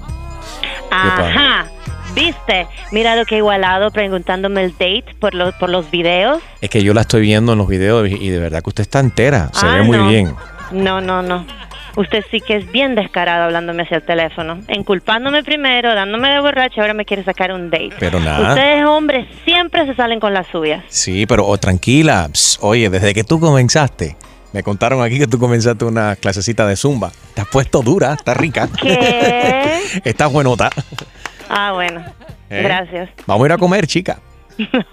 Ajá. 0.90 1.66
¿Viste? 2.14 2.66
Mira 2.92 3.16
lo 3.16 3.24
que 3.24 3.36
he 3.36 3.38
igualado 3.38 3.90
preguntándome 3.90 4.62
el 4.64 4.72
date 4.72 5.06
por 5.18 5.34
los, 5.34 5.54
por 5.54 5.70
los 5.70 5.90
videos. 5.90 6.42
Es 6.60 6.68
que 6.68 6.82
yo 6.82 6.92
la 6.92 7.00
estoy 7.00 7.22
viendo 7.22 7.52
en 7.52 7.58
los 7.58 7.68
videos 7.68 8.06
y 8.06 8.28
de 8.28 8.38
verdad 8.38 8.62
que 8.62 8.68
usted 8.68 8.82
está 8.82 9.00
entera. 9.00 9.48
Se 9.54 9.64
Ah, 9.66 9.76
ve 9.76 9.82
muy 9.84 9.96
no. 9.96 10.08
bien. 10.08 10.34
No, 10.72 11.00
no, 11.00 11.22
no. 11.22 11.46
Usted 11.96 12.24
sí 12.30 12.40
que 12.40 12.56
es 12.56 12.70
bien 12.72 12.94
descarado 12.94 13.44
hablándome 13.44 13.82
hacia 13.82 13.98
el 13.98 14.02
teléfono. 14.02 14.60
Enculpándome 14.68 15.42
primero, 15.42 15.94
dándome 15.94 16.30
de 16.30 16.40
borracha, 16.40 16.80
ahora 16.80 16.94
me 16.94 17.04
quiere 17.04 17.22
sacar 17.24 17.52
un 17.52 17.70
date. 17.70 17.94
Pero 17.98 18.18
nada. 18.18 18.50
Ustedes, 18.50 18.84
hombres, 18.84 19.26
siempre 19.44 19.86
se 19.86 19.94
salen 19.94 20.18
con 20.18 20.32
las 20.32 20.46
suyas. 20.48 20.82
Sí, 20.88 21.26
pero 21.26 21.46
oh, 21.46 21.58
tranquila. 21.58 22.30
Oye, 22.60 22.88
desde 22.88 23.12
que 23.12 23.24
tú 23.24 23.38
comenzaste, 23.38 24.16
me 24.52 24.62
contaron 24.62 25.02
aquí 25.02 25.18
que 25.18 25.26
tú 25.26 25.38
comenzaste 25.38 25.84
una 25.84 26.16
clasecita 26.16 26.66
de 26.66 26.76
zumba. 26.76 27.12
Te 27.34 27.42
has 27.42 27.48
puesto 27.48 27.82
dura, 27.82 28.12
está 28.14 28.34
rica. 28.34 28.68
¿Qué? 28.80 29.80
Estás 30.04 30.32
buenota. 30.32 30.70
Ah, 31.48 31.72
bueno. 31.72 32.02
¿Eh? 32.48 32.62
Gracias. 32.62 33.10
Vamos 33.26 33.44
a 33.44 33.46
ir 33.46 33.52
a 33.52 33.58
comer, 33.58 33.86
chica. 33.86 34.18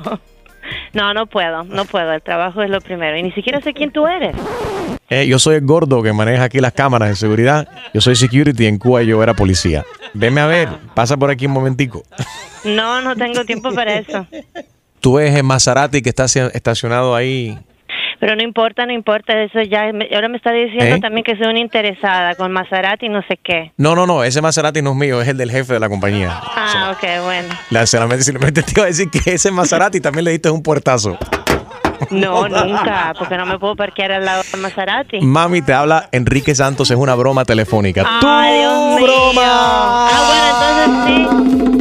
No, 0.05 0.19
no 0.93 1.25
puedo, 1.27 1.63
no 1.63 1.85
puedo. 1.85 2.13
El 2.13 2.21
trabajo 2.21 2.61
es 2.61 2.69
lo 2.69 2.81
primero. 2.81 3.17
Y 3.17 3.23
ni 3.23 3.31
siquiera 3.31 3.61
sé 3.61 3.73
quién 3.73 3.91
tú 3.91 4.07
eres. 4.07 4.35
Eh, 5.09 5.25
yo 5.27 5.39
soy 5.39 5.55
el 5.55 5.65
gordo 5.65 6.03
que 6.03 6.13
maneja 6.13 6.43
aquí 6.43 6.59
las 6.59 6.73
cámaras 6.73 7.09
de 7.09 7.15
seguridad. 7.15 7.67
Yo 7.93 8.01
soy 8.01 8.15
security 8.15 8.67
en 8.67 8.77
Cuba 8.77 9.01
y 9.01 9.07
yo 9.07 9.21
era 9.23 9.33
policía. 9.33 9.85
Veme 10.13 10.41
a 10.41 10.45
ver, 10.47 10.69
pasa 10.93 11.17
por 11.17 11.31
aquí 11.31 11.47
un 11.47 11.53
momentico. 11.53 12.03
No, 12.63 13.01
no 13.01 13.15
tengo 13.15 13.45
tiempo 13.45 13.73
para 13.73 13.95
eso. 13.97 14.27
Tú 14.99 15.13
ves 15.13 15.33
el 15.35 15.43
Maserati 15.43 16.01
que 16.01 16.09
está 16.09 16.25
estacionado 16.25 17.15
ahí. 17.15 17.57
Pero 18.19 18.35
no 18.35 18.43
importa, 18.43 18.85
no 18.85 18.91
importa. 18.91 19.41
Eso 19.41 19.61
ya. 19.61 19.91
ahora 20.13 20.27
me 20.27 20.37
está 20.37 20.51
diciendo 20.51 20.95
¿Eh? 20.95 20.99
también 20.99 21.23
que 21.23 21.37
soy 21.37 21.47
una 21.47 21.59
interesada 21.59 22.35
con 22.35 22.51
Maserati 22.51 23.09
no 23.09 23.21
sé 23.27 23.39
qué. 23.41 23.71
No, 23.77 23.95
no, 23.95 24.05
no, 24.05 24.23
ese 24.23 24.41
Maserati 24.41 24.81
no 24.81 24.91
es 24.91 24.95
mío, 24.97 25.21
es 25.21 25.27
el 25.27 25.37
del 25.37 25.51
jefe 25.51 25.73
de 25.73 25.79
la 25.79 25.89
compañía. 25.89 26.29
Ah, 26.31 26.93
ok, 26.95 27.23
bueno. 27.23 27.49
La, 27.69 27.85
solamente, 27.85 28.23
simplemente 28.23 28.61
te 28.63 28.71
iba 28.71 28.83
a 28.83 28.87
decir 28.87 29.09
que 29.09 29.33
ese 29.33 29.51
Maserati 29.51 29.99
también 30.01 30.25
le 30.25 30.31
diste 30.31 30.49
un 30.49 30.61
puertazo. 30.61 31.17
No, 32.11 32.47
nunca, 32.47 33.13
porque 33.17 33.37
no 33.37 33.45
me 33.45 33.59
puedo 33.59 33.75
parquear 33.75 34.11
al 34.13 34.25
lado 34.25 34.43
del 34.51 34.61
Maserati. 34.61 35.19
Mami, 35.21 35.61
te 35.61 35.73
habla 35.73 36.07
Enrique 36.11 36.55
Santos, 36.55 36.89
es 36.91 36.97
una 36.97 37.15
broma 37.15 37.45
telefónica. 37.45 38.05
Ay, 38.23 38.59
Dios 38.59 39.01
mío. 39.01 39.41
Ah, 39.41 40.87
bueno, 40.87 41.27
entonces 41.27 41.73
sí. 41.73 41.78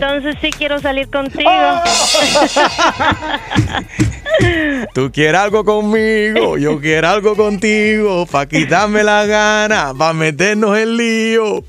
Entonces 0.00 0.36
sí 0.40 0.50
quiero 0.50 0.80
salir 0.80 1.10
contigo. 1.10 1.50
Tú 4.94 5.12
quieres 5.12 5.38
algo 5.38 5.62
conmigo, 5.62 6.56
yo 6.56 6.80
quiero 6.80 7.08
algo 7.08 7.36
contigo, 7.36 8.24
para 8.24 8.48
quitarme 8.48 9.04
la 9.04 9.26
gana, 9.26 9.92
para 9.96 10.14
meternos 10.14 10.78
en 10.78 10.96
lío. 10.96 11.62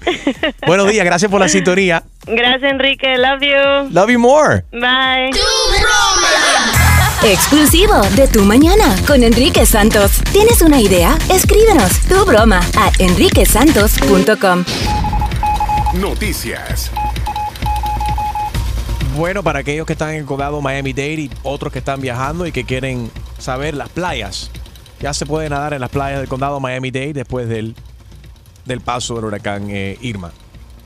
Buenos 0.66 0.90
días, 0.90 1.04
gracias 1.04 1.30
por 1.30 1.42
la 1.42 1.50
sintonía. 1.50 2.04
Gracias, 2.26 2.72
Enrique. 2.72 3.18
Love 3.18 3.42
you. 3.42 3.90
Love 3.92 4.12
you 4.12 4.20
more. 4.20 4.64
Bye. 4.72 5.32
Exclusivo 7.24 8.02
de 8.16 8.30
Tu 8.30 8.46
Mañana 8.46 8.96
con 9.08 9.24
Enrique 9.24 9.66
Santos. 9.66 10.22
¿Tienes 10.32 10.62
una 10.62 10.80
idea? 10.80 11.18
Escríbenos 11.30 12.00
tu 12.08 12.24
broma 12.26 12.62
a 12.78 12.92
enriquesantos.com. 13.00 14.64
Noticias. 15.96 16.92
Bueno, 19.16 19.44
para 19.44 19.60
aquellos 19.60 19.86
que 19.86 19.94
están 19.94 20.12
en 20.12 20.16
el 20.22 20.26
condado 20.26 20.62
Miami-Dade 20.62 21.14
y 21.22 21.32
otros 21.44 21.74
que 21.74 21.80
están 21.80 22.00
viajando 22.00 22.48
y 22.48 22.52
que 22.52 22.64
quieren 22.64 23.12
saber 23.38 23.76
las 23.76 23.90
playas, 23.90 24.50
ya 25.02 25.14
se 25.14 25.26
puede 25.26 25.50
nadar 25.50 25.74
en 25.74 25.82
las 25.82 25.90
playas 25.90 26.20
del 26.20 26.30
condado 26.30 26.60
Miami-Dade 26.60 27.14
después 27.14 27.48
del, 27.50 27.76
del 28.66 28.80
paso 28.80 29.16
del 29.16 29.26
huracán 29.26 29.68
eh, 29.70 29.98
Irma. 30.02 30.32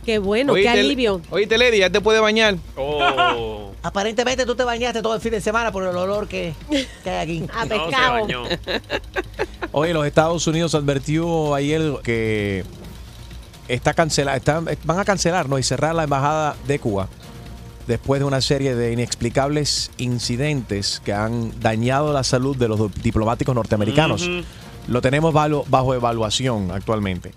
Qué 0.05 0.17
bueno, 0.17 0.53
qué 0.53 0.67
alivio. 0.67 1.21
Oíste, 1.29 1.57
Lady, 1.57 1.79
ya 1.79 1.89
te 1.89 2.01
puede 2.01 2.19
bañar. 2.19 2.55
Oh. 2.75 3.71
Aparentemente 3.83 4.45
tú 4.45 4.55
te 4.55 4.63
bañaste 4.63 5.01
todo 5.03 5.13
el 5.15 5.21
fin 5.21 5.31
de 5.31 5.41
semana 5.41 5.71
por 5.71 5.83
el 5.83 5.95
olor 5.95 6.27
que, 6.27 6.53
que 7.03 7.09
hay 7.09 7.17
aquí. 7.23 7.47
A 7.55 7.65
pescado. 7.65 8.27
Oye, 9.71 9.93
los 9.93 10.05
Estados 10.05 10.45
Unidos 10.47 10.73
advirtió 10.73 11.53
ayer 11.53 11.93
que 12.03 12.63
está 13.67 13.93
cancela, 13.93 14.35
están- 14.35 14.67
van 14.83 14.99
a 14.99 15.05
cancelar 15.05 15.47
¿no? 15.47 15.59
y 15.59 15.63
cerrar 15.63 15.93
la 15.93 16.03
embajada 16.03 16.55
de 16.67 16.79
Cuba 16.79 17.07
después 17.88 18.19
de 18.19 18.26
una 18.26 18.41
serie 18.41 18.76
de 18.76 18.91
inexplicables 18.91 19.91
incidentes 19.98 21.02
que 21.06 21.13
han 21.13 21.60
dañado 21.60 22.13
la 22.13 22.24
salud 22.24 22.56
de 22.58 22.67
los 22.67 22.93
diplomáticos 23.02 23.54
norteamericanos. 23.56 24.30
Lo 24.88 25.02
tenemos 25.02 25.34
bajo, 25.34 25.65
bajo 25.67 25.93
evaluación 25.93 26.71
actualmente. 26.71 27.32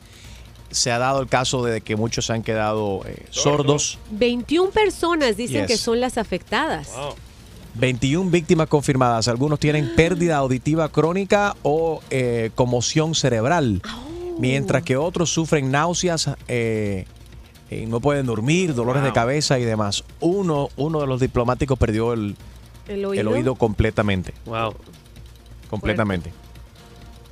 se 0.71 0.91
ha 0.93 0.99
dado 0.99 1.21
el 1.23 1.29
caso 1.29 1.65
de 1.65 1.81
que 1.81 1.97
muchos 1.97 2.27
se 2.27 2.35
han 2.35 2.43
quedado 2.43 3.01
eh, 3.07 3.25
sordos. 3.31 3.99
21 4.11 4.71
personas 4.71 5.35
dicen 5.37 5.63
Yes. 5.63 5.67
que 5.67 5.77
son 5.79 5.99
las 5.99 6.19
afectadas. 6.19 6.91
21 7.75 8.31
víctimas 8.31 8.69
confirmadas. 8.69 9.29
Algunos 9.29 9.59
tienen 9.59 9.93
pérdida 9.97 10.37
auditiva 10.37 10.91
crónica 10.91 11.57
o 11.63 12.03
eh, 12.11 12.51
conmoción 12.55 13.15
cerebral, 13.15 13.81
mientras 14.39 14.83
que 14.83 14.99
otros 14.99 15.31
sufren 15.31 15.71
náuseas, 15.71 16.31
eh, 16.49 17.07
eh, 17.71 17.87
no 17.87 18.01
pueden 18.01 18.27
dormir, 18.27 18.75
dolores 18.75 19.03
de 19.03 19.13
cabeza 19.13 19.59
y 19.59 19.65
demás. 19.65 20.05
Uno, 20.21 20.69
uno 20.77 21.01
de 21.01 21.07
los 21.07 21.21
diplomáticos 21.21 21.79
perdió 21.79 22.13
el, 22.13 22.37
¿El 22.87 23.05
el 23.05 23.29
oído? 23.29 23.55
completamente. 23.55 24.35
Wow. 24.47 24.75
Completamente. 25.69 26.33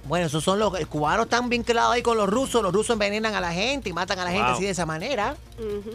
Bueno, 0.09 0.27
esos 0.27 0.45
son 0.45 0.59
los 0.59 0.79
el 0.79 0.87
cubano 0.87 1.25
están 1.25 1.49
vinculados 1.49 1.95
ahí 1.95 2.03
con 2.03 2.17
los 2.17 2.29
rusos. 2.29 2.63
Los 2.63 2.73
rusos 2.73 2.95
envenenan 2.95 3.35
a 3.35 3.41
la 3.41 3.53
gente 3.53 3.89
y 3.89 3.93
matan 3.93 4.19
a 4.19 4.25
la 4.25 4.31
gente 4.31 4.53
así 4.53 4.65
de 4.65 4.71
esa 4.71 4.87
manera. 4.87 5.37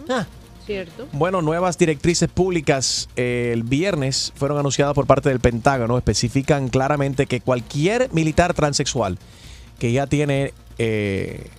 Ah. 0.09 0.25
Cierto. 0.65 1.07
Bueno, 1.13 1.41
nuevas 1.41 1.77
directrices 1.77 2.29
públicas 2.29 3.09
eh, 3.15 3.49
el 3.51 3.63
viernes 3.63 4.31
fueron 4.35 4.59
anunciadas 4.59 4.93
por 4.93 5.07
parte 5.07 5.29
del 5.29 5.39
Pentágono. 5.39 5.97
Especifican 5.97 6.67
claramente 6.67 7.25
que 7.25 7.41
cualquier 7.41 8.13
militar 8.13 8.53
transexual 8.53 9.17
que 9.79 9.91
ya 9.91 10.05
tiene, 10.05 10.53
eh, 10.77 11.49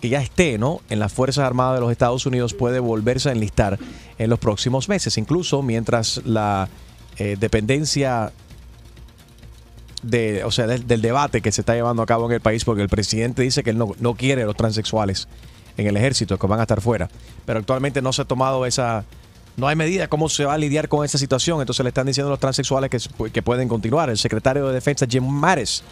que 0.00 0.08
ya 0.08 0.20
esté 0.20 0.58
¿no? 0.58 0.80
en 0.88 0.98
las 0.98 1.12
Fuerzas 1.12 1.44
Armadas 1.44 1.76
de 1.76 1.80
los 1.80 1.92
Estados 1.92 2.26
Unidos 2.26 2.54
puede 2.54 2.80
volverse 2.80 3.28
a 3.28 3.32
enlistar 3.32 3.78
en 4.18 4.30
los 4.30 4.38
próximos 4.38 4.88
meses, 4.88 5.18
incluso 5.18 5.62
mientras 5.62 6.22
la 6.24 6.68
eh, 7.18 7.36
dependencia 7.38 8.32
de, 10.02 10.44
o 10.44 10.50
sea, 10.50 10.66
del, 10.66 11.02
debate 11.02 11.42
que 11.42 11.52
se 11.52 11.60
está 11.60 11.74
llevando 11.74 12.02
a 12.02 12.06
cabo 12.06 12.26
en 12.26 12.32
el 12.32 12.40
país, 12.40 12.64
porque 12.64 12.82
el 12.82 12.88
presidente 12.88 13.42
dice 13.42 13.62
que 13.62 13.70
él 13.70 13.78
no, 13.78 13.94
no 14.00 14.14
quiere 14.14 14.42
a 14.42 14.46
los 14.46 14.56
transexuales 14.56 15.28
en 15.76 15.86
el 15.86 15.96
ejército, 15.96 16.38
que 16.38 16.46
van 16.46 16.60
a 16.60 16.62
estar 16.62 16.80
fuera. 16.80 17.08
Pero 17.44 17.58
actualmente 17.58 18.00
no 18.00 18.12
se 18.12 18.22
ha 18.22 18.24
tomado 18.24 18.64
esa, 18.64 19.04
no 19.56 19.68
hay 19.68 19.76
medida 19.76 20.08
cómo 20.08 20.28
se 20.28 20.44
va 20.44 20.54
a 20.54 20.58
lidiar 20.58 20.88
con 20.88 21.04
esa 21.04 21.18
situación. 21.18 21.60
Entonces 21.60 21.84
le 21.84 21.88
están 21.88 22.06
diciendo 22.06 22.28
a 22.28 22.32
los 22.32 22.40
transexuales 22.40 22.90
que, 22.90 23.30
que 23.30 23.42
pueden 23.42 23.68
continuar. 23.68 24.08
El 24.08 24.18
secretario 24.18 24.66
de 24.68 24.74
Defensa, 24.74 25.06
Jim 25.08 25.26
Mattis, 25.26 25.82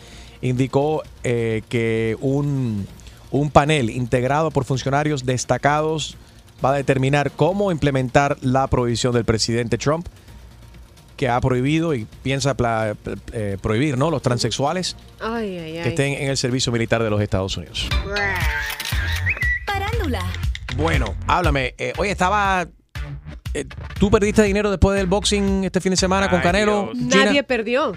indicó 0.40 1.02
eh, 1.24 1.62
que 1.68 2.16
un, 2.20 2.86
un 3.30 3.50
panel 3.50 3.90
integrado 3.90 4.50
por 4.50 4.64
funcionarios 4.64 5.24
destacados 5.26 6.16
va 6.64 6.70
a 6.70 6.74
determinar 6.76 7.30
cómo 7.30 7.70
implementar 7.70 8.36
la 8.40 8.66
prohibición 8.66 9.12
del 9.14 9.24
presidente 9.24 9.78
Trump 9.78 10.06
que 11.16 11.28
ha 11.28 11.40
prohibido 11.40 11.94
y 11.94 12.06
piensa 12.22 12.54
pla- 12.56 12.94
eh, 13.32 13.56
prohibir 13.60 13.98
¿no? 13.98 14.10
los 14.10 14.22
transexuales 14.22 14.96
Ay, 15.20 15.58
ay, 15.58 15.76
ay. 15.78 15.82
que 15.82 15.88
estén 15.90 16.14
en 16.14 16.28
el 16.28 16.36
servicio 16.36 16.70
militar 16.72 17.02
de 17.02 17.10
los 17.10 17.20
Estados 17.20 17.56
Unidos. 17.56 17.88
Parándula. 19.66 20.22
Bueno, 20.76 21.14
háblame. 21.26 21.74
Eh, 21.78 21.92
oye, 21.98 22.10
estaba. 22.12 22.66
eh, 23.54 23.64
¿Tú 23.98 24.10
perdiste 24.10 24.42
dinero 24.44 24.70
después 24.70 24.96
del 24.96 25.06
boxing 25.06 25.64
este 25.64 25.80
fin 25.80 25.90
de 25.90 25.96
semana 25.96 26.30
con 26.30 26.40
Canelo? 26.40 26.92
Nadie 26.94 27.42
perdió. 27.42 27.96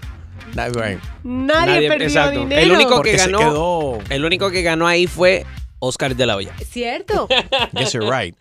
Right. 0.53 0.99
Nadie, 1.23 1.87
perdió 1.87 2.07
exacto. 2.07 2.39
dinero. 2.39 2.61
El 2.61 2.71
único 2.71 2.95
Porque 2.95 3.11
que 3.11 3.19
se 3.19 3.25
ganó, 3.25 3.39
quedó- 3.39 3.99
el 4.09 4.25
único 4.25 4.51
que 4.51 4.61
ganó 4.61 4.87
ahí 4.87 5.07
fue 5.07 5.45
Oscar 5.79 6.15
de 6.15 6.25
la 6.25 6.35
Hoya. 6.35 6.53
Cierto. 6.69 7.27
Yes, 7.73 7.93
you're 7.93 8.09
right. 8.09 8.35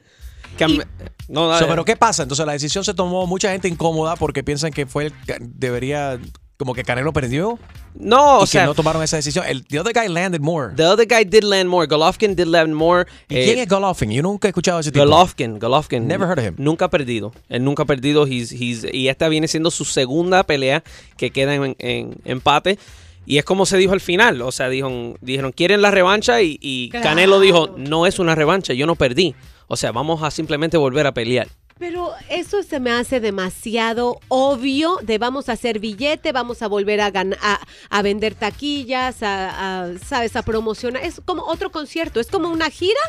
No, 1.28 1.56
So, 1.58 1.66
pero 1.68 1.84
¿qué 1.84 1.96
pasa? 1.96 2.22
Entonces 2.24 2.44
la 2.44 2.52
decisión 2.52 2.84
se 2.84 2.92
tomó 2.92 3.26
mucha 3.26 3.52
gente 3.52 3.68
incómoda 3.68 4.16
porque 4.16 4.42
piensan 4.42 4.72
que 4.72 4.84
fue 4.86 5.06
el 5.06 5.12
debería 5.40 6.18
como 6.60 6.74
que 6.74 6.84
Canelo 6.84 7.10
perdió. 7.14 7.58
No, 7.94 8.40
y 8.40 8.42
o 8.42 8.46
sea, 8.46 8.60
que 8.62 8.66
no 8.66 8.74
tomaron 8.74 9.02
esa 9.02 9.16
decisión. 9.16 9.46
El 9.48 9.64
the 9.64 9.80
other 9.80 9.94
guy 9.94 10.08
landed 10.08 10.40
more. 10.42 10.74
the 10.76 10.84
other 10.84 11.06
guy 11.08 11.24
did 11.24 11.42
land 11.42 11.70
more. 11.70 11.88
Golovkin 11.88 12.36
did 12.36 12.46
land 12.48 12.74
more. 12.74 13.06
¿Y 13.30 13.36
Eh, 13.38 13.44
quién 13.46 13.58
es 13.60 13.66
Golovkin? 13.68 14.10
Yo 14.10 14.22
nunca 14.22 14.46
he 14.46 14.50
escuchado 14.50 14.78
ese 14.80 14.92
tipo. 14.92 15.02
Golovkin, 15.04 15.58
Golovkin. 15.58 16.06
Never 16.06 16.28
heard 16.28 16.38
of 16.38 16.44
him. 16.44 16.54
Nunca 16.58 16.84
ha 16.84 16.90
perdido. 16.90 17.32
Él 17.48 17.64
nunca 17.64 17.84
ha 17.84 17.86
perdido. 17.86 18.26
He's- 18.26 18.52
he's- 18.52 18.86
y 18.92 19.08
esta 19.08 19.28
viene 19.30 19.48
siendo 19.48 19.70
su 19.70 19.86
segunda 19.86 20.44
pelea 20.44 20.84
que 21.16 21.30
queda 21.30 21.54
en, 21.54 21.74
en 21.78 22.16
empate. 22.26 22.78
Y 23.26 23.38
es 23.38 23.44
como 23.44 23.64
se 23.64 23.78
dijo 23.78 23.92
al 23.94 24.00
final. 24.00 24.42
O 24.42 24.52
sea, 24.52 24.68
dijo, 24.68 25.16
dijeron, 25.22 25.52
¿quieren 25.52 25.80
la 25.82 25.90
revancha? 25.90 26.42
Y. 26.42 26.90
Canelo 26.90 27.40
dijo, 27.40 27.74
no 27.78 28.06
es 28.06 28.18
una 28.18 28.34
revancha, 28.34 28.74
yo 28.74 28.86
no 28.86 28.94
perdí. 28.96 29.34
O 29.68 29.76
sea, 29.76 29.92
vamos 29.92 30.22
a 30.22 30.30
simplemente 30.30 30.76
volver 30.76 31.06
a 31.06 31.14
pelear. 31.14 31.48
Pero 31.80 32.12
eso 32.28 32.62
se 32.62 32.78
me 32.78 32.90
hace 32.92 33.20
demasiado 33.20 34.20
obvio 34.28 34.98
de 35.02 35.16
vamos 35.16 35.48
a 35.48 35.52
hacer 35.52 35.78
billete, 35.78 36.30
vamos 36.30 36.60
a 36.60 36.68
volver 36.68 37.00
a, 37.00 37.10
gan- 37.10 37.38
a, 37.40 37.58
a 37.88 38.02
vender 38.02 38.34
taquillas, 38.34 39.22
a, 39.22 39.84
a, 39.84 39.98
¿sabes? 39.98 40.36
A 40.36 40.42
promocionar. 40.42 41.02
Es 41.02 41.22
como 41.24 41.42
otro 41.44 41.72
concierto, 41.72 42.20
es 42.20 42.26
como 42.26 42.50
una 42.50 42.68
gira. 42.68 43.00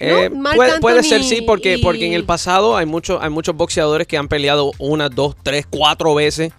Eh, 0.00 0.28
puede, 0.56 0.80
puede 0.80 1.02
ser 1.04 1.22
sí, 1.22 1.40
porque, 1.42 1.76
y- 1.76 1.82
porque 1.82 2.04
en 2.08 2.14
el 2.14 2.24
pasado 2.24 2.76
hay, 2.76 2.84
muchos 2.84 3.22
hay 3.22 3.30
muchos 3.30 3.54
boxeadores 3.54 4.08
que 4.08 4.18
han 4.18 4.26
peleado 4.26 4.72
una, 4.78 5.08
dos, 5.08 5.36
tres, 5.40 5.64
cuatro 5.70 6.16
veces. 6.16 6.52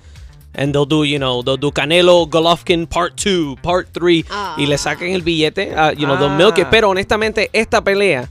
And 0.57 0.71
they'll 0.71 0.87
do, 0.87 1.03
you 1.03 1.17
know, 1.17 1.43
they'll 1.43 1.59
do 1.59 1.69
Canelo 1.69 2.29
Golovkin 2.29 2.87
Part 2.87 3.21
2, 3.21 3.57
Part 3.61 3.89
3. 3.91 4.25
Y 4.55 4.67
le 4.67 4.77
sacan 4.77 5.09
el 5.09 5.21
billete, 5.21 5.73
ah, 5.75 5.91
you 5.91 6.05
know, 6.05 6.15
they'll 6.17 6.29
Ah. 6.31 6.37
milk 6.37 6.57
it. 6.59 6.67
Pero 6.71 6.89
honestamente, 6.91 7.49
esta 7.51 7.83
pelea 7.83 8.29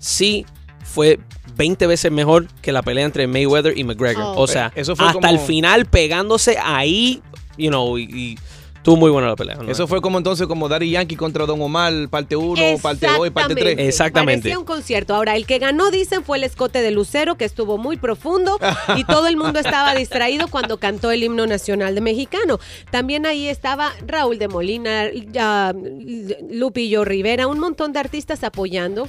sí 0.00 0.44
fue 0.82 1.20
20 1.56 1.86
veces 1.86 2.10
mejor 2.12 2.46
que 2.60 2.72
la 2.72 2.82
pelea 2.82 3.04
entre 3.04 3.26
Mayweather 3.26 3.76
y 3.76 3.84
McGregor. 3.84 4.22
Oh. 4.24 4.40
O 4.42 4.46
sea, 4.46 4.72
Eso 4.74 4.96
fue 4.96 5.06
hasta 5.06 5.20
como- 5.20 5.28
el 5.32 5.38
final 5.38 5.86
pegándose 5.86 6.56
ahí, 6.62 7.22
you 7.58 7.68
know, 7.70 7.98
y, 7.98 8.02
y 8.04 8.38
estuvo 8.76 8.96
muy 8.96 9.10
buena 9.12 9.28
la 9.28 9.36
pelea. 9.36 9.54
¿no? 9.56 9.70
Eso 9.70 9.86
fue 9.86 10.00
como 10.00 10.18
entonces 10.18 10.48
como 10.48 10.68
Daddy 10.68 10.90
Yankee 10.90 11.14
contra 11.14 11.46
Don 11.46 11.62
Omar, 11.62 11.92
parte 12.10 12.34
1, 12.34 12.78
parte 12.82 13.06
2 13.06 13.28
y 13.28 13.30
parte 13.30 13.54
3. 13.54 13.78
Exactamente. 13.78 14.42
Parecía 14.42 14.58
un 14.58 14.64
concierto. 14.64 15.14
Ahora, 15.14 15.36
el 15.36 15.46
que 15.46 15.60
ganó, 15.60 15.92
dicen, 15.92 16.24
fue 16.24 16.38
el 16.38 16.42
escote 16.44 16.82
de 16.82 16.90
Lucero, 16.90 17.36
que 17.36 17.44
estuvo 17.44 17.78
muy 17.78 17.96
profundo 17.96 18.58
y 18.96 19.04
todo 19.04 19.28
el 19.28 19.36
mundo 19.36 19.60
estaba 19.60 19.94
distraído 19.94 20.48
cuando 20.48 20.78
cantó 20.78 21.12
el 21.12 21.22
himno 21.22 21.46
nacional 21.46 21.94
de 21.94 22.00
mexicano. 22.00 22.58
También 22.90 23.24
ahí 23.24 23.46
estaba 23.46 23.92
Raúl 24.04 24.40
de 24.40 24.48
Molina, 24.48 25.10
ya, 25.30 25.72
Lupillo 26.50 27.04
Rivera, 27.04 27.46
un 27.46 27.60
montón 27.60 27.92
de 27.92 28.00
artistas 28.00 28.42
apoyando 28.42 29.08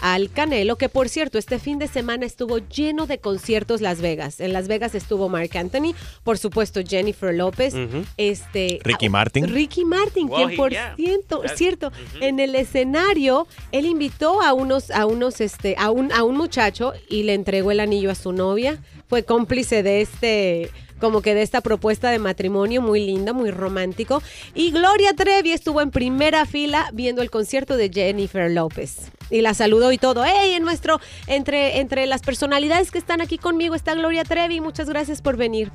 al 0.00 0.30
Canelo, 0.30 0.76
que 0.76 0.88
por 0.88 1.08
cierto, 1.08 1.38
este 1.38 1.58
fin 1.58 1.78
de 1.78 1.88
semana 1.88 2.26
estuvo 2.26 2.58
lleno 2.58 3.06
de 3.06 3.18
conciertos 3.18 3.80
Las 3.80 4.00
Vegas. 4.00 4.40
En 4.40 4.52
Las 4.52 4.68
Vegas 4.68 4.94
estuvo 4.94 5.28
Mark 5.28 5.56
Anthony, 5.56 5.94
por 6.22 6.38
supuesto 6.38 6.80
Jennifer 6.86 7.34
López, 7.34 7.74
este 8.16 8.80
Ricky 8.82 9.08
Martin. 9.08 9.48
Ricky 9.48 9.84
Martin, 9.84 10.28
Well, 10.28 10.46
quien 10.46 10.56
por 10.56 10.70
yeah. 10.70 10.94
ciento, 10.96 11.42
cierto, 11.56 11.92
en 12.20 12.40
el 12.40 12.54
escenario 12.54 13.46
él 13.72 13.86
invitó 13.86 14.42
a 14.42 14.52
unos, 14.52 14.90
a 14.90 15.06
unos, 15.06 15.40
este, 15.40 15.76
a 15.78 15.90
un, 15.90 16.12
a 16.12 16.22
un 16.24 16.36
muchacho 16.36 16.92
y 17.08 17.22
le 17.24 17.34
entregó 17.34 17.70
el 17.70 17.80
anillo 17.80 18.10
a 18.10 18.14
su 18.14 18.32
novia. 18.32 18.78
Fue 19.08 19.24
cómplice 19.24 19.82
de 19.82 20.00
este, 20.00 20.70
como 21.00 21.22
que 21.22 21.34
de 21.34 21.42
esta 21.42 21.60
propuesta 21.60 22.10
de 22.10 22.18
matrimonio 22.18 22.80
muy 22.80 23.04
linda, 23.04 23.32
muy 23.32 23.50
romántico. 23.50 24.22
Y 24.54 24.70
Gloria 24.70 25.12
Trevi 25.14 25.52
estuvo 25.52 25.80
en 25.80 25.90
primera 25.90 26.46
fila 26.46 26.88
viendo 26.92 27.22
el 27.22 27.30
concierto 27.30 27.76
de 27.76 27.90
Jennifer 27.92 28.50
López. 28.50 29.10
Y 29.30 29.40
la 29.40 29.54
saludó 29.54 29.92
y 29.92 29.98
todo. 29.98 30.24
¡Ey! 30.24 30.52
En 30.52 30.62
nuestro, 30.64 31.00
entre, 31.26 31.80
entre 31.80 32.06
las 32.06 32.22
personalidades 32.22 32.90
que 32.90 32.98
están 32.98 33.20
aquí 33.20 33.38
conmigo 33.38 33.74
está 33.74 33.94
Gloria 33.94 34.24
Trevi. 34.24 34.60
Muchas 34.60 34.88
gracias 34.88 35.20
por 35.22 35.36
venir. 35.36 35.72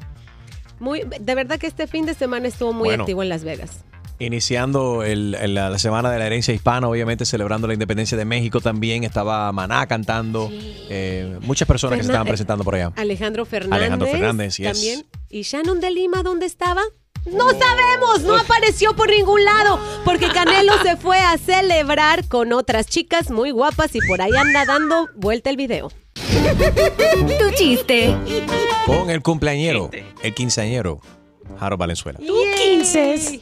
Muy, 0.80 1.02
de 1.20 1.36
verdad 1.36 1.60
que 1.60 1.68
este 1.68 1.88
fin 1.88 2.06
de 2.06 2.14
semana 2.14 2.48
estuvo 2.48 2.72
muy 2.72 2.90
Bueno. 2.90 3.04
activo 3.04 3.22
en 3.22 3.30
Las 3.30 3.44
Vegas. 3.44 3.84
Iniciando 4.20 5.04
el- 5.04 5.36
el- 5.40 5.54
la, 5.54 5.70
la 5.70 5.80
semana 5.80 6.12
de 6.12 6.20
la 6.20 6.26
herencia 6.28 6.54
hispana, 6.54 6.88
obviamente 6.90 7.26
celebrando 7.26 7.68
la 7.68 7.74
independencia 7.74 8.18
de 8.18 8.26
México 8.26 8.60
también. 8.62 9.04
Estaba 9.04 9.52
Maná 9.54 9.88
cantando. 9.88 10.50
eh, 10.52 11.38
muchas 11.42 11.68
personas 11.68 11.98
que 11.98 12.04
se 12.04 12.10
estaban 12.10 12.28
presentando 12.28 12.64
por 12.64 12.76
allá. 12.76 12.92
Alejandro 12.98 13.46
Fernández. 13.46 13.78
Alejandro 13.80 14.08
Fernández, 14.08 14.58
yes. 14.58 14.72
También. 14.74 15.06
¿Y 15.30 15.44
Shannon 15.44 15.80
de 15.80 15.92
Lima 15.92 16.22
dónde 16.24 16.46
estaba? 16.46 16.82
No 17.26 17.50
sabemos, 17.52 18.22
no 18.22 18.38
apareció 18.38 18.96
por 18.96 19.10
ningún 19.10 19.44
lado, 19.44 19.78
porque 20.06 20.30
Canelo 20.30 20.74
se 20.84 20.96
fue 20.96 21.20
a 21.20 21.38
celebrar 21.38 22.26
con 22.28 22.54
otras 22.54 22.88
chicas 22.88 23.30
muy 23.30 23.52
guapas 23.52 23.94
y 23.94 24.00
por 24.08 24.22
ahí 24.22 24.32
anda 24.36 24.66
dando 24.66 25.08
vuelta 25.16 25.50
el 25.50 25.58
video. 25.58 25.92
Tu 26.16 27.52
chiste. 27.56 28.16
Con 28.86 29.10
el 29.10 29.22
cumpleañero, 29.22 29.92
el 30.24 30.34
quinceañero, 30.34 31.02
Jaro 31.60 31.78
Valenzuela. 31.78 32.20
Tú 32.26 32.36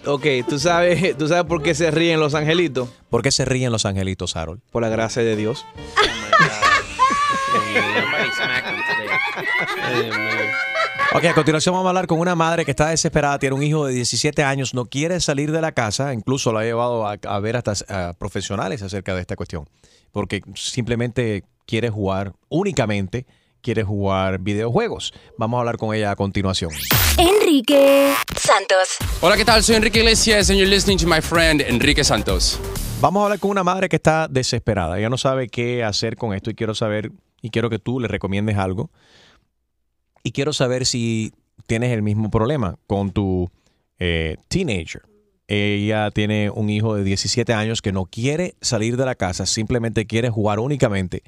Ok, 0.06 0.26
¿tú 0.48 0.60
sabes, 0.60 1.18
¿tú 1.18 1.28
sabes 1.28 1.46
por 1.46 1.62
qué 1.62 1.76
se 1.76 1.92
ríen 1.92 2.20
los 2.20 2.34
angelitos? 2.34 2.90
¿Por 3.10 3.22
qué 3.22 3.32
se 3.32 3.46
ríen 3.46 3.72
los 3.72 3.86
angelitos, 3.86 4.36
Harold? 4.36 4.62
Por 4.72 4.82
la 4.82 4.90
gracia 4.90 5.24
de 5.24 5.36
Dios. 5.36 5.66
Ok, 11.14 11.26
a 11.26 11.34
continuación 11.34 11.74
vamos 11.74 11.86
a 11.86 11.90
hablar 11.90 12.08
con 12.08 12.20
una 12.20 12.36
madre 12.36 12.66
que 12.66 12.72
está 12.72 12.90
desesperada, 12.90 13.40
tiene 13.40 13.56
un 13.56 13.64
hijo 13.64 13.86
de 13.86 13.94
17 13.94 14.44
años, 14.44 14.74
no 14.74 14.86
quiere 14.86 15.20
salir 15.20 15.52
de 15.52 15.62
la 15.62 15.72
casa, 15.72 16.14
incluso 16.14 16.52
lo 16.52 16.60
ha 16.60 16.64
llevado 16.64 17.08
a, 17.08 17.18
a 17.24 17.40
ver 17.40 17.58
hasta 17.58 17.74
a 17.90 18.14
profesionales 18.14 18.82
acerca 18.82 19.16
de 19.16 19.22
esta 19.22 19.36
cuestión, 19.36 19.70
porque 20.12 20.42
simplemente 20.56 21.44
quiere 21.66 21.90
jugar, 21.90 22.34
únicamente 22.50 23.26
quiere 23.62 23.84
jugar 23.84 24.40
videojuegos. 24.40 25.14
Vamos 25.38 25.58
a 25.58 25.60
hablar 25.62 25.78
con 25.78 25.96
ella 25.96 26.12
a 26.12 26.16
continuación. 26.16 26.72
Enrique 27.18 28.14
Santos. 28.36 28.98
Hola, 29.22 29.38
¿qué 29.38 29.46
tal? 29.46 29.64
Soy 29.64 29.76
Enrique 29.76 30.00
Iglesias 30.00 30.50
and 30.50 30.60
you're 30.60 30.70
listening 30.70 30.98
to 30.98 31.08
my 31.08 31.22
friend 31.22 31.62
Enrique 31.62 32.04
Santos. 32.04 32.60
Vamos 33.00 33.22
a 33.22 33.26
hablar 33.26 33.40
con 33.40 33.52
una 33.52 33.64
madre 33.64 33.90
que 33.90 33.96
está 33.96 34.28
desesperada. 34.28 34.98
Ella 34.98 35.10
no 35.10 35.18
sabe 35.18 35.50
qué 35.50 35.84
hacer 35.84 36.16
con 36.16 36.34
esto 36.34 36.50
y 36.50 36.56
quiero 36.56 36.74
saber, 36.74 37.12
y 37.42 37.52
quiero 37.52 37.70
que 37.70 37.80
tú 37.80 38.00
le 38.00 38.08
recomiendes 38.08 38.58
algo. 38.58 38.90
Y 40.24 40.32
quiero 40.32 40.52
saber 40.52 40.86
si 40.86 41.32
tienes 41.68 41.92
el 41.92 42.02
mismo 42.02 42.32
problema 42.32 42.78
con 42.88 43.12
tu 43.12 43.50
eh, 44.00 44.38
teenager. 44.48 45.04
Ella 45.48 46.12
tiene 46.12 46.50
un 46.50 46.70
hijo 46.70 46.96
de 46.96 47.04
17 47.04 47.54
años 47.54 47.82
que 47.82 47.92
no 47.92 48.06
quiere 48.06 48.56
salir 48.62 48.98
de 48.98 49.06
la 49.06 49.16
casa, 49.16 49.46
simplemente 49.46 50.06
quiere 50.06 50.30
jugar 50.30 50.60
únicamente, 50.60 51.24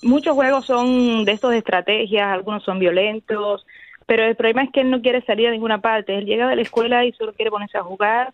muchos 0.02 0.34
juegos 0.34 0.66
son 0.66 1.24
de 1.24 1.32
estos 1.32 1.50
de 1.50 1.58
estrategias, 1.58 2.28
algunos 2.28 2.64
son 2.64 2.78
violentos, 2.78 3.66
pero 4.06 4.24
el 4.24 4.36
problema 4.36 4.62
es 4.62 4.70
que 4.70 4.80
él 4.80 4.90
no 4.90 5.02
quiere 5.02 5.22
salir 5.22 5.48
a 5.48 5.52
ninguna 5.52 5.80
parte. 5.80 6.16
Él 6.16 6.24
llega 6.24 6.48
de 6.48 6.56
la 6.56 6.62
escuela 6.62 7.04
y 7.04 7.12
solo 7.12 7.34
quiere 7.34 7.50
ponerse 7.50 7.76
a 7.76 7.82
jugar 7.82 8.32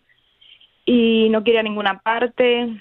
y 0.85 1.29
no 1.31 1.43
quiere 1.43 1.57
ir 1.57 1.61
a 1.61 1.69
ninguna 1.69 1.99
parte. 1.99 2.81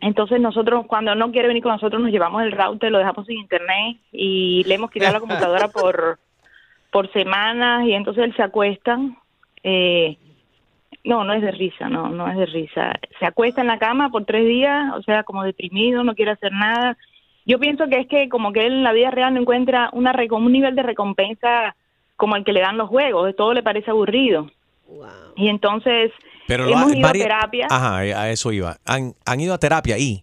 Entonces 0.00 0.40
nosotros 0.40 0.86
cuando 0.86 1.14
no 1.14 1.30
quiere 1.30 1.48
venir 1.48 1.62
con 1.62 1.72
nosotros 1.72 2.02
nos 2.02 2.10
llevamos 2.10 2.42
el 2.42 2.52
router, 2.52 2.90
lo 2.90 2.98
dejamos 2.98 3.26
sin 3.26 3.38
internet 3.38 3.98
y 4.12 4.64
le 4.64 4.74
hemos 4.74 4.90
quitado 4.90 5.14
la 5.14 5.20
computadora 5.26 5.68
por 5.68 6.18
por 6.90 7.12
semanas 7.12 7.86
y 7.86 7.92
entonces 7.92 8.24
él 8.24 8.34
se 8.36 8.42
acuesta. 8.42 8.98
Eh, 9.62 10.16
no, 11.06 11.24
no 11.24 11.32
es 11.32 11.40
de 11.40 11.52
risa, 11.52 11.88
no, 11.88 12.08
no 12.10 12.28
es 12.30 12.36
de 12.36 12.46
risa. 12.46 12.92
Se 13.18 13.24
acuesta 13.26 13.60
en 13.62 13.68
la 13.68 13.78
cama 13.78 14.10
por 14.10 14.24
tres 14.24 14.46
días, 14.46 14.92
o 14.94 15.02
sea, 15.02 15.22
como 15.22 15.42
deprimido, 15.44 16.04
no 16.04 16.14
quiere 16.14 16.32
hacer 16.32 16.52
nada. 16.52 16.96
Yo 17.46 17.58
pienso 17.58 17.86
que 17.88 18.00
es 18.00 18.06
que 18.08 18.28
como 18.28 18.52
que 18.52 18.66
él 18.66 18.72
en 18.74 18.82
la 18.82 18.92
vida 18.92 19.10
real 19.10 19.32
no 19.32 19.40
encuentra 19.40 19.88
una 19.92 20.12
un 20.32 20.52
nivel 20.52 20.74
de 20.74 20.82
recompensa 20.82 21.74
como 22.16 22.34
el 22.36 22.44
que 22.44 22.52
le 22.52 22.60
dan 22.60 22.76
los 22.76 22.88
juegos, 22.88 23.24
de 23.26 23.32
todo 23.34 23.54
le 23.54 23.62
parece 23.62 23.90
aburrido. 23.90 24.50
Y 25.36 25.48
entonces 25.48 26.12
Pero 26.46 26.64
lo 26.64 26.72
hemos 26.72 26.92
ha- 26.92 26.96
ido 26.96 27.08
vari- 27.08 27.20
a 27.20 27.24
terapia. 27.24 27.66
Ajá, 27.70 27.96
a 27.98 28.30
eso 28.30 28.52
iba. 28.52 28.76
Han, 28.84 29.12
han 29.24 29.40
ido 29.40 29.54
a 29.54 29.58
terapia 29.58 29.96
y. 29.98 30.22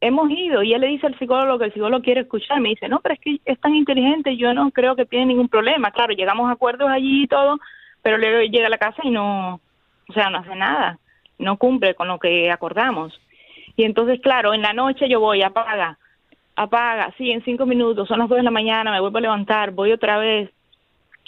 hemos 0.00 0.28
ido 0.30 0.62
y 0.64 0.72
él 0.74 0.80
le 0.80 0.88
dice 0.88 1.06
al 1.06 1.16
psicólogo 1.18 1.58
que 1.58 1.66
el 1.66 1.72
psicólogo 1.72 2.02
quiere 2.02 2.22
escuchar. 2.22 2.60
Me 2.60 2.70
dice, 2.70 2.88
no, 2.88 3.00
pero 3.00 3.14
es 3.14 3.20
que 3.20 3.38
es 3.44 3.60
tan 3.60 3.74
inteligente, 3.74 4.36
yo 4.36 4.52
no 4.54 4.70
creo 4.72 4.94
que 4.96 5.06
tiene 5.06 5.26
ningún 5.26 5.48
problema. 5.48 5.90
Claro, 5.92 6.12
llegamos 6.12 6.48
a 6.48 6.52
acuerdos 6.54 6.88
allí 6.90 7.24
y 7.24 7.26
todo, 7.28 7.58
pero 8.02 8.18
luego 8.18 8.40
llega 8.42 8.66
a 8.66 8.70
la 8.70 8.78
casa 8.78 9.00
y 9.04 9.10
no, 9.10 9.60
o 10.12 10.14
sea, 10.14 10.28
no 10.28 10.38
hace 10.38 10.54
nada, 10.54 10.98
no 11.38 11.56
cumple 11.56 11.94
con 11.94 12.08
lo 12.08 12.18
que 12.18 12.50
acordamos. 12.50 13.18
Y 13.76 13.84
entonces, 13.84 14.20
claro, 14.20 14.52
en 14.52 14.62
la 14.62 14.74
noche 14.74 15.08
yo 15.08 15.20
voy, 15.20 15.42
apaga, 15.42 15.98
apaga, 16.54 17.14
sí, 17.16 17.30
en 17.30 17.42
cinco 17.44 17.64
minutos, 17.64 18.08
son 18.08 18.18
las 18.18 18.28
dos 18.28 18.36
de 18.36 18.44
la 18.44 18.50
mañana, 18.50 18.92
me 18.92 19.00
vuelvo 19.00 19.18
a 19.18 19.22
levantar, 19.22 19.70
voy 19.70 19.92
otra 19.92 20.18
vez. 20.18 20.50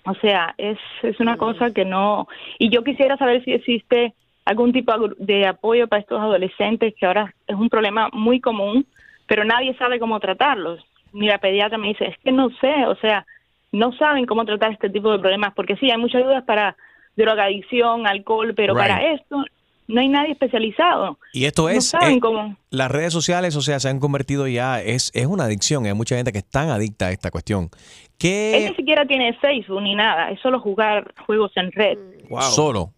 O 0.04 0.14
sea, 0.16 0.54
es, 0.58 0.78
es 1.02 1.18
una 1.18 1.38
cosa 1.38 1.70
que 1.70 1.86
no... 1.86 2.28
Y 2.58 2.68
yo 2.68 2.84
quisiera 2.84 3.16
saber 3.16 3.42
si 3.42 3.52
existe 3.52 4.12
algún 4.44 4.74
tipo 4.74 4.92
de 5.16 5.46
apoyo 5.46 5.88
para 5.88 6.02
estos 6.02 6.20
adolescentes, 6.20 6.94
que 6.94 7.06
ahora 7.06 7.34
es 7.46 7.56
un 7.56 7.70
problema 7.70 8.10
muy 8.12 8.38
común, 8.38 8.84
pero 9.26 9.44
nadie 9.44 9.74
sabe 9.78 9.98
cómo 9.98 10.20
tratarlos. 10.20 10.84
Ni 11.14 11.26
la 11.26 11.38
pediatra 11.38 11.78
me 11.78 11.88
dice, 11.88 12.04
es 12.04 12.18
que 12.18 12.32
no 12.32 12.50
sé, 12.60 12.86
o 12.86 12.96
sea, 12.96 13.24
no 13.72 13.92
saben 13.92 14.26
cómo 14.26 14.44
tratar 14.44 14.72
este 14.72 14.90
tipo 14.90 15.10
de 15.10 15.18
problemas, 15.18 15.54
porque 15.54 15.76
sí, 15.76 15.90
hay 15.90 15.96
muchas 15.96 16.20
ayudas 16.20 16.44
para 16.44 16.76
drogadicción, 17.16 18.06
alcohol, 18.06 18.54
pero 18.54 18.74
Right. 18.74 18.82
para 18.88 19.12
esto 19.12 19.44
no 19.86 20.00
hay 20.00 20.08
nadie 20.08 20.32
especializado. 20.32 21.18
Y 21.32 21.44
esto 21.44 21.62
No 21.64 21.68
es. 21.68 21.86
saben 21.88 22.16
eh, 22.16 22.20
cómo. 22.20 22.56
Las 22.70 22.90
redes 22.90 23.12
sociales, 23.12 23.54
o 23.56 23.60
sea, 23.60 23.78
se 23.80 23.88
han 23.88 24.00
convertido 24.00 24.46
ya. 24.48 24.80
Es, 24.80 25.10
es 25.14 25.26
una 25.26 25.44
adicción. 25.44 25.84
Hay 25.86 25.92
mucha 25.94 26.16
gente 26.16 26.32
que 26.32 26.38
es 26.38 26.48
tan 26.48 26.70
adicta 26.70 27.06
a 27.08 27.10
esta 27.12 27.30
cuestión. 27.30 27.64
Él 27.64 27.70
Que 28.18 28.66
ni 28.70 28.76
siquiera 28.76 29.04
tiene 29.06 29.34
Facebook 29.34 29.82
ni 29.82 29.94
nada, 29.94 30.30
es 30.30 30.40
solo 30.40 30.58
jugar 30.60 31.12
juegos 31.26 31.52
en 31.56 31.70
red. 31.72 31.98
solo. 32.40 32.92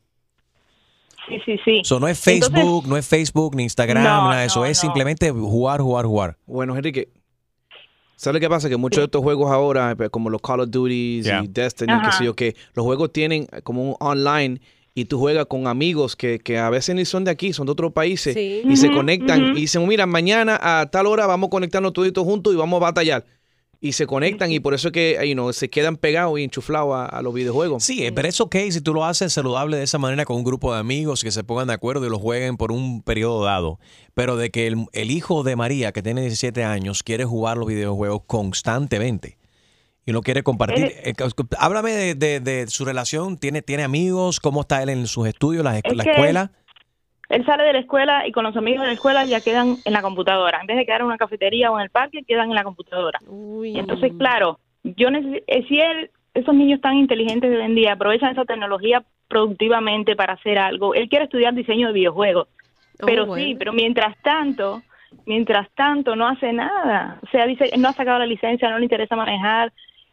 Sí, 1.29 1.41
sí, 1.45 1.59
sí. 1.65 1.81
So, 1.83 1.99
no 1.99 2.07
es 2.07 2.25
Entonces- 2.25 2.53
Facebook, 2.55 2.87
no 2.87 2.97
es 2.97 3.09
Facebook, 3.09 3.57
ni 3.57 3.65
Instagram, 3.65 4.05
No, 4.05 4.29
nada 4.29 4.41
de 4.43 4.47
eso. 4.47 4.61
no, 4.61 4.67
es 4.67 4.79
no. 4.79 4.83
simplemente 4.83 5.31
jugar, 5.33 5.81
jugar, 5.81 6.05
jugar. 6.05 6.37
Bueno, 6.47 6.77
Enrique, 6.77 7.09
¿sabes 8.17 8.41
qué 8.41 8.49
pasa? 8.49 8.69
Que 8.69 8.77
muchos 8.77 8.99
de 8.99 9.05
estos 9.05 9.23
juegos 9.23 9.51
ahora, 9.51 9.95
eh, 9.99 10.09
como 10.11 10.31
los 10.31 10.41
Call 10.41 10.61
of 10.61 10.71
Duty 10.71 11.23
Yeah. 11.23 11.43
y 11.45 11.49
Destiny, 11.49 11.93
que 12.05 12.13
sé 12.13 12.25
yo, 12.25 12.35
que 12.35 12.57
los 12.75 12.85
juegos 12.85 13.13
tienen 13.13 13.47
como 13.63 13.91
un 13.91 13.97
online 14.01 14.61
y 14.95 15.05
tú 15.05 15.19
juegas 15.19 15.45
con 15.47 15.67
amigos 15.67 16.17
que, 16.17 16.39
que 16.39 16.59
a 16.59 16.71
veces 16.71 16.95
ni 16.95 17.05
son 17.05 17.25
de 17.25 17.31
aquí, 17.31 17.53
son 17.53 17.67
de 17.67 17.73
otros 17.73 17.93
países 17.93 18.33
Sí. 18.35 18.63
y 18.65 18.77
se 18.77 18.91
conectan 18.91 19.55
y 19.57 19.61
dicen, 19.61 19.87
mira, 19.87 20.07
mañana 20.07 20.59
a 20.63 20.87
tal 20.91 21.07
hora 21.07 21.27
vamos 21.27 21.49
a 21.49 21.51
conectarnos 21.51 21.93
todos 21.93 22.11
juntos 22.25 22.53
y 22.55 22.57
vamos 22.57 22.79
a 22.79 22.81
batallar. 22.81 23.25
Y 23.87 23.93
se 23.93 24.07
conectan 24.07 24.51
y 24.53 24.61
por 24.61 24.75
eso 24.75 24.89
es 24.89 24.93
que 24.93 25.19
you 25.29 25.35
know, 25.35 25.53
se 25.53 25.71
quedan 25.71 25.97
pegados 25.97 26.39
y 26.39 26.45
enchuflados 26.45 26.95
a, 26.95 27.07
a 27.07 27.23
los 27.23 27.33
videojuegos. 27.35 27.85
Sí, 27.85 28.05
eh, 28.07 28.13
pero 28.13 28.29
es 28.29 28.41
ok 28.41 28.57
si 28.71 28.81
tú 28.81 28.93
lo 28.95 29.05
haces 29.05 29.33
saludable 29.33 29.77
de 29.77 29.85
esa 29.85 29.99
manera 29.99 30.25
con 30.25 30.37
un 30.37 30.45
grupo 30.45 30.73
de 30.75 30.81
amigos 30.81 31.23
que 31.23 31.31
se 31.31 31.45
pongan 31.45 31.69
de 31.69 31.75
acuerdo 31.75 32.07
y 32.07 32.11
lo 32.11 32.19
jueguen 32.19 32.57
por 32.57 32.73
un 32.73 33.03
periodo 33.03 33.45
dado. 33.45 33.79
Pero 34.15 34.37
de 34.37 34.51
que 34.51 34.67
el, 34.67 34.87
el 34.93 35.11
hijo 35.11 35.43
de 35.43 35.57
María, 35.57 35.93
que 35.93 36.03
tiene 36.03 36.23
17 36.23 36.65
años, 36.65 37.03
quiere 37.03 37.25
jugar 37.25 37.57
los 37.59 37.67
videojuegos 37.69 38.23
constantemente 38.27 39.39
y 40.05 40.13
no 40.13 40.23
quiere 40.23 40.43
compartir. 40.43 40.93
Él- 41.05 41.15
eh, 41.19 41.45
háblame 41.59 41.93
de, 41.93 42.15
de- 42.15 42.41
de 42.41 42.67
su 42.69 42.85
relación. 42.85 43.37
¿Tiene, 43.39 43.63
¿Tiene 43.63 43.83
amigos? 43.85 44.41
¿Cómo 44.41 44.63
está 44.63 44.83
él 44.83 44.89
en 44.89 45.07
sus 45.07 45.27
estudios, 45.29 45.65
la, 45.65 45.79
Es 45.79 45.83
la 45.97 46.03
escuela? 46.05 46.53
Él 46.55 46.66
sale 47.45 47.65
de 47.65 47.73
la 47.73 47.79
escuela 47.81 48.27
y 48.27 48.33
con 48.33 48.45
los 48.45 48.57
amigos 48.57 48.83
de 48.83 48.89
la 48.89 48.93
escuela 48.95 49.25
ya 49.25 49.41
quedan 49.41 49.79
en 49.85 49.93
la 49.93 50.03
computadora. 50.03 50.61
En 50.61 50.67
vez 50.67 50.77
de 50.77 50.87
quedar 50.87 51.01
en 51.01 51.07
una 51.07 51.19
cafetería 51.19 51.71
o 51.71 51.79
en 51.79 51.85
el 51.85 51.91
parque, 51.91 52.23
quedan 52.27 52.51
en 52.51 52.55
la 52.55 52.65
computadora. 52.65 53.19
Y 53.65 53.79
entonces, 53.79 54.13
claro, 54.19 54.59
yo 54.85 55.09
eh, 55.09 55.65
si 55.69 55.81
él, 55.81 56.11
esos 56.35 56.55
niños 56.55 56.81
tan 56.81 56.95
inteligentes 56.95 57.51
de 57.51 57.57
hoy 57.57 57.65
en 57.65 57.75
día 57.75 57.93
aprovechan 57.93 58.33
esa 58.33 58.45
tecnología 58.45 59.03
productivamente 59.29 60.15
para 60.15 60.35
hacer 60.35 60.59
algo, 60.59 60.95
él 60.95 61.09
quiere 61.09 61.25
estudiar 61.25 61.55
diseño 61.55 61.89
de 61.89 61.95
videojuegos. 61.95 62.49
Oh, 63.03 63.07
Pero 63.07 63.25
sí, 63.25 63.29
bueno. 63.29 63.59
pero 63.59 63.73
mientras 63.73 64.17
tanto, 64.23 64.85
mientras 65.27 65.69
tanto 65.75 66.15
no 66.15 66.29
hace 66.29 66.53
nada. 66.53 67.19
O 67.23 67.31
sea, 67.31 67.47
dice, 67.47 67.71
no 67.77 67.89
ha 67.89 67.95
sacado 67.95 68.21
la 68.21 68.27
licencia, 68.27 68.71
no 68.71 68.79
le 68.79 68.85
interesa 68.85 69.17
manejar, 69.17 69.73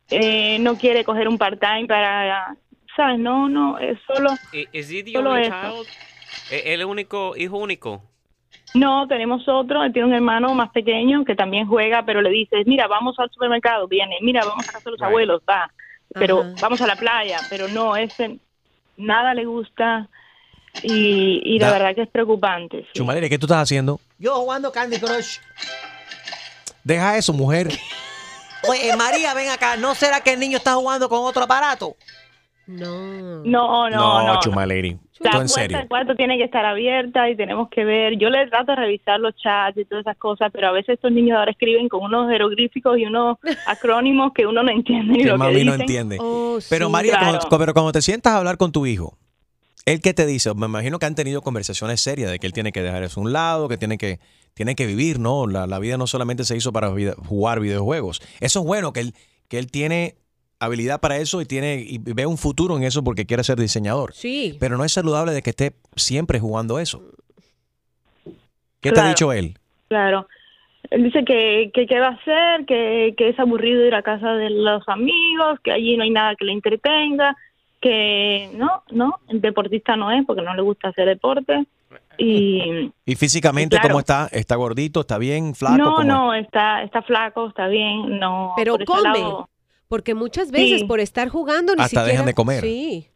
eh, 0.09 0.57
no 0.59 0.77
quiere 0.77 1.03
coger 1.03 1.27
un 1.27 1.37
part-time 1.37 1.85
para, 1.87 2.55
¿sabes? 2.95 3.19
No, 3.19 3.47
no, 3.47 3.77
es 3.77 3.99
solo... 4.07 4.37
I- 4.51 4.67
¿Is 4.73 4.91
he 4.91 5.03
the 5.03 5.11
Solo 5.13 5.35
eso. 5.35 5.85
¿El 6.53 6.85
único 6.85 7.35
hijo 7.35 7.57
único? 7.57 8.01
No, 8.75 9.07
tenemos 9.07 9.47
otro, 9.47 9.83
él 9.83 9.93
tiene 9.93 10.07
un 10.07 10.13
hermano 10.13 10.53
más 10.53 10.71
pequeño 10.71 11.23
que 11.25 11.35
también 11.35 11.67
juega, 11.67 12.03
pero 12.05 12.21
le 12.21 12.29
dices, 12.29 12.65
mira, 12.65 12.87
vamos 12.87 13.17
al 13.19 13.29
supermercado, 13.31 13.87
viene, 13.87 14.17
mira, 14.21 14.43
vamos 14.43 14.65
a 14.67 14.71
casa 14.71 14.83
de 14.85 14.91
los 14.91 14.99
Right. 14.99 15.07
abuelos, 15.09 15.41
va, 15.49 15.71
pero 16.13 16.39
Ajá. 16.41 16.49
vamos 16.59 16.81
a 16.81 16.87
la 16.87 16.95
playa, 16.95 17.39
pero 17.49 17.67
no, 17.67 17.95
ese 17.95 18.39
nada 18.97 19.33
le 19.33 19.45
gusta 19.45 20.09
y, 20.81 21.41
y 21.43 21.59
la 21.59 21.67
Da- 21.67 21.73
verdad 21.73 21.95
que 21.95 22.01
es 22.03 22.09
preocupante. 22.09 22.85
sí. 22.93 23.03
¿qué 23.29 23.37
tú 23.39 23.45
estás 23.45 23.61
haciendo? 23.63 23.99
Yo 24.17 24.35
jugando 24.35 24.71
Candy 24.71 24.97
Crush. 24.99 25.37
Deja 26.83 27.17
eso, 27.17 27.31
mujer. 27.31 27.69
Oye, 28.67 28.95
María, 28.95 29.33
ven 29.33 29.49
acá. 29.49 29.77
¿No 29.77 29.93
será 29.95 30.21
que 30.21 30.33
el 30.33 30.39
niño 30.39 30.57
está 30.57 30.73
jugando 30.75 31.07
con 31.09 31.19
otro 31.23 31.43
aparato? 31.43 31.95
No. 32.67 33.43
No, 33.43 33.89
no, 33.89 33.89
no. 33.89 34.27
no. 34.33 34.39
Chumaleri. 34.39 34.97
La 35.19 35.31
Todo 35.31 35.41
en 35.41 35.47
puerta 35.47 35.61
serio. 35.61 35.77
del 35.77 35.87
cuarto 35.87 36.15
tiene 36.15 36.37
que 36.37 36.43
estar 36.45 36.65
abierta 36.65 37.29
y 37.29 37.35
tenemos 37.35 37.69
que 37.69 37.85
ver. 37.85 38.17
Yo 38.17 38.29
le 38.29 38.47
trato 38.47 38.71
de 38.71 38.75
revisar 38.77 39.19
los 39.19 39.35
chats 39.35 39.77
y 39.77 39.85
todas 39.85 40.01
esas 40.05 40.17
cosas, 40.17 40.49
pero 40.51 40.67
a 40.67 40.71
veces 40.71 40.95
estos 40.95 41.11
niños 41.11 41.37
ahora 41.37 41.51
escriben 41.51 41.87
con 41.89 42.03
unos 42.03 42.29
jeroglíficos 42.29 42.97
y 42.97 43.05
unos 43.05 43.37
acrónimos 43.67 44.31
que 44.33 44.45
uno 44.45 44.63
no 44.63 44.71
entiende 44.71 45.13
ni 45.13 45.19
Que 45.19 45.25
lo 45.25 45.33
que 45.33 45.37
mami 45.37 45.63
no 45.63 45.73
entiende. 45.75 46.17
Oh, 46.19 46.57
Pero 46.69 46.87
sí. 46.87 46.91
María, 46.91 47.17
claro. 47.17 47.39
cuando, 47.39 47.57
pero 47.59 47.73
cuando 47.73 47.91
te 47.91 48.01
sientas 48.01 48.33
a 48.33 48.37
hablar 48.37 48.57
con 48.57 48.71
tu 48.71 48.85
hijo, 48.85 49.17
¿él 49.85 50.01
qué 50.01 50.13
te 50.13 50.25
dice? 50.25 50.53
Me 50.55 50.65
imagino 50.65 50.99
que 50.99 51.05
han 51.05 51.15
tenido 51.15 51.41
conversaciones 51.41 52.01
serias 52.01 52.31
de 52.31 52.39
que 52.39 52.47
él 52.47 52.53
tiene 52.53 52.71
que 52.71 52.81
dejar 52.81 53.03
eso 53.03 53.19
a 53.19 53.23
un 53.23 53.31
lado, 53.33 53.67
que 53.69 53.77
tiene 53.77 53.97
que, 53.97 54.19
tiene 54.53 54.75
que 54.75 54.85
vivir, 54.85 55.19
¿no? 55.19 55.47
La, 55.47 55.67
la 55.67 55.79
vida 55.79 55.97
no 55.97 56.07
solamente 56.07 56.43
se 56.43 56.55
hizo 56.57 56.71
para 56.73 56.89
vida- 56.91 57.15
jugar 57.27 57.59
videojuegos. 57.59 58.21
Eso 58.39 58.59
es 58.61 58.65
bueno, 58.65 58.91
que 58.93 59.01
él, 59.01 59.13
que 59.47 59.57
él 59.59 59.69
tiene 59.71 60.15
habilidad 60.65 60.99
para 60.99 61.17
eso 61.17 61.41
y 61.41 61.45
tiene 61.45 61.75
y 61.87 61.97
ve 61.99 62.25
un 62.25 62.37
futuro 62.37 62.75
en 62.77 62.83
eso 62.83 63.03
porque 63.03 63.25
quiere 63.25 63.43
ser 63.43 63.59
diseñador. 63.59 64.13
Sí. 64.13 64.57
Pero 64.59 64.77
no 64.77 64.83
es 64.85 64.91
saludable 64.93 65.31
de 65.33 65.41
que 65.41 65.49
esté 65.51 65.73
siempre 65.95 66.39
jugando 66.39 66.79
eso. 66.79 67.01
¿Qué 68.25 68.31
te 68.81 68.89
ha 68.89 68.93
Claro. 68.93 69.09
dicho 69.09 69.31
él? 69.33 69.57
Claro. 69.87 70.27
Él 70.89 71.03
dice 71.03 71.23
que, 71.25 71.71
que 71.73 71.87
qué 71.87 71.99
va 71.99 72.07
a 72.07 72.11
hacer, 72.11 72.65
que, 72.65 73.13
que 73.17 73.29
es 73.29 73.39
aburrido 73.39 73.85
ir 73.85 73.95
a 73.95 74.01
casa 74.03 74.33
de 74.33 74.49
los 74.49 74.83
amigos, 74.87 75.59
que 75.63 75.71
allí 75.71 75.95
no 75.97 76.03
hay 76.03 76.09
nada 76.09 76.35
que 76.35 76.45
le 76.45 76.51
entretenga, 76.51 77.35
que 77.81 78.49
no, 78.55 78.83
no, 78.91 79.19
el 79.29 79.41
deportista 79.41 79.95
no 79.95 80.11
es 80.11 80.25
porque 80.25 80.41
no 80.41 80.53
le 80.53 80.61
gusta 80.61 80.89
hacer 80.89 81.07
deporte. 81.07 81.65
Y 82.17 82.91
¿Y 83.05 83.15
físicamente 83.15 83.77
Claro. 83.77 83.89
cómo 83.93 83.99
está? 83.99 84.27
¿Está 84.31 84.55
gordito? 84.55 85.01
¿Está 85.01 85.17
bien? 85.17 85.55
¿Flaco? 85.55 85.77
no, 85.77 86.03
no, 86.03 86.33
está, 86.33 86.83
está 86.83 87.01
flaco, 87.01 87.47
está 87.47 87.67
bien, 87.67 88.19
no. 88.19 88.53
Pero 88.57 88.77
come. 88.85 89.03
lado- 89.03 89.49
Porque 89.87 90.13
muchas 90.15 90.51
veces 90.51 90.81
Sí. 90.81 90.85
por 90.87 90.99
estar 90.99 91.29
jugando 91.29 91.75
ni 91.75 91.81
Hasta 91.81 91.89
siquiera... 92.01 92.07
dejan 92.11 92.25
de 92.25 92.33
comer. 92.33 92.61
Sí. 92.61 93.09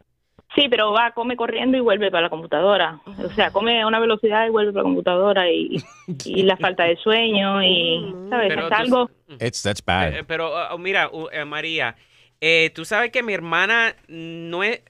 Sí, 0.56 0.68
pero 0.70 0.92
va, 0.94 1.12
come 1.12 1.36
corriendo 1.36 1.78
y 1.78 1.82
vuelve 1.82 2.10
para 2.10 2.24
la 2.24 2.30
computadora. 2.30 3.02
O 3.06 3.30
sea, 3.36 3.52
come 3.52 3.82
a 3.82 3.88
una 3.88 4.00
velocidad 4.00 4.48
y 4.48 4.50
vuelve 4.50 4.72
para 4.72 4.84
la 4.84 4.88
computadora 4.90 5.52
y, 5.52 5.84
y 6.26 6.44
la 6.44 6.56
falta 6.58 6.86
de 6.86 6.96
sueño 6.98 7.62
y, 7.64 8.14
¿sabes? 8.30 8.48
Pero 8.50 8.68
es 8.68 8.72
algo... 8.72 9.10
It's, 9.42 9.62
that's 9.62 9.84
bad. 9.84 10.14
Eh, 10.14 10.24
pero 10.24 10.54
uh, 10.74 10.78
mira, 10.78 11.10
uh, 11.12 11.28
eh, 11.34 11.44
María, 11.44 11.96
eh, 12.40 12.72
tú 12.74 12.86
sabes 12.86 13.12
que 13.12 13.24
mi 13.24 13.34
hermana 13.34 13.96
no 14.08 14.64
es, 14.64 14.82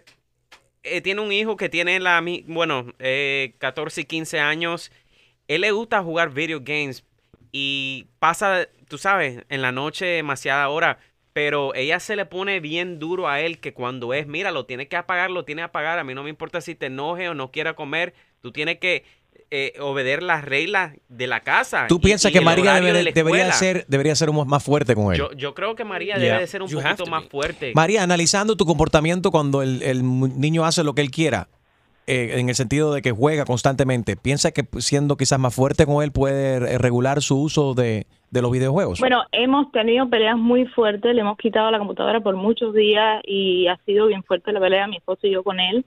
eh, 0.84 1.02
tiene 1.02 1.22
un 1.22 1.32
hijo 1.32 1.58
que 1.58 1.70
tiene 1.70 2.00
la, 2.00 2.22
mi- 2.22 2.44
bueno, 2.48 2.94
eh, 3.00 3.56
14 3.58 4.02
y 4.02 4.06
15 4.06 4.40
años. 4.40 4.92
Él 5.48 5.62
le 5.62 5.72
gusta 5.72 6.04
jugar 6.04 6.30
video 6.30 6.60
games 6.62 7.04
y 7.52 8.06
pasa, 8.20 8.68
tú 8.88 8.98
sabes, 9.00 9.44
en 9.50 9.62
la 9.64 9.72
noche 9.72 10.06
demasiada 10.06 10.70
hora. 10.70 11.00
Pero 11.38 11.76
ella 11.76 12.00
se 12.00 12.16
le 12.16 12.26
pone 12.26 12.60
bien 12.60 12.98
duro 12.98 13.28
a 13.28 13.42
él 13.42 13.60
que 13.60 13.72
cuando 13.72 14.12
es, 14.16 14.26
mira, 14.26 14.50
lo 14.50 14.66
tiene 14.66 14.88
que 14.88 14.96
apagar, 14.96 15.30
lo 15.30 15.46
tiene 15.46 15.60
que 15.60 15.66
apagar. 15.66 16.00
A 16.00 16.04
mí 16.04 16.16
no 16.16 16.24
me 16.24 16.32
importa 16.32 16.62
si 16.62 16.74
te 16.74 16.88
enoje 16.88 17.30
o 17.30 17.36
no 17.36 17.52
quiera 17.52 17.76
comer. 17.76 18.16
Tú 18.42 18.52
tienes 18.52 18.80
que 18.80 19.04
eh, 19.52 19.74
obedecer 19.80 20.24
las 20.24 20.44
reglas 20.44 20.96
de 21.10 21.28
la 21.28 21.42
casa. 21.42 21.86
¿Tú 21.88 22.02
piensas 22.02 22.32
y 22.32 22.34
que 22.34 22.42
María 22.42 22.82
de 22.82 23.12
debería 23.14 23.52
ser, 23.52 23.86
debería 23.88 24.16
ser 24.16 24.32
un- 24.32 24.48
más 24.48 24.64
fuerte 24.64 24.96
con 24.96 25.14
él? 25.14 25.20
Yo, 25.20 25.32
yo 25.34 25.54
creo 25.54 25.76
que 25.76 25.84
María 25.84 26.16
Yeah. 26.16 26.26
debe 26.26 26.40
de 26.40 26.48
ser 26.48 26.64
un 26.64 26.70
You 26.70 26.82
poquito 26.82 27.06
más 27.06 27.26
fuerte. 27.26 27.72
María, 27.76 28.02
analizando 28.02 28.58
tu 28.58 28.66
comportamiento 28.66 29.30
cuando 29.30 29.62
el, 29.62 29.84
el 29.84 30.02
niño 30.40 30.66
hace 30.66 30.84
lo 30.84 30.96
que 30.96 31.02
él 31.02 31.12
quiera, 31.12 31.50
eh, 32.08 32.40
en 32.40 32.50
el 32.50 32.56
sentido 32.56 32.94
de 32.94 33.02
que 33.02 33.12
juega 33.12 33.46
constantemente, 33.46 34.16
¿piensa 34.16 34.52
que 34.52 34.66
siendo 34.80 35.18
quizás 35.18 35.40
más 35.40 35.54
fuerte 35.54 35.86
con 35.86 36.04
él 36.04 36.12
puede 36.12 36.78
regular 36.78 37.22
su 37.22 37.40
uso 37.42 37.74
de, 37.74 38.08
de 38.32 38.42
los 38.42 38.52
videojuegos? 38.52 39.00
Bueno, 39.00 39.24
hemos 39.32 39.72
tenido 39.72 40.10
peleas 40.10 40.38
muy 40.38 40.66
fuertes, 40.68 41.14
le 41.14 41.22
hemos 41.22 41.38
quitado 41.38 41.70
la 41.70 41.80
computadora 41.80 42.22
por 42.22 42.36
muchos 42.36 42.74
días 42.74 43.22
y 43.26 43.68
ha 43.68 43.78
sido 43.86 44.08
bien 44.08 44.24
fuerte 44.24 44.52
la 44.52 44.60
pelea, 44.60 44.88
mi 44.88 44.98
esposo 44.98 45.28
y 45.28 45.32
yo 45.32 45.44
con 45.44 45.60
él. 45.60 45.86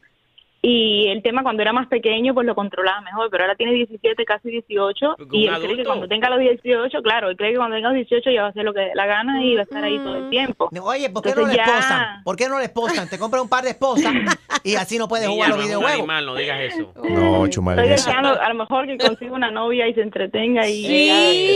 Y 0.63 1.07
el 1.09 1.23
tema 1.23 1.43
cuando 1.43 1.63
era 1.63 1.73
más 1.73 1.87
pequeño, 1.89 2.35
pues 2.35 2.47
lo 2.47 2.55
controlaba 2.55 3.01
mejor, 3.01 3.31
pero 3.31 3.45
ahora 3.45 3.55
tiene 3.57 3.73
17, 3.73 4.25
casi 4.27 4.51
18, 4.51 5.17
y 5.33 5.47
él 5.47 5.55
cree 5.59 5.77
que 5.77 5.85
cuando 5.85 6.07
tenga 6.07 6.29
los 6.29 6.39
18, 6.39 7.01
claro, 7.03 7.31
él 7.31 7.37
cree 7.39 7.53
que 7.53 7.57
cuando 7.57 7.77
tenga 7.77 7.89
los 7.89 7.97
18 7.97 8.31
ya 8.31 8.43
va 8.43 8.49
a 8.49 8.51
hacer 8.51 8.65
lo 8.65 8.75
que 8.75 8.81
dé 8.81 8.91
la 8.95 9.07
gana 9.07 9.43
y 9.43 9.55
va 9.55 9.61
a 9.61 9.65
estar 9.65 9.83
ahí 9.83 9.97
todo 9.99 10.17
el 10.17 10.29
tiempo. 10.29 10.69
Oye, 10.83 11.09
¿por 11.09 11.23
qué 11.23 11.35
no 11.35 11.47
le 11.47 11.57
ya- 11.57 11.63
esposan? 11.65 12.23
¿Por 12.25 12.37
qué 12.37 12.49
no 12.49 12.59
le 12.59 12.65
esposan? 12.67 13.09
Te 13.09 13.19
compra 13.19 13.41
un 13.41 13.49
par 13.49 13.65
de 13.65 13.71
esposas 13.71 14.13
y 14.63 14.75
así 14.75 14.99
no 14.99 15.09
puedes 15.09 15.29
jugar 15.29 15.49
no 15.49 15.57
los 15.57 15.65
videojuegos. 15.65 15.95
animal, 15.99 16.27
no 16.27 16.35
digas 16.35 16.61
eso. 16.61 16.93
No, 17.11 17.47
Chumel. 17.49 17.79
Estoy 17.79 17.91
deseando 17.91 18.41
a 18.41 18.49
lo 18.51 18.55
mejor 18.55 18.87
que 18.87 18.99
consiga 18.99 19.33
una 19.33 19.51
novia 19.51 19.89
y 19.89 19.95
se 19.95 20.03
entretenga 20.03 20.69
y... 20.69 20.85
Sí, 20.85 21.07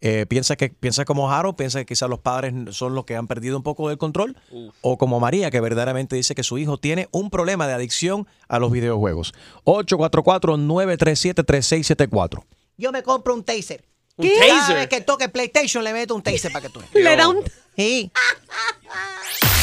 Eh, 0.00 0.26
¿Piensas 0.28 0.56
que 0.56 0.68
piensas 0.68 1.04
como 1.06 1.32
Harold? 1.32 1.56
¿Piensas 1.56 1.80
que 1.82 1.86
quizás 1.86 2.08
los 2.08 2.20
padres 2.20 2.54
son 2.70 2.94
los 2.94 3.04
que 3.04 3.16
han 3.16 3.26
perdido 3.26 3.56
un 3.56 3.64
poco 3.64 3.88
del 3.88 3.98
control? 3.98 4.36
O 4.80 4.96
como 4.96 5.18
María, 5.18 5.50
que 5.50 5.60
verdaderamente 5.60 6.14
dice 6.14 6.36
que 6.36 6.44
su 6.44 6.56
hijo 6.58 6.78
tiene 6.78 7.08
un 7.10 7.30
problema 7.30 7.66
de 7.66 7.72
adicción 7.74 8.28
a 8.48 8.60
los 8.60 8.70
videojuegos. 8.70 9.34
844-937-3674. 9.64 12.44
Yo 12.76 12.92
me 12.92 13.02
compro 13.02 13.34
un 13.34 13.42
taser. 13.44 13.84
¿Un 14.16 14.28
Cada 14.28 14.46
taser? 14.60 14.76
vez 14.76 14.88
que 14.88 15.00
toque 15.00 15.28
PlayStation 15.28 15.82
le 15.84 15.92
meto 15.92 16.14
un 16.14 16.22
taser 16.22 16.52
para 16.52 16.66
que 16.66 16.72
tú. 16.72 16.80
Le 16.94 17.16
da 17.16 17.28
un- 17.28 17.42
Sí. 17.78 18.10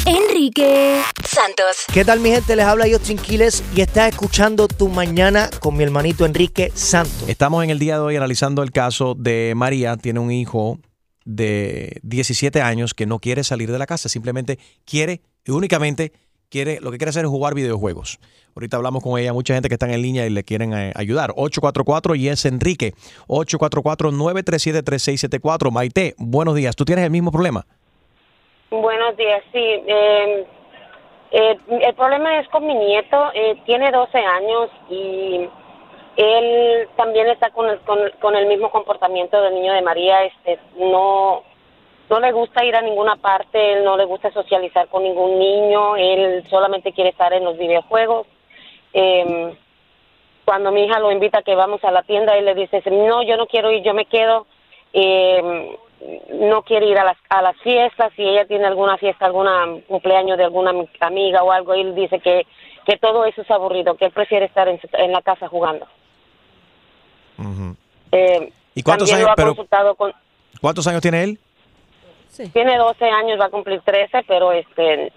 Enrique 0.05 1.01
Santos. 1.27 1.83
¿Qué 1.93 2.05
tal 2.05 2.21
mi 2.21 2.29
gente? 2.29 2.55
Les 2.55 2.63
habla 2.63 2.85
Justin 2.89 3.17
Quiles 3.17 3.61
y 3.75 3.81
estás 3.81 4.07
escuchando 4.07 4.69
Tu 4.69 4.87
Mañana 4.87 5.49
con 5.59 5.75
mi 5.75 5.83
hermanito 5.83 6.25
Enrique 6.25 6.71
Santos. 6.73 7.27
Estamos 7.27 7.61
en 7.65 7.71
el 7.71 7.79
día 7.79 7.95
de 7.95 7.99
hoy 7.99 8.15
analizando 8.15 8.63
el 8.63 8.71
caso 8.71 9.15
de 9.15 9.51
María. 9.57 9.97
Tiene 9.97 10.21
un 10.21 10.31
hijo 10.31 10.79
de 11.25 11.99
17 12.03 12.61
años 12.61 12.93
que 12.93 13.05
no 13.05 13.19
quiere 13.19 13.43
salir 13.43 13.69
de 13.69 13.79
la 13.79 13.85
casa, 13.85 14.07
simplemente 14.07 14.59
quiere 14.85 15.21
y 15.43 15.51
únicamente 15.51 16.13
quiere, 16.47 16.79
lo 16.79 16.91
que 16.91 16.97
quiere 16.97 17.09
hacer 17.09 17.25
es 17.25 17.29
jugar 17.29 17.53
videojuegos. 17.53 18.19
Ahorita 18.55 18.77
hablamos 18.77 19.03
con 19.03 19.19
ella, 19.19 19.33
mucha 19.33 19.55
gente 19.55 19.67
que 19.67 19.75
está 19.75 19.91
en 19.91 20.01
línea 20.01 20.25
y 20.25 20.29
le 20.29 20.45
quieren 20.45 20.73
eh, 20.73 20.93
ayudar. 20.95 21.31
844 21.31 22.15
y 22.15 22.29
es 22.29 22.45
Enrique. 22.45 22.93
844-937-3674. 23.27 25.69
Maite, 25.69 26.15
buenos 26.17 26.55
días. 26.55 26.77
¿Tú 26.77 26.85
tienes 26.85 27.03
el 27.03 27.11
mismo 27.11 27.33
problema? 27.33 27.67
Buenos 28.71 29.15
días, 29.15 29.43
sí. 29.51 29.59
eh, 29.59 30.45
eh, 31.31 31.57
el 31.69 31.93
problema 31.93 32.39
es 32.39 32.47
con 32.49 32.65
mi 32.65 32.73
nieto, 32.73 33.31
eh, 33.33 33.61
tiene 33.65 33.91
12 33.91 34.17
años 34.17 34.69
y 34.89 35.47
él 36.17 36.89
también 36.95 37.27
está 37.27 37.51
con 37.51 37.69
el, 37.69 37.79
con, 37.81 38.35
el 38.35 38.47
mismo 38.47 38.71
comportamiento 38.71 39.39
del 39.39 39.53
niño 39.53 39.73
de 39.73 39.81
María. 39.83 40.23
Este, 40.23 40.59
no, 40.77 41.43
no 42.09 42.19
le 42.19 42.31
gusta 42.31 42.65
ir 42.65 42.75
a 42.75 42.81
ninguna 42.81 43.17
parte, 43.17 43.73
él 43.73 43.83
no 43.83 43.97
le 43.97 44.05
gusta 44.05 44.31
socializar 44.31 44.87
con 44.87 45.03
ningún 45.03 45.37
niño, 45.37 45.95
él 45.95 46.43
solamente 46.49 46.91
quiere 46.91 47.11
estar 47.11 47.33
en 47.33 47.43
los 47.43 47.57
videojuegos. 47.57 48.25
Eh, 48.93 49.55
cuando 50.43 50.71
mi 50.71 50.85
hija 50.85 50.99
lo 50.99 51.11
invita 51.11 51.39
a 51.39 51.43
que 51.43 51.53
vamos 51.53 51.83
a 51.83 51.91
la 51.91 52.01
tienda, 52.01 52.35
él 52.35 52.45
le 52.45 52.55
dice, 52.55 52.81
no, 52.89 53.21
yo 53.21 53.37
no 53.37 53.45
quiero 53.45 53.71
ir, 53.71 53.83
yo 53.83 53.93
me 53.93 54.05
quedo. 54.05 54.47
Eh, 54.91 55.77
no 56.33 56.61
quiere 56.63 56.87
ir 56.87 56.97
a 56.99 57.03
las, 57.03 57.17
a 57.29 57.41
las 57.41 57.55
fiestas, 57.61 58.11
si 58.15 58.21
ella 58.23 58.45
tiene 58.45 58.65
alguna 58.65 58.97
fiesta, 58.97 59.25
alguna 59.25 59.65
cumpleaños 59.87 60.37
de 60.37 60.43
alguna 60.43 60.71
ami- 60.71 60.89
amiga 60.99 61.41
o 61.43 61.51
algo, 61.51 61.73
él 61.73 61.95
dice 61.95 62.19
que, 62.19 62.45
que 62.85 62.97
todo 62.97 63.25
eso 63.25 63.41
es 63.41 63.49
aburrido, 63.51 63.95
que 63.95 64.05
él 64.05 64.11
prefiere 64.11 64.45
estar 64.45 64.67
en, 64.67 64.79
su- 64.81 64.89
en 64.93 65.11
la 65.11 65.21
casa 65.21 65.47
jugando. 65.47 65.87
Eh, 68.11 68.51
¿Y 68.75 68.83
cuántos 68.83 69.11
años- 69.11 69.29
pero- 69.35 69.49
consultado 69.49 69.95
con, 69.95 70.13
¿Cuántos 70.61 70.87
años 70.87 71.01
tiene 71.01 71.23
él? 71.23 71.39
tiene 72.53 72.77
12 72.77 73.05
años, 73.05 73.39
va 73.39 73.45
a 73.45 73.49
cumplir 73.49 73.81
13, 73.81 74.23
pero 74.27 74.51
este, 74.51 75.11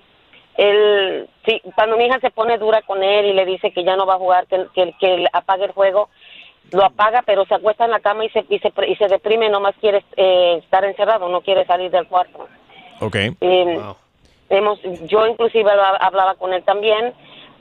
él, 0.56 1.28
sí, 1.44 1.60
cuando 1.74 1.96
mi 1.96 2.06
hija 2.06 2.18
se 2.20 2.30
pone 2.30 2.58
dura 2.58 2.82
con 2.82 3.02
él 3.02 3.26
y 3.26 3.32
le 3.32 3.44
dice 3.44 3.72
que 3.72 3.82
ya 3.84 3.96
no 3.96 4.06
va 4.06 4.14
a 4.14 4.18
jugar, 4.18 4.46
que, 4.46 4.66
que, 4.74 4.92
que 5.00 5.26
apague 5.32 5.64
el 5.64 5.72
juego, 5.72 6.08
lo 6.72 6.84
apaga, 6.84 7.22
pero 7.24 7.44
se 7.46 7.54
acuesta 7.54 7.84
en 7.84 7.90
la 7.90 8.00
cama 8.00 8.24
y 8.24 8.28
se, 8.30 8.44
y 8.48 8.58
se, 8.58 8.72
y 8.86 8.96
se 8.96 9.08
deprime, 9.08 9.48
nomás 9.48 9.74
quiere 9.80 10.04
eh, 10.16 10.60
estar 10.62 10.84
encerrado, 10.84 11.28
no 11.28 11.40
quiere 11.40 11.64
salir 11.64 11.90
del 11.90 12.06
cuarto. 12.06 12.46
Ok. 13.00 13.16
Eh, 13.40 13.80
hemos, 14.50 14.80
yo 15.06 15.26
inclusive 15.26 15.70
habla- 15.70 15.96
hablaba 16.00 16.34
con 16.34 16.52
él 16.52 16.62
también 16.64 17.14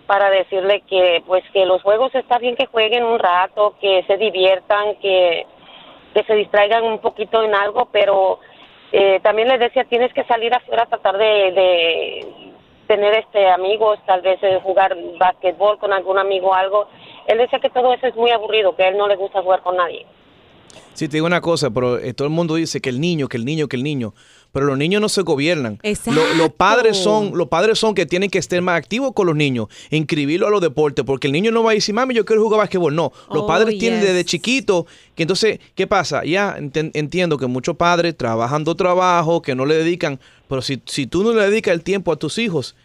para 0.08 0.30
decirle 0.30 0.82
que 0.89 1.22
pues 1.28 1.43
que 1.51 1.66
los 1.66 1.82
juegos 1.84 2.14
está 2.16 2.38
bien 2.38 2.55
que 2.55 2.66
jueguen 2.66 3.03
un 3.03 3.20
rato, 3.20 3.76
que 3.82 4.03
se 4.08 4.18
diviertan, 4.18 4.95
que, 4.95 5.45
que 6.14 6.24
se 6.24 6.34
distraigan 6.36 6.84
un 6.84 6.99
poquito 6.99 7.43
en 7.43 7.53
algo, 7.55 7.89
pero 7.91 8.39
eh, 8.93 9.20
también 9.22 9.49
le 9.49 9.58
decía 9.58 9.84
tienes 9.84 10.14
que 10.14 10.24
salir 10.24 10.53
afuera 10.53 10.84
a 10.84 10.88
tratar 10.88 11.18
de, 11.18 11.26
de 11.51 12.47
tener 12.88 13.14
este 13.14 13.48
amigos, 13.50 14.00
tal 14.06 14.22
vez 14.22 14.42
eh, 14.42 14.60
jugar 14.64 14.96
basquetbol 15.20 15.78
con 15.78 15.94
algún 15.94 16.18
amigo 16.18 16.48
o 16.48 16.54
algo. 16.54 16.88
Él 17.28 17.38
decía 17.38 17.60
que 17.60 17.70
todo 17.70 17.94
eso 17.94 18.08
es 18.08 18.16
muy 18.16 18.32
aburrido, 18.32 18.76
que 18.76 18.84
a 18.84 18.90
él 18.90 18.98
no 18.98 19.08
le 19.08 19.16
gusta 19.16 19.42
jugar 19.42 19.62
con 19.62 19.78
nadie. 19.78 20.06
Sí, 20.94 21.08
te 21.08 21.18
digo 21.18 21.28
una 21.28 21.42
cosa, 21.42 21.70
pero 21.70 22.00
eh, 22.00 22.14
todo 22.14 22.28
el 22.28 22.34
mundo 22.34 22.56
dice 22.56 22.82
que 22.82 22.90
el 22.90 23.00
niño, 23.00 23.28
que 23.28 23.38
el 23.38 23.46
niño, 23.46 23.68
que 23.68 23.76
el 23.76 23.84
niño. 23.84 24.14
Pero 24.52 24.66
los 24.66 24.78
niños 24.78 25.02
no 25.02 25.10
se 25.10 25.22
gobiernan. 25.22 25.80
Lo- 26.16 26.34
los 26.36 26.52
padres 26.54 26.98
son, 26.98 27.38
los 27.38 27.48
padres 27.48 27.78
son 27.78 27.93
que 27.93 28.06
tienen 28.06 28.30
que 28.30 28.38
estar 28.39 28.60
más 28.62 28.78
activos 28.78 29.12
con 29.14 29.28
los 29.28 29.36
niños, 29.36 29.68
inscribirlo 29.91 30.48
a 30.48 30.50
los 30.50 30.62
deportes, 30.62 31.06
porque 31.06 31.28
el 31.28 31.34
niño 31.34 31.52
no 31.52 31.64
va 31.64 31.72
a 31.72 31.74
decir, 31.74 31.93
mami, 31.93 32.14
yo 32.14 32.26
quiero 32.26 32.41
jugar 32.43 32.60
basquetbol. 32.60 32.95
No, 32.95 33.12
los 33.34 33.43
Oh, 33.43 33.48
padres 33.48 33.78
tienen 33.78 34.02
desde 34.02 34.26
chiquito 34.26 34.86
que 35.16 35.24
entonces, 35.24 35.60
¿qué 35.76 35.88
pasa? 35.88 36.24
Ya 36.24 36.56
entiendo 36.58 37.38
que 37.38 37.48
muchos 37.48 37.76
padres 37.76 38.16
trabajando 38.18 38.76
trabajo, 38.76 39.41
que 39.41 39.56
no 39.56 39.66
le 39.66 39.76
dedican, 39.76 40.20
pero 40.48 40.62
si, 40.62 40.82
si 40.86 41.08
tú 41.08 41.24
no 41.24 41.34
le 41.34 41.41
dedicas 41.50 41.74
el 41.74 41.84
tiempo 41.84 42.12
a 42.12 42.16
tus 42.16 42.38
hijos, 42.38 42.76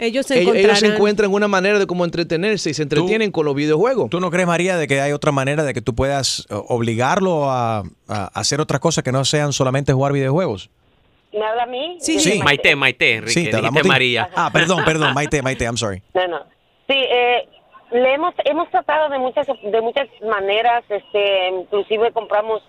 Ellos 0.00 0.26
se 0.26 0.40
ellos, 0.40 0.78
se 0.78 0.86
encuentran 0.86 1.32
una 1.34 1.48
manera 1.48 1.78
de 1.80 1.86
cómo 1.88 2.04
entretenerse 2.04 2.70
y 2.70 2.74
se 2.74 2.82
entretienen 2.84 3.32
con 3.32 3.44
los 3.44 3.54
videojuegos. 3.56 4.08
¿Tú 4.10 4.20
no 4.20 4.30
crees, 4.30 4.46
María, 4.46 4.76
de 4.76 4.86
que 4.86 5.00
hay 5.00 5.10
otra 5.12 5.32
manera 5.32 5.64
de 5.64 5.74
que 5.74 5.80
tú 5.82 5.94
puedas 5.94 6.46
eh, 6.50 6.54
obligarlo 6.68 7.50
a, 7.50 7.82
a 8.06 8.26
hacer 8.34 8.60
otras 8.60 8.80
cosas 8.80 9.02
que 9.02 9.10
no 9.10 9.24
sean 9.24 9.52
solamente 9.52 9.92
jugar 9.92 10.12
videojuegos? 10.12 10.70
¿Me 11.38 11.44
habla 11.46 11.62
a 11.62 11.66
mí? 11.66 11.96
Sí, 12.00 12.18
sí. 12.20 12.40
Maite, 12.42 12.74
Maite, 12.76 13.14
Enrique, 13.14 13.30
Sí, 13.32 13.34
te 13.34 13.40
dijiste 13.42 13.56
hablamos 13.58 13.82
de- 13.82 13.88
María. 13.88 14.28
Ah, 14.34 14.50
perdón, 14.52 14.84
perdón, 14.84 15.14
Maite, 15.14 15.40
Maite, 15.42 15.64
I'm 15.64 15.76
sorry. 15.76 16.02
No, 16.14 16.26
no. 16.28 16.38
Sí, 16.88 16.94
eh, 16.96 17.48
le 17.92 18.14
hemos 18.14 18.34
hemos 18.44 18.68
tratado 18.70 19.08
de 19.08 19.18
muchas 19.18 19.46
de 19.46 19.80
muchas 19.80 20.08
maneras, 20.22 20.84
este, 20.88 21.48
inclusive 21.48 22.12
compramos 22.12 22.62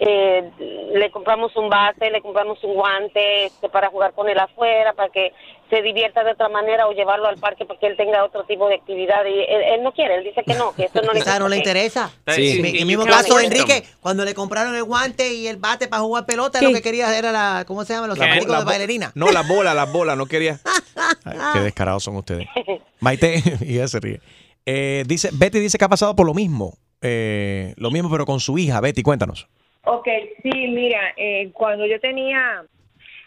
eh, 0.00 0.50
le 0.94 1.10
compramos 1.10 1.54
un 1.56 1.68
bate, 1.70 2.10
le 2.10 2.20
compramos 2.20 2.62
un 2.64 2.74
guante 2.74 3.46
este, 3.46 3.68
para 3.68 3.88
jugar 3.88 4.12
con 4.12 4.28
él 4.28 4.38
afuera, 4.38 4.92
para 4.92 5.08
que 5.10 5.32
se 5.70 5.82
divierta 5.82 6.22
de 6.22 6.32
otra 6.32 6.48
manera 6.48 6.86
o 6.86 6.92
llevarlo 6.92 7.26
al 7.26 7.38
parque 7.38 7.64
para 7.64 7.80
que 7.80 7.86
él 7.88 7.96
tenga 7.96 8.22
otro 8.24 8.44
tipo 8.44 8.68
de 8.68 8.76
actividad 8.76 9.24
y 9.24 9.40
él, 9.52 9.62
él 9.74 9.82
no 9.82 9.92
quiere, 9.92 10.14
él 10.16 10.22
dice 10.24 10.42
que 10.46 10.54
no, 10.54 10.72
que 10.74 10.84
eso 10.84 11.02
no 11.02 11.12
le 11.12 11.20
Quizá 11.24 11.38
no 11.40 11.48
le 11.48 11.56
interesa. 11.56 12.10
Sí. 12.28 12.58
En 12.60 12.76
el 12.76 12.86
mismo 12.86 13.02
Sí. 13.04 13.08
caso. 13.08 13.40
Enrique, 13.40 13.82
cuando 14.00 14.24
le 14.24 14.34
compraron 14.34 14.74
el 14.76 14.84
guante 14.84 15.32
y 15.34 15.48
el 15.48 15.56
bate 15.56 15.88
para 15.88 16.02
jugar 16.02 16.24
pelota, 16.26 16.60
lo 16.62 16.72
que 16.72 16.82
quería 16.82 17.16
era 17.18 17.32
la, 17.32 17.64
¿cómo 17.66 17.84
se 17.84 17.94
llama? 17.94 18.06
Los 18.06 18.18
La 18.18 18.26
zapaticos 18.26 18.58
de 18.58 18.64
bailarina. 18.64 19.12
No, 19.14 19.32
las 19.32 19.48
bolas, 19.48 19.74
las 19.74 19.90
bolas, 19.92 20.16
no 20.16 20.26
quería. 20.26 20.60
Ay, 21.24 21.38
qué 21.54 21.60
descarados 21.60 22.04
son 22.04 22.16
ustedes. 22.16 22.46
Maite, 23.00 23.42
y 23.60 23.74
ella 23.76 23.88
se 23.88 23.98
ríe. 24.00 24.20
Eh, 24.66 25.04
dice, 25.06 25.30
Betty 25.32 25.58
dice 25.58 25.78
que 25.78 25.84
ha 25.84 25.88
pasado 25.88 26.14
por 26.14 26.26
lo 26.26 26.34
mismo. 26.34 26.74
eh, 27.02 27.74
lo 27.76 27.90
mismo, 27.90 28.10
pero 28.10 28.24
con 28.24 28.40
su 28.40 28.56
hija. 28.58 28.80
Betty, 28.80 29.02
cuéntanos. 29.02 29.48
Ok, 29.88 30.08
sí, 30.42 30.50
mira, 30.68 31.14
eh, 31.16 31.50
cuando 31.52 31.86
yo 31.86 32.00
tenía, 32.00 32.64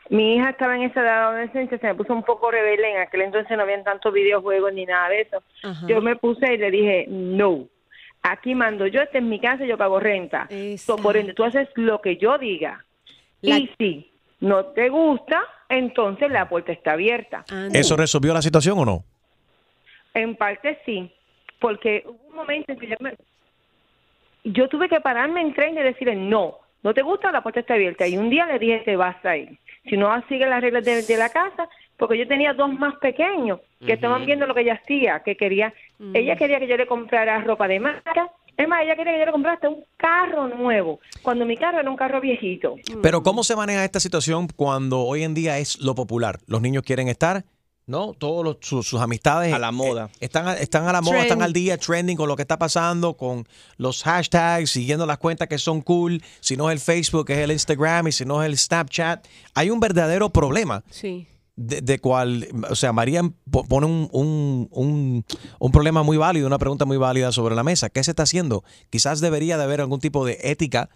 mi 0.09 0.35
hija 0.35 0.49
estaba 0.49 0.75
en 0.75 0.83
esa 0.83 1.01
edad 1.01 1.13
de 1.31 1.37
adolescencia, 1.37 1.77
se 1.77 1.87
me 1.87 1.95
puso 1.95 2.13
un 2.13 2.23
poco 2.23 2.51
rebelde, 2.51 2.91
en 2.91 2.97
aquel 2.97 3.21
entonces 3.21 3.55
no 3.55 3.63
habían 3.63 3.85
tantos 3.85 4.13
videojuegos 4.13 4.73
ni 4.73 4.85
nada 4.85 5.07
de 5.09 5.21
eso. 5.21 5.41
Ajá. 5.63 5.87
Yo 5.87 6.01
me 6.01 6.17
puse 6.17 6.53
y 6.53 6.57
le 6.57 6.69
dije, 6.69 7.05
no, 7.07 7.67
aquí 8.23 8.55
mando 8.55 8.87
yo, 8.87 9.01
esta 9.01 9.19
es 9.19 9.23
mi 9.23 9.39
casa, 9.39 9.63
yo 9.65 9.77
pago 9.77 10.01
renta. 10.01 10.49
So, 10.77 10.97
por 10.97 11.15
ende, 11.15 11.33
tú 11.33 11.45
haces 11.45 11.69
lo 11.75 12.01
que 12.01 12.17
yo 12.17 12.37
diga. 12.37 12.83
Y 13.41 13.69
si 13.77 14.11
no 14.41 14.65
te 14.65 14.89
gusta, 14.89 15.41
entonces 15.69 16.29
la 16.29 16.49
puerta 16.49 16.73
está 16.73 16.91
abierta. 16.91 17.45
¿Eso 17.73 17.95
resolvió 17.95 18.33
la 18.33 18.41
situación 18.41 18.77
o 18.79 18.85
no? 18.85 19.03
En 20.13 20.35
parte 20.35 20.77
sí, 20.85 21.09
porque 21.61 22.03
hubo 22.05 22.27
un 22.27 22.35
momento 22.35 22.73
en 22.73 22.79
que 22.79 22.87
yo, 22.87 22.95
me- 22.99 23.15
yo 24.53 24.67
tuve 24.67 24.89
que 24.89 24.99
pararme 25.01 25.41
en 25.41 25.53
tren 25.53 25.77
y 25.77 25.81
decirle 25.81 26.15
no, 26.15 26.57
no 26.83 26.93
te 26.93 27.01
gusta, 27.01 27.31
la 27.31 27.43
puerta 27.43 27.59
está 27.59 27.73
abierta. 27.73 28.07
Y 28.07 28.17
un 28.17 28.29
día 28.29 28.45
le 28.45 28.59
dije 28.59 28.81
te 28.85 28.95
vas 28.95 29.23
a 29.25 29.37
ir. 29.37 29.59
Si 29.89 29.97
no 29.97 30.09
sigue 30.27 30.45
las 30.45 30.61
reglas 30.61 30.85
de, 30.85 31.01
de 31.03 31.17
la 31.17 31.29
casa, 31.29 31.67
porque 31.97 32.17
yo 32.17 32.27
tenía 32.27 32.53
dos 32.53 32.71
más 32.73 32.95
pequeños 32.95 33.59
que 33.85 33.93
estaban 33.93 34.25
viendo 34.25 34.47
lo 34.47 34.55
que 34.55 34.61
ella 34.61 34.79
hacía, 34.81 35.21
que 35.23 35.35
quería, 35.35 35.73
ella 36.13 36.35
quería 36.35 36.59
que 36.59 36.67
yo 36.67 36.77
le 36.77 36.87
comprara 36.87 37.41
ropa 37.41 37.67
de 37.67 37.79
marca. 37.79 38.29
Es 38.57 38.67
más, 38.67 38.83
ella 38.83 38.95
quería 38.95 39.13
que 39.13 39.19
yo 39.19 39.25
le 39.25 39.31
comprara 39.31 39.55
hasta 39.55 39.69
un 39.69 39.83
carro 39.97 40.47
nuevo, 40.47 40.99
cuando 41.21 41.45
mi 41.45 41.55
carro 41.55 41.79
era 41.79 41.89
un 41.89 41.95
carro 41.95 42.19
viejito. 42.19 42.75
Pero 43.01 43.23
¿cómo 43.23 43.43
se 43.43 43.55
maneja 43.55 43.85
esta 43.85 43.99
situación 43.99 44.47
cuando 44.55 45.01
hoy 45.01 45.23
en 45.23 45.33
día 45.33 45.59
es 45.59 45.79
lo 45.79 45.95
popular? 45.95 46.39
Los 46.47 46.61
niños 46.61 46.83
quieren 46.83 47.07
estar, 47.07 47.43
¿no? 47.89 48.13
Todos 48.13 48.45
los- 48.45 48.57
sus, 48.61 48.87
sus 48.87 49.01
amistades. 49.01 49.53
A 49.53 49.59
la 49.59 49.71
moda. 49.71 50.05
eh, 50.13 50.17
están, 50.21 50.47
a- 50.47 50.53
están 50.53 50.87
a 50.87 50.93
la 50.93 51.01
moda, 51.01 51.15
Trend. 51.15 51.25
están 51.25 51.41
al 51.41 51.51
día, 51.53 51.77
trending 51.77 52.15
con 52.15 52.27
lo 52.29 52.35
que 52.35 52.43
está 52.43 52.57
pasando, 52.57 53.17
con 53.17 53.45
los 53.77 54.03
hashtags, 54.03 54.69
siguiendo 54.71 55.05
las 55.05 55.17
cuentas 55.17 55.47
que 55.47 55.57
son 55.57 55.81
cool. 55.81 56.21
Si 56.39 56.55
no 56.55 56.69
es 56.69 56.73
el 56.75 56.79
Facebook, 56.79 57.29
es 57.31 57.39
el 57.39 57.51
Instagram 57.51 58.07
y 58.07 58.11
si 58.11 58.23
no 58.25 58.41
es 58.41 58.47
el 58.47 58.57
Snapchat. 58.57 59.25
Hay 59.55 59.69
un 59.71 59.79
verdadero 59.79 60.29
problema. 60.29 60.83
Sí. 60.89 61.27
De, 61.55 61.81
de 61.81 61.99
cual, 61.99 62.47
o 62.69 62.75
sea, 62.75 62.93
María 62.93 63.21
po- 63.51 63.65
pone 63.65 63.85
un, 63.85 64.07
un, 64.13 64.69
un, 64.71 65.25
un 65.59 65.71
problema 65.73 66.03
muy 66.03 66.15
válido, 66.15 66.47
una 66.47 66.57
pregunta 66.57 66.85
muy 66.85 66.95
válida 66.95 67.33
sobre 67.33 67.53
la 67.53 67.63
mesa. 67.63 67.89
¿Qué 67.89 68.01
se 68.01 68.11
está 68.11 68.23
haciendo? 68.23 68.63
Quizás 68.89 69.19
debería 69.19 69.57
de 69.57 69.65
haber 69.65 69.81
algún 69.81 69.99
tipo 69.99 70.25
de 70.25 70.37
ética, 70.41 70.89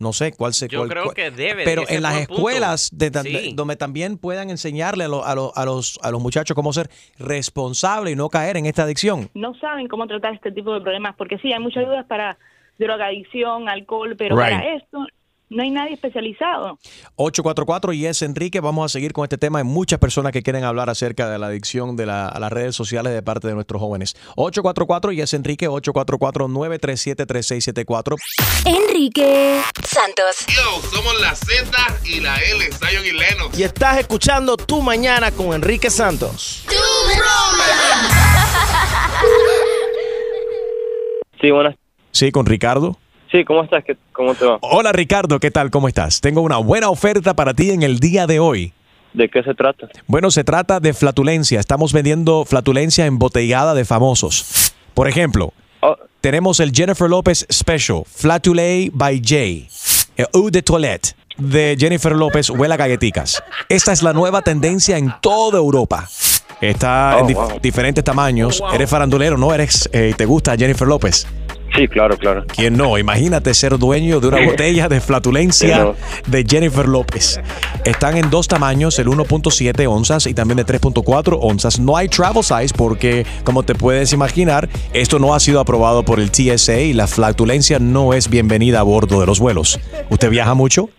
no 0.00 0.12
sé 0.12 0.32
cuál 0.32 0.52
se 0.54 0.68
Yo 0.68 0.80
cuál- 0.80 0.88
creo 0.90 1.04
cuál- 1.04 1.14
que 1.14 1.30
debe, 1.30 1.64
Pero 1.64 1.84
en 1.88 2.02
las 2.02 2.16
escuelas 2.16 2.90
de, 2.92 3.10
de- 3.10 3.22
Sí. 3.22 3.52
donde 3.54 3.76
también 3.76 4.18
puedan 4.18 4.50
enseñarle 4.50 5.04
a, 5.04 5.08
lo- 5.08 5.24
a, 5.24 5.34
lo- 5.34 5.52
a 5.56 5.64
los, 5.64 5.98
a 6.02 6.10
los 6.10 6.20
muchachos 6.20 6.54
cómo 6.54 6.72
ser 6.72 6.90
responsables 7.18 8.12
y 8.12 8.16
no 8.16 8.28
caer 8.28 8.56
en 8.56 8.66
esta 8.66 8.82
adicción. 8.82 9.30
no 9.34 9.54
saben 9.58 9.88
cómo 9.88 10.06
tratar 10.06 10.34
este 10.34 10.50
tipo 10.52 10.74
de 10.74 10.80
problemas, 10.80 11.14
porque 11.16 11.38
sí, 11.38 11.52
hay 11.52 11.60
muchas 11.60 11.84
dudas 11.86 12.04
para 12.06 12.36
drogadicción, 12.78 13.68
alcohol, 13.68 14.14
pero 14.16 14.36
Right. 14.36 14.50
para 14.50 14.74
esto 14.74 15.06
no 15.50 15.62
hay 15.62 15.70
nadie 15.70 15.94
especializado. 15.94 16.78
844 17.16 17.92
y 17.92 18.06
es 18.06 18.22
Enrique. 18.22 18.58
Vamos 18.60 18.86
a 18.86 18.88
seguir 18.92 19.12
con 19.12 19.22
este 19.24 19.38
tema. 19.38 19.58
Hay 19.58 19.64
muchas 19.64 19.98
personas 20.00 20.32
que 20.32 20.42
quieren 20.42 20.64
hablar 20.64 20.88
acerca 20.90 21.28
de 21.28 21.38
la 21.38 21.46
adicción 21.46 21.96
de 21.96 22.06
la- 22.06 22.26
a 22.28 22.40
las 22.40 22.52
redes 22.52 22.74
sociales 22.74 23.12
de 23.12 23.22
parte 23.22 23.46
de 23.48 23.54
nuestros 23.54 23.80
jóvenes. 23.80 24.16
844 24.36 25.12
y 25.12 25.20
es 25.20 25.32
Enrique. 25.34 25.68
844-937-3674. 25.68 28.16
Enrique 28.64 29.60
Santos. 29.86 30.46
Yo, 30.48 30.80
somos 30.90 31.20
la 31.20 31.34
Z 31.34 31.70
y 32.04 32.20
la 32.20 32.36
L, 32.36 32.64
Zion 32.72 33.04
y 33.06 33.12
Lennox. 33.12 33.58
Y 33.58 33.62
estás 33.62 33.98
escuchando 33.98 34.56
Tu 34.56 34.80
Mañana 34.82 35.30
con 35.30 35.52
Enrique 35.54 35.90
Santos. 35.90 36.64
Sí, 41.40 41.50
buenas. 41.50 41.74
Sí, 42.12 42.30
con 42.32 42.46
Ricardo. 42.46 42.96
Sí, 43.34 43.44
¿cómo 43.44 43.64
estás? 43.64 43.82
¿Qué- 43.84 43.96
¿Cómo 44.12 44.32
te 44.36 44.44
va? 44.44 44.58
Hola 44.60 44.92
Ricardo, 44.92 45.40
¿qué 45.40 45.50
tal? 45.50 45.68
¿Cómo 45.72 45.88
estás? 45.88 46.20
Tengo 46.20 46.40
una 46.40 46.58
buena 46.58 46.88
oferta 46.88 47.34
para 47.34 47.52
ti 47.52 47.70
en 47.72 47.82
el 47.82 47.98
día 47.98 48.28
de 48.28 48.38
hoy. 48.38 48.72
¿De 49.12 49.28
qué 49.28 49.42
se 49.42 49.54
trata? 49.54 49.88
Bueno, 50.06 50.30
se 50.30 50.44
trata 50.44 50.78
de 50.78 50.94
flatulencia. 50.94 51.58
Estamos 51.58 51.92
vendiendo 51.92 52.44
flatulencia 52.44 53.06
embotellada 53.06 53.74
de 53.74 53.84
famosos. 53.84 54.72
Por 54.94 55.08
ejemplo, 55.08 55.52
tenemos 56.20 56.60
el 56.60 56.70
Jennifer 56.72 57.10
López 57.10 57.44
Special, 57.50 58.04
Flatulé 58.06 58.90
by 58.92 59.20
Jay, 59.24 59.66
el 60.16 60.26
Eau 60.32 60.48
de 60.50 60.62
Toilette 60.62 61.16
de 61.36 61.76
Jennifer 61.76 62.12
López 62.14 62.50
huele 62.50 62.74
a 62.74 62.76
galletitas. 62.76 63.42
Esta 63.68 63.92
es 63.92 64.04
la 64.04 64.12
nueva 64.12 64.42
tendencia 64.42 64.96
en 64.96 65.12
toda 65.20 65.58
Europa. 65.58 66.08
Está 66.60 67.18
en 67.18 67.24
Oh, 67.24 67.28
dif- 67.28 67.34
wow. 67.34 67.60
diferentes 67.60 68.04
tamaños. 68.04 68.62
Eres 68.72 68.88
farandulero, 68.88 69.36
¿no? 69.36 69.52
Eres, 69.52 69.90
eh, 69.92 70.14
¿Te 70.16 70.24
gusta 70.24 70.56
Jennifer 70.56 70.86
López? 70.86 71.26
Sí, 71.76 71.88
claro, 71.88 72.16
claro. 72.16 72.44
¿Quién 72.54 72.76
no? 72.76 72.96
Imagínate 72.98 73.52
ser 73.52 73.76
dueño 73.78 74.20
de 74.20 74.28
una 74.28 74.44
botella 74.46 74.88
de 74.88 75.00
flatulencia 75.00 75.78
no. 75.78 75.94
de 76.26 76.44
Jennifer 76.48 76.86
López. 76.86 77.40
Están 77.84 78.16
en 78.16 78.30
dos 78.30 78.46
tamaños, 78.46 78.98
el 79.00 79.08
1.7 79.08 79.86
onzas 79.88 80.26
y 80.26 80.34
también 80.34 80.56
de 80.58 80.66
3.4 80.66 81.36
onzas. 81.40 81.80
No 81.80 81.96
hay 81.96 82.08
travel 82.08 82.44
size 82.44 82.72
porque, 82.76 83.26
como 83.44 83.64
te 83.64 83.74
puedes 83.74 84.12
imaginar, 84.12 84.68
esto 84.92 85.18
no 85.18 85.34
ha 85.34 85.40
sido 85.40 85.58
aprobado 85.58 86.04
por 86.04 86.20
el 86.20 86.30
TSA 86.30 86.78
y 86.80 86.92
la 86.92 87.06
flatulencia 87.08 87.78
no 87.80 88.14
es 88.14 88.30
bienvenida 88.30 88.80
a 88.80 88.82
bordo 88.84 89.18
de 89.20 89.26
los 89.26 89.40
vuelos. 89.40 89.80
¿Usted 90.10 90.30
viaja 90.30 90.54
mucho? 90.54 90.90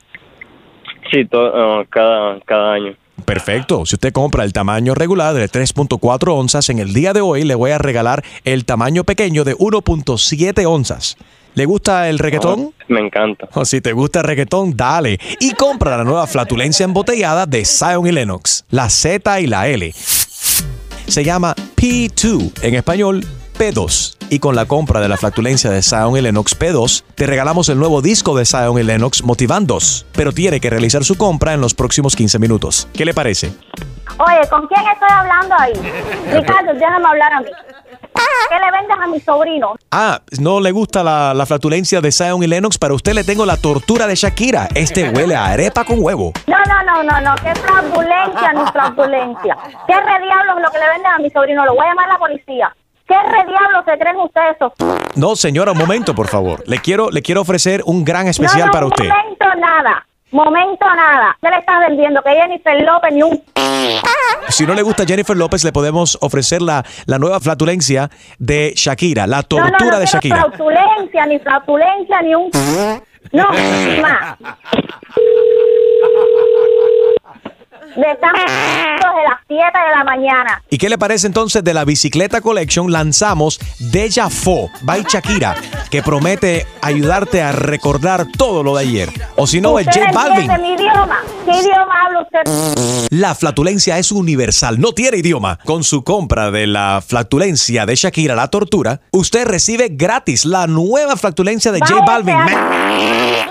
Sí, 1.11 1.23
to- 1.25 1.79
uh, 1.81 1.85
cada, 1.89 2.39
cada 2.41 2.73
año. 2.73 2.95
Perfecto. 3.23 3.85
Si 3.85 3.95
usted 3.95 4.11
compra 4.11 4.43
el 4.43 4.53
tamaño 4.53 4.93
regular 4.93 5.33
de 5.33 5.49
3.4 5.49 6.33
onzas, 6.37 6.69
en 6.69 6.79
el 6.79 6.93
día 6.93 7.13
de 7.13 7.21
hoy 7.21 7.43
le 7.43 7.55
voy 7.55 7.71
a 7.71 7.77
regalar 7.77 8.23
el 8.43 8.65
tamaño 8.65 9.03
pequeño 9.03 9.43
de 9.43 9.55
1.7 9.55 10.65
onzas. 10.65 11.17
¿Le 11.55 11.65
gusta 11.65 12.09
el 12.09 12.19
reggaetón? 12.19 12.73
Me 12.89 12.99
encanta. 12.99 13.47
O 13.53 13.63
si 13.63 13.79
te 13.79 13.93
gusta 13.93 14.19
el 14.19 14.25
reggaetón, 14.25 14.75
dale. 14.75 15.17
Y 15.39 15.53
compra 15.53 15.97
la 15.97 16.03
nueva 16.03 16.27
flatulencia 16.27 16.83
embotellada 16.83 17.45
de 17.45 17.63
Zion 17.63 18.05
y 18.05 18.11
Lennox, 18.11 18.65
la 18.69 18.89
Z 18.89 19.39
y 19.39 19.47
la 19.47 19.69
L. 19.69 19.93
Se 21.07 21.23
llama 21.23 21.55
P2, 21.77 22.61
en 22.61 22.75
español 22.75 23.25
P2. 23.57 24.14
Y 24.29 24.39
con 24.39 24.55
la 24.55 24.65
compra 24.65 24.99
de 25.01 25.07
la 25.07 25.17
flatulencia 25.17 25.69
de 25.69 25.83
Zion 25.83 26.17
y 26.17 26.21
Lennox 26.21 26.57
P2, 26.59 27.03
te 27.13 27.27
regalamos 27.27 27.69
el 27.69 27.77
nuevo 27.77 28.01
disco 28.01 28.35
de 28.35 28.45
Zion 28.45 28.79
y 28.79 28.83
Lennox 28.83 29.23
Motivandos. 29.23 30.05
Pero 30.13 30.31
tiene 30.31 30.59
que 30.59 30.69
realizar 30.69 31.03
su 31.03 31.15
compra 31.15 31.53
en 31.53 31.61
los 31.61 31.75
próximos 31.75 32.15
15 32.15 32.39
minutos. 32.39 32.87
¿Qué 32.93 33.05
le 33.05 33.13
parece? 33.13 33.53
Oye, 34.17 34.49
¿con 34.49 34.65
quién 34.67 34.81
estoy 34.91 35.09
hablando 35.11 35.55
ahí? 35.59 35.73
Ricardo, 36.33 36.73
déjame 36.73 37.07
hablar 37.07 37.33
a 37.33 37.41
mí. 37.41 37.49
¿Qué 38.49 38.55
le 38.55 38.71
vendes 38.71 38.97
a 38.99 39.07
mi 39.07 39.19
sobrino? 39.19 39.75
Ah, 39.91 40.21
no 40.39 40.59
le 40.59 40.71
gusta 40.71 41.03
la, 41.03 41.33
la 41.33 41.45
flatulencia 41.45 42.01
de 42.01 42.11
Zion 42.11 42.41
y 42.41 42.47
Lennox. 42.47 42.77
Para 42.77 42.93
usted 42.93 43.13
le 43.13 43.23
tengo 43.23 43.45
la 43.45 43.57
tortura 43.57 44.07
de 44.07 44.15
Shakira. 44.15 44.69
Este 44.73 45.09
huele 45.09 45.35
a 45.35 45.45
arepa 45.47 45.83
con 45.83 45.97
huevo. 46.01 46.31
No, 46.47 46.57
no, 46.65 46.83
no, 46.83 47.03
no, 47.03 47.21
no, 47.21 47.35
qué 47.43 47.53
fraudulencia, 47.59 48.53
ni 48.53 48.71
fraudulencia. 48.71 49.57
¿Qué 49.85 49.93
re 49.93 50.25
diablos 50.25 50.61
lo 50.61 50.71
que 50.71 50.79
le 50.79 50.89
venden 50.89 51.11
a 51.11 51.17
mi 51.19 51.29
sobrino? 51.29 51.65
Lo 51.65 51.75
voy 51.75 51.85
a 51.85 51.89
llamar 51.89 52.09
a 52.09 52.13
la 52.13 52.19
policía. 52.19 52.75
¿Qué 53.07 53.13
re 53.15 53.45
diablos 53.47 53.83
se 53.85 53.97
creen 53.99 54.15
ustedes 54.17 54.55
eso? 54.55 54.73
No, 55.15 55.35
señora, 55.35 55.71
un 55.73 55.77
momento, 55.77 56.15
por 56.15 56.27
favor. 56.27 56.63
Le 56.67 56.79
quiero, 56.79 57.09
le 57.11 57.21
quiero 57.21 57.41
ofrecer 57.41 57.81
un 57.85 58.03
gran 58.03 58.27
especial 58.27 58.61
no, 58.61 58.65
no, 58.67 58.71
para 58.71 58.85
usted. 58.87 59.07
Momento 59.09 59.45
nada. 59.59 60.05
Momento 60.31 60.85
nada. 60.95 61.37
¿Qué 61.41 61.49
le 61.49 61.57
estás 61.59 61.79
vendiendo? 61.87 62.21
Que 62.23 62.31
Jennifer 62.31 62.81
López 62.81 63.13
ni 63.13 63.23
un... 63.23 63.41
Si 64.49 64.65
no 64.65 64.73
le 64.73 64.81
gusta 64.81 65.05
Jennifer 65.05 65.37
López, 65.37 65.63
le 65.63 65.71
podemos 65.71 66.17
ofrecer 66.19 66.61
la, 66.61 66.83
la 67.05 67.19
nueva 67.19 67.39
flatulencia 67.39 68.09
de 68.39 68.73
Shakira, 68.75 69.27
la 69.27 69.37
No, 69.37 69.43
tortura 69.43 69.79
no, 69.79 69.91
no 69.91 69.99
de 69.99 70.05
quiero 70.05 70.11
Shakira. 70.11 70.35
fraudulencia, 70.51 71.25
ni 71.27 71.39
fraudulencia, 71.39 72.21
ni 72.21 72.35
un... 72.35 72.49
No, 73.31 73.47
más. 74.01 74.37
De 77.95 78.01
están 78.11 78.33
las 78.33 79.39
7 79.47 79.61
de 79.63 79.95
la 79.97 80.03
mañana. 80.03 80.61
¿Y 80.69 80.77
qué 80.77 80.89
le 80.89 80.97
parece 80.97 81.27
entonces 81.27 81.63
de 81.63 81.73
la 81.73 81.85
bicicleta 81.85 82.41
collection? 82.41 82.91
Lanzamos 82.91 83.59
Deja 83.79 84.29
Fo 84.29 84.69
by 84.81 85.05
Shakira, 85.07 85.55
que 85.89 86.01
promete 86.01 86.65
ayudarte 86.81 87.41
a 87.41 87.51
recordar 87.51 88.25
todo 88.37 88.63
lo 88.63 88.75
de 88.75 88.83
ayer. 88.83 89.09
O 89.35 89.47
si 89.47 89.61
no, 89.61 89.79
es 89.79 89.87
¿Usted 89.87 90.01
J 90.01 90.11
Balvin. 90.13 90.51
mi 90.61 90.73
idioma? 90.73 91.19
¿Qué 91.45 91.51
idioma 91.51 91.93
habla 92.05 92.21
usted? 92.21 93.07
La 93.11 93.35
flatulencia 93.35 93.97
es 93.97 94.11
universal, 94.11 94.79
no 94.79 94.91
tiene 94.91 95.17
idioma. 95.17 95.59
Con 95.63 95.83
su 95.83 96.03
compra 96.03 96.51
de 96.51 96.67
la 96.67 97.03
flatulencia 97.05 97.85
de 97.85 97.95
Shakira, 97.95 98.35
la 98.35 98.49
tortura, 98.49 99.01
usted 99.11 99.45
recibe 99.45 99.89
gratis 99.91 100.45
la 100.45 100.67
nueva 100.67 101.15
flatulencia 101.17 101.71
de 101.71 101.79
J 101.79 102.03
Balvin. 102.05 102.35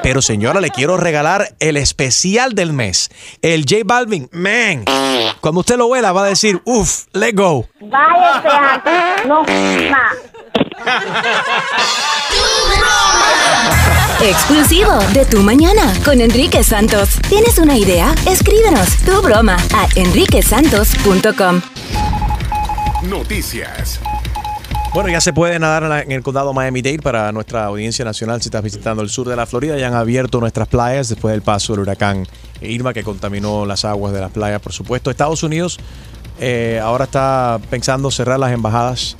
Pero 0.02 0.20
señora, 0.20 0.60
le 0.60 0.70
quiero 0.70 0.96
regalar 0.96 1.54
el 1.60 1.76
especial 1.76 2.54
del 2.54 2.72
mes. 2.72 3.10
El 3.42 3.62
J 3.62 3.82
Balvin, 3.84 4.23
man. 4.32 4.84
Cuando 5.40 5.60
usted 5.60 5.76
lo 5.76 5.86
huela, 5.86 6.12
va 6.12 6.24
a 6.24 6.28
decir, 6.28 6.60
uff, 6.64 7.04
let 7.12 7.32
go. 7.34 7.66
Váyase 7.80 8.48
antes. 8.48 9.26
No. 9.26 9.44
Exclusivo 14.22 14.92
de 15.12 15.24
Tu 15.26 15.42
Mañana 15.42 15.92
con 16.04 16.20
Enrique 16.20 16.62
Santos. 16.62 17.20
¿Tienes 17.28 17.58
una 17.58 17.76
idea? 17.76 18.14
Escríbenos 18.26 18.96
tu 19.04 19.20
broma 19.22 19.56
a 19.74 19.86
enriquesantos.com. 19.96 21.60
Noticias. 23.02 24.00
Bueno, 24.94 25.08
ya 25.08 25.20
se 25.20 25.32
puede 25.32 25.58
nadar 25.58 25.82
en 25.82 25.88
la- 25.88 26.02
en 26.02 26.12
el 26.12 26.22
condado 26.22 26.52
Miami-Dade 26.52 27.00
para 27.00 27.32
nuestra 27.32 27.64
audiencia 27.66 28.04
nacional. 28.04 28.40
Si 28.40 28.46
estás 28.46 28.62
visitando 28.62 29.02
el 29.02 29.08
sur 29.08 29.28
de 29.28 29.34
la 29.34 29.44
Florida, 29.44 29.76
ya 29.76 29.88
han 29.88 29.94
abierto 29.94 30.38
nuestras 30.38 30.68
playas 30.68 31.08
después 31.08 31.32
del 31.32 31.42
paso 31.42 31.72
del 31.72 31.80
huracán 31.80 32.26
Irma 32.62 32.94
que 32.94 33.02
contaminó 33.02 33.66
las 33.66 33.84
aguas 33.84 34.12
de 34.14 34.20
las 34.20 34.30
playas, 34.30 34.60
por 34.60 34.72
supuesto. 34.72 35.10
Estados 35.10 35.42
Unidos 35.42 35.78
eh, 36.38 36.80
ahora 36.82 37.04
está 37.04 37.58
pensando 37.70 38.08
cerrar 38.12 38.38
las 38.38 38.52
embajadas 38.52 39.16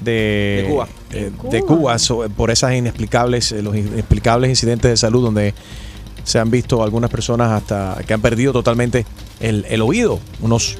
de, 0.00 0.62
De 0.64 0.68
Cuba. 0.70 0.88
eh, 1.12 1.30
de 1.50 1.60
Cuba 1.62 1.98
so- 1.98 2.26
por 2.34 2.50
esas 2.50 2.72
inexplicables, 2.74 3.52
eh, 3.52 3.62
los 3.62 3.76
inexplicables 3.76 4.48
incidentes 4.48 4.90
de 4.90 4.96
salud 4.96 5.22
donde 5.22 5.54
se 6.24 6.38
han 6.38 6.50
visto 6.50 6.82
algunas 6.82 7.10
personas 7.10 7.50
hasta 7.52 7.98
que 8.06 8.14
han 8.14 8.22
perdido 8.22 8.52
totalmente 8.54 9.04
el, 9.40 9.66
el 9.68 9.82
oído. 9.82 10.18
Unos, 10.40 10.76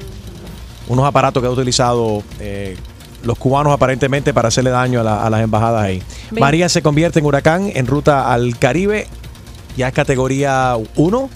unos 0.87 1.05
aparatos 1.05 1.41
que 1.41 1.47
han 1.47 1.53
utilizado 1.53 2.23
eh, 2.39 2.75
los 3.23 3.37
cubanos 3.37 3.73
aparentemente 3.73 4.33
para 4.33 4.49
hacerle 4.49 4.69
daño 4.69 4.99
a, 5.01 5.03
la- 5.03 5.25
a 5.25 5.29
las 5.29 5.41
embajadas 5.41 5.83
ahí. 5.83 6.01
María 6.31 6.69
se 6.69 6.81
convierte 6.81 7.19
en 7.19 7.25
huracán 7.25 7.71
en 7.73 7.87
ruta 7.87 8.31
al 8.33 8.57
Caribe. 8.59 9.07
Ya 9.77 9.87
es 9.87 9.93
categoría 9.93 10.75
1, 10.95 11.29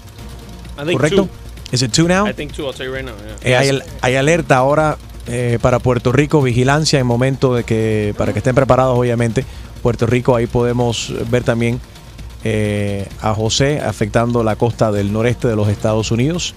I 0.79 0.85
think 0.85 0.91
¿correcto? 0.93 1.23
two. 1.23 1.29
¿Es 1.71 1.81
it 1.81 1.91
2 1.95 2.07
now? 2.07 2.27
I 2.27 2.33
think 2.33 2.53
two, 2.53 2.65
I'll 2.65 2.73
tell 2.73 2.85
you 2.85 2.93
right 2.93 3.05
now. 3.05 3.13
yeah. 3.43 3.63
Eh, 3.63 3.81
hay 4.01 4.15
alerta 4.15 4.57
ahora 4.57 4.97
eh, 5.27 5.57
para 5.61 5.79
Puerto 5.79 6.11
Rico, 6.11 6.41
vigilancia 6.41 6.99
en 6.99 7.05
momento 7.07 7.55
de 7.55 7.63
que, 7.63 8.13
para 8.17 8.31
que 8.33 8.39
estén 8.39 8.53
preparados 8.55 8.97
obviamente. 8.97 9.43
Puerto 9.81 10.05
Rico, 10.05 10.35
ahí 10.35 10.47
podemos 10.47 11.13
ver 11.29 11.43
también 11.43 11.79
eh, 12.43 13.07
a 13.21 13.33
José 13.33 13.79
afectando 13.81 14.43
la 14.43 14.55
costa 14.55 14.91
del 14.91 15.11
noreste 15.11 15.47
de 15.47 15.55
los 15.55 15.67
Estados 15.67 16.11
Unidos. 16.11 16.53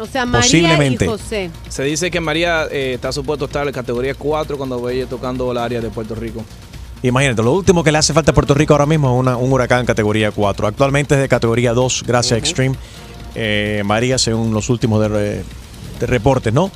O 0.00 0.06
sea, 0.06 0.24
María 0.24 0.42
Posiblemente. 0.46 1.04
y 1.04 1.08
José. 1.08 1.50
Se 1.68 1.82
dice 1.84 2.10
que 2.10 2.20
María 2.20 2.66
eh, 2.70 2.94
está 2.94 3.12
supuesto 3.12 3.44
estar 3.44 3.66
en 3.66 3.72
categoría 3.74 4.14
4 4.14 4.56
cuando 4.56 4.80
vaya 4.80 5.06
tocando 5.06 5.50
el 5.52 5.58
área 5.58 5.80
de 5.80 5.90
Puerto 5.90 6.14
Rico. 6.14 6.42
Imagínate, 7.02 7.42
lo 7.42 7.52
último 7.52 7.82
que 7.84 7.92
le 7.92 7.98
hace 7.98 8.14
falta 8.14 8.30
a 8.30 8.34
Puerto 8.34 8.54
Rico 8.54 8.72
ahora 8.74 8.86
mismo 8.86 9.12
es 9.14 9.20
una- 9.20 9.36
un 9.36 9.52
huracán 9.52 9.84
categoría 9.84 10.30
4. 10.30 10.66
Actualmente 10.66 11.14
es 11.16 11.20
de 11.20 11.28
categoría 11.28 11.72
2 11.74 12.04
gracias 12.06 12.32
a 12.32 12.38
Extreme. 12.38 12.76
Eh, 13.34 13.82
María, 13.84 14.18
según 14.18 14.54
los 14.54 14.70
últimos 14.70 15.00
de, 15.00 15.08
re- 15.08 15.44
de 16.00 16.06
reportes, 16.06 16.52
¿no? 16.54 16.70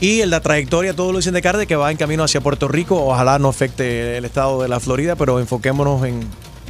Y 0.00 0.20
en 0.20 0.30
la 0.30 0.40
trayectoria, 0.40 0.94
todo 0.94 1.12
lo 1.12 1.18
dicen 1.18 1.34
de 1.34 1.40
de 1.42 1.66
que 1.66 1.76
va 1.76 1.90
en 1.90 1.96
camino 1.96 2.24
hacia 2.24 2.40
Puerto 2.40 2.66
Rico. 2.68 3.04
Ojalá 3.04 3.38
no 3.38 3.48
afecte 3.48 4.16
el 4.16 4.24
estado 4.24 4.62
de 4.62 4.68
la 4.68 4.80
Florida, 4.80 5.16
pero 5.16 5.38
enfoquémonos 5.38 6.04
en, 6.06 6.20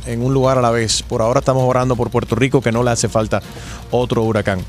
en 0.06 0.22
un 0.22 0.34
lugar 0.34 0.58
a 0.58 0.60
la 0.60 0.70
vez. 0.70 1.02
Por 1.02 1.22
ahora 1.22 1.40
estamos 1.40 1.62
orando 1.68 1.94
por 1.96 2.10
Puerto 2.10 2.34
Rico, 2.36 2.60
que 2.60 2.72
no 2.72 2.82
le 2.82 2.90
hace 2.90 3.08
falta 3.08 3.40
otro 3.90 4.22
huracán. 4.22 4.60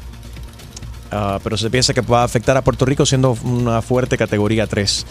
Ah, 1.16 1.40
pero 1.44 1.58
se 1.58 1.70
piensa 1.70 1.94
que 1.94 2.02
va 2.02 2.22
a 2.22 2.24
afectar 2.24 2.58
a 2.58 2.64
Puerto 2.64 2.86
Rico 2.86 3.06
siendo 3.06 3.38
una 3.44 3.82
fuerte 3.84 4.18
categoría 4.18 4.66
3. 4.66 5.06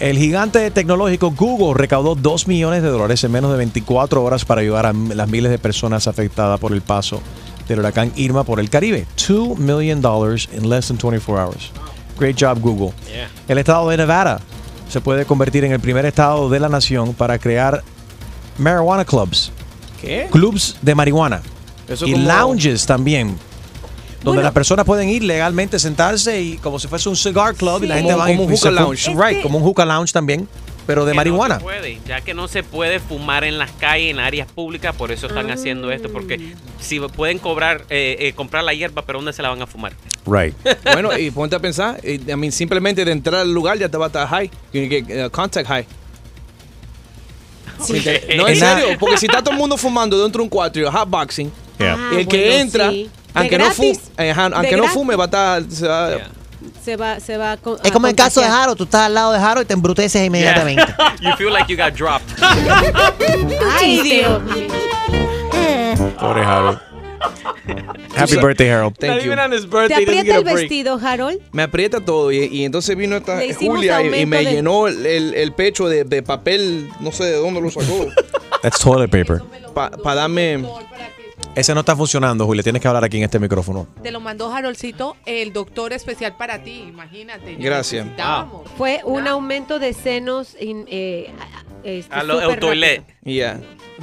El 0.00 0.16
gigante 0.18 0.70
tecnológico 0.70 1.30
Google 1.32 1.74
recaudó 1.78 2.14
2 2.14 2.48
millones 2.48 2.82
de 2.82 2.88
dólares 2.88 3.22
en 3.24 3.30
menos 3.30 3.50
de 3.52 3.58
24 3.58 4.24
horas 4.24 4.44
para 4.44 4.62
ayudar 4.62 4.86
a 4.86 4.92
las 4.92 5.28
miles 5.28 5.50
de 5.52 5.58
personas 5.58 6.08
afectadas 6.08 6.58
por 6.58 6.72
el 6.72 6.80
paso 6.80 7.20
del 7.68 7.80
huracán 7.80 8.10
Irma 8.16 8.42
por 8.44 8.58
el 8.58 8.70
Caribe. 8.70 9.06
2 9.28 9.58
million 9.58 10.00
dollars 10.00 10.48
in 10.56 10.68
less 10.68 10.88
than 10.88 10.96
24 10.96 11.38
hours. 11.38 11.70
Great 12.18 12.36
job 12.40 12.60
Google. 12.60 12.92
Yeah. 13.12 13.28
El 13.46 13.58
estado 13.58 13.88
de 13.90 13.96
Nevada 13.98 14.40
se 14.88 15.00
puede 15.00 15.24
convertir 15.26 15.64
en 15.64 15.72
el 15.72 15.80
primer 15.80 16.06
estado 16.06 16.48
de 16.48 16.58
la 16.60 16.68
nación 16.68 17.12
para 17.14 17.38
crear 17.38 17.82
marijuana 18.58 19.04
clubs. 19.04 19.50
¿Qué? 20.00 20.28
Clubs 20.30 20.76
de 20.82 20.94
marihuana. 20.94 21.42
Eso 21.88 22.06
y 22.06 22.12
como- 22.12 22.26
lounges 22.26 22.86
también. 22.86 23.36
Donde 24.24 24.38
Bueno. 24.38 24.42
las 24.42 24.52
personas 24.52 24.86
pueden 24.86 25.10
ir 25.10 25.22
legalmente 25.22 25.78
sentarse 25.78 26.40
y 26.40 26.56
como 26.56 26.78
si 26.78 26.88
fuese 26.88 27.10
un 27.10 27.16
cigar 27.16 27.54
club 27.54 27.84
y 27.84 27.86
la 27.88 27.96
gente 27.96 28.12
Como- 28.12 28.24
va 28.24 28.26
como 28.30 28.44
un 28.44 28.52
y 28.52 28.56
hookah 28.56 28.70
lounge. 28.70 29.08
Right, 29.10 29.36
que- 29.36 29.42
como 29.42 29.58
un 29.58 29.64
hookah 29.64 29.84
lounge 29.84 30.12
también, 30.12 30.48
pero 30.86 31.04
de 31.04 31.12
Que 31.12 31.16
marihuana. 31.16 31.56
No 31.56 31.60
se 31.60 31.64
puede, 31.64 31.98
ya 32.06 32.20
que 32.22 32.32
no 32.32 32.48
se 32.48 32.62
puede 32.62 33.00
fumar 33.00 33.44
en 33.44 33.58
las 33.58 33.70
calles, 33.72 34.12
en 34.12 34.20
áreas 34.20 34.50
públicas, 34.50 34.94
por 34.96 35.12
eso 35.12 35.26
están 35.26 35.50
haciendo 35.50 35.90
esto, 35.92 36.10
porque 36.10 36.54
si 36.80 37.00
pueden 37.00 37.38
cobrar, 37.38 37.84
eh, 37.90 38.16
eh, 38.18 38.32
comprar 38.32 38.64
la 38.64 38.72
hierba, 38.72 39.02
pero 39.02 39.18
¿dónde 39.18 39.34
se 39.34 39.42
la 39.42 39.50
van 39.50 39.60
a 39.60 39.66
fumar? 39.66 39.92
Right. 40.24 40.54
bueno, 40.84 41.16
y 41.18 41.30
ponte 41.30 41.54
a 41.56 41.58
pensar, 41.60 42.00
I 42.02 42.18
mean, 42.34 42.50
simplemente 42.50 43.04
de 43.04 43.12
entrar 43.12 43.42
al 43.42 43.52
lugar 43.52 43.76
ya 43.76 43.90
te 43.90 43.98
va 43.98 44.06
a 44.06 44.08
estar 44.08 44.26
high. 44.26 44.50
You 44.72 44.88
get, 44.88 45.04
uh, 45.26 45.30
contact 45.30 45.68
high. 45.68 45.86
Sí. 47.84 48.02
No, 48.38 48.48
en 48.48 48.56
serio, 48.56 48.86
porque 48.98 49.18
si 49.18 49.26
está 49.26 49.42
todo 49.42 49.52
el 49.52 49.58
mundo 49.58 49.76
fumando 49.76 50.18
dentro 50.22 50.38
de 50.40 50.44
un 50.44 50.48
cuarto 50.48 50.80
y 50.80 50.84
hotboxing, 50.84 51.52
Yeah. 51.76 51.96
Ah, 51.98 52.10
el 52.16 52.28
que 52.28 52.36
bueno, 52.38 52.54
entra, 52.54 52.90
sí. 52.90 53.10
Aunque, 53.34 53.58
no, 53.58 53.70
fu- 53.72 53.82
gratis. 53.82 54.10
eh, 54.18 54.32
aunque 54.36 54.76
no 54.76 54.86
fume, 54.88 55.16
va 55.16 55.24
a 55.24 55.26
estar. 55.26 55.62
se 55.70 55.86
va- 55.88 56.10
Se 56.82 56.96
va, 56.96 57.20
se 57.20 57.36
va 57.36 57.52
a 57.52 57.54
Es 57.54 57.90
a 57.90 57.92
como 57.92 58.06
el 58.06 58.14
caso 58.14 58.40
de. 58.40 58.46
Jaro, 58.48 58.74
tú 58.76 58.84
estás 58.84 59.02
al 59.02 59.14
lado 59.14 59.32
de 59.32 59.38
Jaro 59.38 59.60
y 59.62 59.64
te 59.64 59.74
embruteces 59.74 60.24
inmediatamente. 60.24 60.82
you 61.20 61.30
feel 61.36 61.52
like 61.52 61.66
you 61.70 61.76
got 61.76 61.92
dropped. 61.94 62.24
Ay, 63.80 64.00
Dios. 64.02 64.40
Pobre 66.18 66.42
Harold. 66.44 66.78
Happy 68.16 68.36
birthday, 68.36 68.68
Harold. 68.70 68.96
Thank 68.98 69.22
you. 69.22 69.32
¿Te 69.88 69.94
aprieta 69.94 70.34
a 70.34 70.38
el 70.38 70.44
vestido, 70.44 71.00
Harold? 71.02 71.40
Me 71.52 71.62
aprieta 71.62 72.00
todo 72.00 72.30
y, 72.30 72.44
y 72.44 72.64
entonces 72.64 72.96
vino 72.96 73.16
esta 73.16 73.40
Julia 73.58 74.02
y, 74.02 74.22
y 74.22 74.26
me 74.26 74.44
de- 74.44 74.52
llenó 74.52 74.86
el, 74.88 75.04
el- 75.06 75.34
el 75.34 75.52
pecho 75.52 75.88
de, 75.88 76.04
de 76.04 76.22
papel, 76.22 76.88
no 77.00 77.12
sé 77.12 77.24
de 77.24 77.36
dónde 77.36 77.60
lo 77.60 77.70
sacó, 77.70 78.06
That's 78.62 78.78
toilet 78.78 79.10
paper. 79.10 79.42
para 79.74 80.14
darme... 80.14 80.64
Ese 81.54 81.72
no 81.72 81.80
está 81.80 81.94
funcionando, 81.94 82.46
Julia. 82.46 82.62
Tienes 82.64 82.82
que 82.82 82.88
hablar 82.88 83.04
aquí 83.04 83.16
en 83.18 83.22
este 83.24 83.38
micrófono. 83.38 83.86
Te 84.02 84.10
lo 84.10 84.18
mandó 84.20 84.50
Jarolcito, 84.50 85.16
el 85.24 85.52
doctor 85.52 85.92
especial 85.92 86.36
para 86.36 86.62
ti, 86.64 86.84
imagínate. 86.88 87.54
Gracias. 87.56 88.04
necesitábamos. 88.06 88.68
Fue 88.76 89.00
un 89.04 89.28
aumento 89.28 89.78
de 89.78 89.92
senos 89.92 90.56
in- 90.60 90.86
eh, 90.90 91.32
a- 91.40 91.62
este, 91.86 92.12
A 92.14 92.22
lo 92.24 92.56
toilet. 92.56 93.04
Ya. 93.22 93.60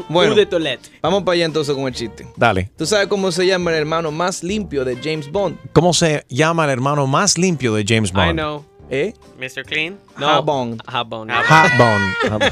Bueno, 0.08 0.34
de 0.36 0.45
toilet. 0.45 0.80
vamos 1.02 1.24
para 1.24 1.34
allá 1.34 1.45
entonces 1.45 1.76
con 1.76 1.86
el 1.88 1.93
chiste. 1.93 2.26
Dale. 2.38 2.72
¿Tú 2.78 2.86
sabes 2.86 3.08
cómo 3.08 3.30
se 3.34 3.45
llama 3.45 3.72
el 3.72 3.78
hermano 3.78 4.12
más 4.12 4.43
limpio 4.43 4.86
de 4.86 4.95
James 4.95 5.30
Bond? 5.30 5.58
¿Cómo 5.74 5.93
se 5.93 6.26
llama 6.30 6.64
el 6.64 6.70
hermano 6.72 7.06
más 7.08 7.38
limpio 7.38 7.74
de 7.74 7.84
James 7.86 8.14
Bond? 8.14 8.30
I 8.32 8.34
know. 8.34 8.66
¿Eh? 8.89 9.14
Mr. 9.38 9.66
Clean. 9.66 9.97
No. 10.18 10.28
Jabón. 10.28 10.78
Jabón. 10.88 11.30
Hot 11.30 11.78
bone. 11.78 12.14
Hot 12.30 12.39
bone. 12.39 12.47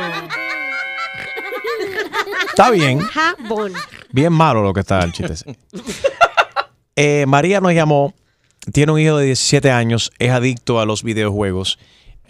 Está 2.50 2.72
bien. 2.72 3.00
Jabón. 3.00 3.74
Bien 4.12 4.34
malo 4.34 4.62
lo 4.62 4.74
que 4.74 4.82
está 4.82 5.00
el 5.04 5.12
chiste. 5.12 5.34
ese. 5.34 5.58
Eh, 6.96 7.26
María 7.28 7.62
nos 7.62 7.74
llamó, 7.74 8.14
tiene 8.74 8.92
un 8.92 9.00
hijo 9.00 9.18
de 9.18 9.28
17 9.28 9.72
años, 9.72 10.12
es 10.20 10.32
adicto 10.32 10.82
a 10.82 10.86
los 10.86 11.02
videojuegos. 11.04 11.80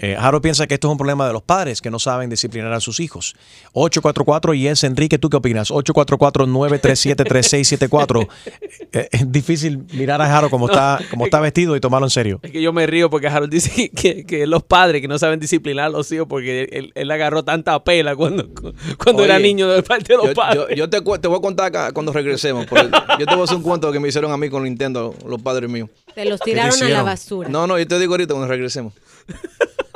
Eh, 0.01 0.15
Jaro 0.17 0.41
piensa 0.41 0.65
que 0.65 0.75
esto 0.75 0.87
es 0.87 0.91
un 0.93 0.97
problema 0.97 1.27
de 1.27 1.33
los 1.33 1.41
padres 1.43 1.81
que 1.81 1.91
no 1.91 1.99
saben 1.99 2.29
disciplinar 2.29 2.71
a 2.73 2.79
sus 2.79 2.99
hijos. 3.01 3.35
844 3.73 4.53
y 4.53 4.67
es 4.67 4.83
Enrique, 4.85 5.19
¿tú 5.19 5.29
qué 5.29 5.35
opinas? 5.37 5.69
844-937-3674. 5.71 8.27
Eh, 8.91 9.07
es 9.11 9.31
difícil 9.31 9.85
mirar 9.93 10.19
a 10.19 10.25
Jaro 10.27 10.49
como, 10.49 10.67
está, 10.67 10.99
como 11.11 11.25
está 11.25 11.39
vestido 11.39 11.75
y 11.75 11.79
tomarlo 11.79 12.07
en 12.07 12.09
serio. 12.09 12.39
Es 12.41 12.49
que 12.49 12.59
yo 12.59 12.73
me 12.73 12.87
río 12.87 13.07
porque 13.11 13.27
Harold 13.27 13.51
dice 13.51 13.89
que, 13.95 14.25
que 14.25 14.47
los 14.47 14.63
padres 14.63 14.99
que 15.01 15.07
no 15.07 15.19
saben 15.19 15.39
disciplinar 15.39 15.85
a 15.85 15.89
los 15.89 16.11
hijos 16.11 16.25
porque 16.27 16.63
él, 16.71 16.91
él 16.95 17.11
agarró 17.11 17.43
tanta 17.43 17.83
pela 17.83 18.15
cuando, 18.15 18.49
cuando 18.97 19.23
era 19.23 19.37
niño 19.37 19.67
de 19.69 19.83
parte 19.83 20.13
de 20.13 20.17
los 20.17 20.29
Yo, 20.29 20.33
padres. 20.33 20.63
yo- 20.69 20.75
yo 20.75 20.89
te, 20.89 21.01
te 21.19 21.27
voy 21.27 21.37
a 21.37 21.41
contar 21.41 21.67
acá 21.67 21.91
cuando 21.91 22.11
regresemos. 22.11 22.65
yo 22.65 23.25
te 23.27 23.35
voy 23.35 23.41
a 23.41 23.43
hacer 23.43 23.57
un 23.57 23.63
cuento 23.63 23.91
que 23.91 23.99
me 23.99 24.07
hicieron 24.07 24.31
a 24.31 24.37
mí 24.37 24.49
con 24.49 24.63
Nintendo, 24.63 25.13
los 25.27 25.39
padres 25.39 25.69
míos. 25.69 25.87
Te 26.15 26.25
los 26.25 26.39
tiraron 26.39 26.81
a 26.81 26.89
la 26.89 27.03
basura. 27.03 27.47
No, 27.47 27.67
no, 27.67 27.77
yo 27.77 27.87
te 27.87 27.99
digo 27.99 28.13
ahorita 28.13 28.33
cuando 28.33 28.49
regresemos. 28.51 28.93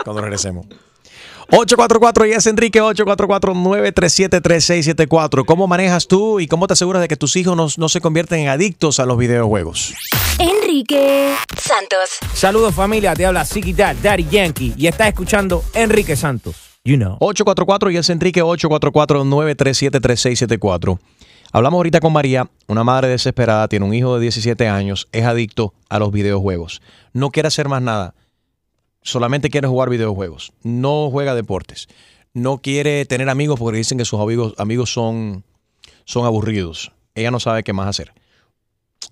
Cuando 0.04 0.22
regresemos. 0.22 0.68
844 1.50 2.26
y 2.26 2.32
es 2.32 2.48
Enrique 2.48 2.82
844-937-3674. 2.82 5.46
¿Cómo 5.46 5.68
manejas 5.68 6.08
tú 6.08 6.40
y 6.40 6.48
cómo 6.48 6.66
te 6.68 6.74
aseguras 6.74 7.02
de 7.02 7.08
que 7.08 7.18
tus 7.18 7.36
hijos 7.36 7.56
no, 7.56 7.68
no 7.78 7.90
se 7.90 8.02
convierten 8.02 8.40
en 8.40 8.48
adictos 8.48 9.00
a 9.00 9.06
los 9.06 9.16
videojuegos? 9.18 9.94
Enrique 10.40 11.36
Santos. 11.58 12.18
Saludos 12.34 12.74
familia, 12.74 13.14
te 13.14 13.24
habla 13.26 13.46
Dad, 13.76 13.98
Daddy 14.02 14.26
Yankee 14.30 14.74
y 14.78 14.88
estás 14.88 15.10
escuchando 15.10 15.62
Enrique 15.74 16.16
Santos. 16.16 16.56
You 16.84 16.96
know. 16.98 17.18
844 17.20 17.92
y 17.92 17.98
es 17.98 18.10
Enrique 18.10 18.42
844-937-3674. 18.44 20.98
Hablamos 21.52 21.78
ahorita 21.78 22.00
con 22.00 22.14
María, 22.14 22.50
una 22.68 22.84
madre 22.84 23.10
desesperada, 23.10 23.68
tiene 23.68 23.86
un 23.86 23.94
hijo 23.94 24.16
de 24.16 24.22
17 24.22 24.68
años, 24.68 25.08
es 25.12 25.24
adicto 25.24 25.76
a 25.88 26.00
los 26.00 26.12
videojuegos. 26.12 26.82
No 27.14 27.30
quiere 27.30 27.46
hacer 27.48 27.70
más 27.70 27.84
nada, 27.84 28.16
solamente 29.04 29.50
quiere 29.50 29.68
jugar 29.68 29.90
videojuegos. 29.90 30.54
No 30.64 31.10
juega 31.12 31.36
deportes. 31.36 31.88
No 32.34 32.60
quiere 32.60 33.06
tener 33.06 33.30
amigos 33.30 33.60
porque 33.60 33.78
dicen 33.78 33.98
que 33.98 34.06
sus 34.06 34.20
amigos, 34.20 34.56
amigos 34.58 34.92
son, 34.92 35.44
son 36.06 36.26
aburridos. 36.26 36.92
Ella 37.14 37.30
no 37.30 37.40
sabe 37.40 37.64
qué 37.64 37.74
más 37.74 37.88
hacer. 37.88 38.14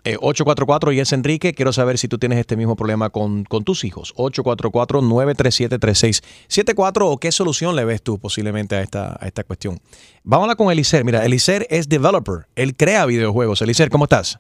Eh, 0.04 0.18
844 0.20 0.94
y 0.94 1.00
es 1.00 1.14
Enrique. 1.14 1.54
Quiero 1.54 1.72
saber 1.72 2.00
si 2.00 2.08
tú 2.08 2.18
tienes 2.18 2.40
este 2.40 2.56
mismo 2.56 2.76
problema 2.76 3.12
con, 3.12 3.44
con 3.44 3.64
tus 3.64 3.84
hijos. 3.84 4.16
844-937-3674 4.16 7.02
o 7.02 7.18
qué 7.18 7.32
solución 7.32 7.76
le 7.76 7.86
ves 7.86 8.02
tú 8.02 8.18
posiblemente 8.18 8.76
a 8.76 8.82
esta, 8.82 9.16
a 9.20 9.28
esta 9.28 9.44
cuestión. 9.44 9.78
Vámonos 10.24 10.56
con 10.56 10.72
Elicer. 10.72 11.06
Mira, 11.06 11.24
Elicer 11.24 11.68
es 11.70 11.88
developer. 11.88 12.48
Él 12.56 12.76
crea 12.76 13.06
videojuegos. 13.06 13.62
Elicer, 13.62 13.92
¿cómo 13.92 14.06
estás? 14.06 14.40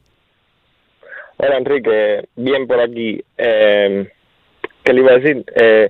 Hola 1.38 1.58
Enrique, 1.58 2.28
bien 2.36 2.66
por 2.68 2.80
aquí. 2.80 3.24
Eh, 3.38 4.12
¿Qué 4.84 4.93
le 4.93 5.01
iba 5.01 5.11
a 5.11 5.19
decir? 5.19 5.43
Eh, 5.55 5.89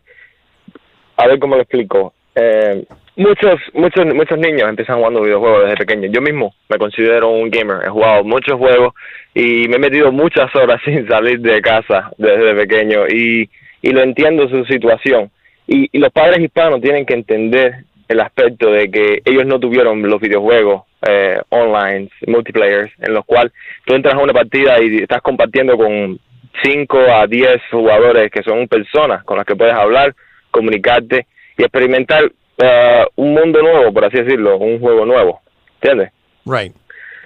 a 1.17 1.27
ver 1.27 1.39
cómo 1.39 1.55
lo 1.55 1.61
explico. 1.61 2.13
Eh, 2.35 2.83
muchos, 3.15 3.59
muchos, 3.73 4.05
muchos 4.13 4.37
niños 4.37 4.69
empiezan 4.69 4.97
jugando 4.97 5.21
videojuegos 5.21 5.63
desde 5.63 5.77
pequeños. 5.77 6.11
Yo 6.13 6.21
mismo 6.21 6.53
me 6.69 6.77
considero 6.77 7.29
un 7.29 7.49
gamer. 7.49 7.85
He 7.85 7.89
jugado 7.89 8.23
muchos 8.23 8.57
juegos 8.57 8.93
y 9.33 9.67
me 9.67 9.75
he 9.75 9.79
metido 9.79 10.11
muchas 10.11 10.53
horas 10.55 10.81
sin 10.85 11.07
salir 11.07 11.39
de 11.39 11.61
casa 11.61 12.11
desde 12.17 12.55
pequeño 12.55 13.07
y, 13.07 13.49
y 13.81 13.91
lo 13.91 14.01
entiendo 14.01 14.47
su 14.49 14.65
situación. 14.65 15.31
Y, 15.67 15.89
y 15.91 15.99
los 15.99 16.11
padres 16.11 16.39
hispanos 16.39 16.81
tienen 16.81 17.05
que 17.05 17.13
entender 17.13 17.85
el 18.11 18.19
aspecto 18.19 18.71
de 18.71 18.91
que 18.91 19.21
ellos 19.23 19.45
no 19.45 19.59
tuvieron 19.59 20.01
los 20.01 20.19
videojuegos 20.19 20.83
eh, 21.07 21.39
online, 21.49 22.09
multiplayers, 22.27 22.91
en 22.99 23.13
los 23.13 23.25
cuales 23.25 23.53
tú 23.85 23.95
entras 23.95 24.15
a 24.15 24.19
una 24.19 24.33
partida 24.33 24.81
y 24.81 24.97
estás 24.97 25.21
compartiendo 25.21 25.77
con 25.77 26.19
5 26.63 26.97
a 26.99 27.27
10 27.27 27.61
jugadores 27.71 28.31
que 28.31 28.43
son 28.43 28.67
personas 28.67 29.23
con 29.23 29.37
las 29.37 29.45
que 29.45 29.55
puedes 29.55 29.73
hablar, 29.73 30.13
comunicarte 30.51 31.27
y 31.57 31.63
experimentar 31.63 32.31
eh, 32.57 33.05
un 33.15 33.33
mundo 33.33 33.61
nuevo, 33.61 33.91
por 33.93 34.05
así 34.05 34.17
decirlo, 34.21 34.57
un 34.57 34.79
juego 34.79 35.05
nuevo, 35.05 35.41
¿entiendes? 35.81 36.11
Right. 36.45 36.73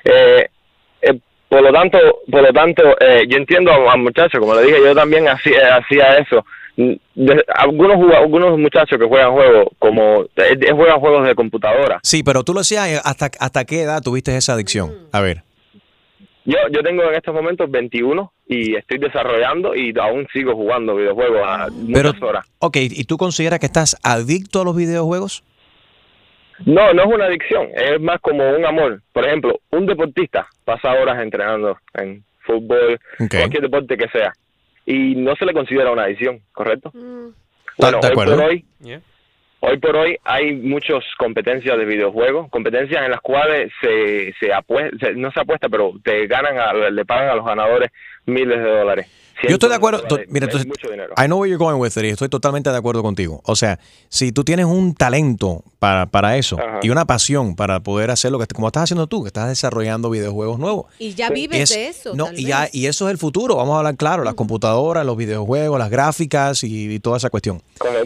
Eh, 0.03 0.47
eh, 1.01 1.19
por 1.49 1.61
lo 1.61 1.71
tanto, 1.71 1.97
por 2.29 2.41
lo 2.41 2.53
tanto, 2.53 2.83
eh, 2.99 3.23
yo 3.27 3.37
entiendo 3.37 3.71
a, 3.71 3.93
a 3.93 3.97
muchachos, 3.97 4.39
como 4.39 4.55
le 4.55 4.63
dije, 4.63 4.77
yo 4.83 4.93
también 4.95 5.27
hacía, 5.27 5.75
hacía 5.77 6.15
eso. 6.17 6.45
De- 6.77 7.45
algunos 7.55 7.95
algunos 8.15 8.57
muchachos 8.59 8.99
que 8.99 9.05
juegan 9.05 9.31
juegos 9.31 9.67
como 9.79 10.23
eh, 10.35 10.57
juegan 10.75 10.99
juegos 10.99 11.25
de 11.25 11.33
computadora. 11.33 11.99
Sí, 12.03 12.21
pero 12.21 12.43
tú 12.43 12.53
lo 12.53 12.59
decías, 12.59 12.87
eh, 12.89 12.99
¿hasta, 13.03 13.29
hasta 13.39 13.63
qué 13.65 13.83
edad 13.83 14.01
tuviste 14.03 14.35
esa 14.35 14.53
adicción? 14.53 14.91
A 15.13 15.21
ver. 15.21 15.43
Yo 16.45 16.57
yo 16.71 16.83
tengo 16.83 17.03
en 17.03 17.15
estos 17.15 17.33
momentos 17.33 17.69
21 17.71 18.31
y 18.47 18.75
estoy 18.75 18.99
desarrollando 18.99 19.75
y 19.75 19.91
aún 19.99 20.27
sigo 20.31 20.53
jugando 20.55 20.95
videojuegos 20.95 21.41
a 21.43 21.67
Pero, 21.91 22.09
muchas 22.09 22.21
horas. 22.21 22.45
ok, 22.59 22.77
¿y 22.77 23.03
tú 23.05 23.17
consideras 23.17 23.59
que 23.59 23.65
estás 23.65 23.97
adicto 24.03 24.61
a 24.61 24.65
los 24.65 24.75
videojuegos? 24.75 25.43
No, 26.65 26.93
no 26.93 27.01
es 27.03 27.07
una 27.13 27.25
adicción, 27.25 27.67
es 27.75 27.99
más 27.99 28.21
como 28.21 28.49
un 28.51 28.63
amor. 28.65 29.01
Por 29.11 29.25
ejemplo, 29.25 29.59
un 29.71 29.85
deportista 29.87 30.47
pasa 30.63 30.93
horas 30.93 31.21
entrenando 31.21 31.77
en 31.95 32.23
fútbol, 32.41 32.99
Ok. 33.19 33.31
cualquier 33.39 33.63
deporte 33.63 33.97
que 33.97 34.07
sea, 34.09 34.31
y 34.85 35.15
no 35.15 35.35
se 35.35 35.45
le 35.45 35.53
considera 35.53 35.91
una 35.91 36.03
adicción, 36.03 36.39
¿correcto? 36.53 36.91
de 36.93 37.31
Bueno, 37.77 37.99
hoy 38.03 38.09
acuerdo. 38.11 38.35
por 38.37 38.45
hoy, 38.45 38.63
hoy 39.67 39.77
por 39.77 39.95
hoy 39.95 40.17
hay 40.23 40.53
muchas 40.53 41.03
competencias 41.17 41.77
de 41.77 41.85
videojuegos, 41.85 42.49
competencias 42.49 43.03
en 43.03 43.11
las 43.11 43.21
cuales 43.21 43.71
se, 43.81 44.33
se 44.39 44.53
apuesta, 44.53 45.11
no 45.15 45.31
se 45.31 45.39
apuesta, 45.39 45.69
pero 45.69 45.93
te 46.03 46.27
ganan, 46.27 46.57
a- 46.59 46.73
le 46.73 47.05
pagan 47.05 47.29
a 47.29 47.35
los 47.35 47.45
ganadores 47.45 47.91
miles 48.25 48.59
de 48.59 48.69
dólares. 48.69 49.24
Yo 49.43 49.55
estoy 49.55 49.69
de 49.69 49.75
acuerdo. 49.75 50.01
De 50.15 50.25
Mira, 50.29 50.45
entonces. 50.45 50.67
I 51.17 51.25
know 51.25 51.39
where 51.39 51.49
you're 51.49 51.57
going 51.63 51.75
with 51.79 51.91
it 51.97 52.03
y 52.05 52.09
estoy 52.09 52.29
totalmente 52.29 52.69
de 52.71 52.77
acuerdo 52.77 53.03
contigo. 53.03 53.41
O 53.43 53.55
sea, 53.55 53.79
si 54.09 54.31
tú 54.31 54.43
tienes 54.43 54.65
un 54.65 54.95
talento 54.95 55.63
para, 55.77 56.05
para 56.05 56.37
eso 56.37 56.57
Ajá. 56.57 56.79
y 56.81 56.89
una 56.89 57.05
pasión 57.05 57.55
para 57.55 57.81
poder 57.81 58.11
hacer 58.11 58.31
lo 58.31 58.39
que, 58.39 58.47
como 58.47 58.67
estás 58.67 58.83
haciendo 58.83 59.07
tú, 59.07 59.23
que 59.23 59.27
estás 59.27 59.49
desarrollando 59.49 60.09
videojuegos 60.09 60.57
nuevos. 60.57 60.85
Y 60.99 61.13
ya 61.13 61.29
vives 61.29 61.59
Es- 61.69 61.69
de 61.77 61.87
eso. 61.87 62.15
No, 62.15 62.25
tal 62.27 62.39
y, 62.39 62.45
ya- 62.45 62.69
y 62.71 62.85
eso 62.87 63.07
es 63.07 63.11
el 63.11 63.17
futuro, 63.17 63.57
vamos 63.57 63.75
a 63.75 63.79
hablar 63.79 63.95
claro, 63.97 64.23
las 64.23 64.35
computadoras, 64.35 65.05
los 65.05 65.17
videojuegos, 65.17 65.77
las 65.77 65.89
gráficas 65.89 66.63
y, 66.63 66.93
y 66.93 66.99
toda 66.99 67.17
esa 67.17 67.29
cuestión. 67.29 67.61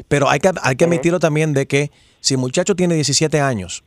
Pero 0.08 0.30
hay 0.30 0.40
que, 0.40 0.52
hay 0.64 0.76
que 0.76 0.86
admitirlo 0.86 1.20
también 1.20 1.54
de 1.54 1.68
que 1.68 1.92
si 2.22 2.34
el 2.34 2.40
muchacho 2.40 2.76
tiene 2.76 2.96
17 2.96 3.40
años, 3.40 3.84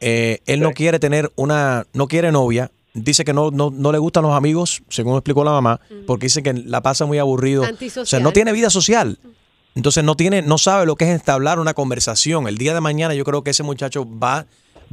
eh, 0.00 0.40
él 0.46 0.60
no 0.60 0.72
quiere 0.72 0.98
tener 0.98 1.30
una, 1.36 1.86
no 1.94 2.08
quiere 2.08 2.30
novia, 2.32 2.70
dice 2.94 3.24
que 3.24 3.32
no, 3.32 3.50
no, 3.50 3.70
no 3.70 3.92
le 3.92 3.98
gustan 3.98 4.22
los 4.22 4.32
amigos, 4.32 4.82
según 4.88 5.16
explicó 5.16 5.44
la 5.44 5.50
mamá, 5.50 5.80
porque 6.06 6.26
dice 6.26 6.42
que 6.42 6.54
la 6.54 6.80
pasa 6.80 7.04
muy 7.04 7.18
aburrido. 7.18 7.62
O 7.62 7.64
sea, 7.64 7.72
Antisocial. 7.72 8.22
no 8.22 8.32
tiene 8.32 8.52
vida 8.52 8.70
social. 8.70 9.18
Entonces 9.74 10.04
no 10.04 10.14
tiene, 10.16 10.42
no 10.42 10.56
sabe 10.56 10.86
lo 10.86 10.94
que 10.94 11.04
es 11.04 11.10
entablar 11.10 11.58
una 11.58 11.74
conversación. 11.74 12.46
El 12.46 12.56
día 12.56 12.74
de 12.74 12.80
mañana 12.80 13.12
yo 13.14 13.24
creo 13.24 13.42
que 13.42 13.50
ese 13.50 13.64
muchacho 13.64 14.06
va, 14.08 14.46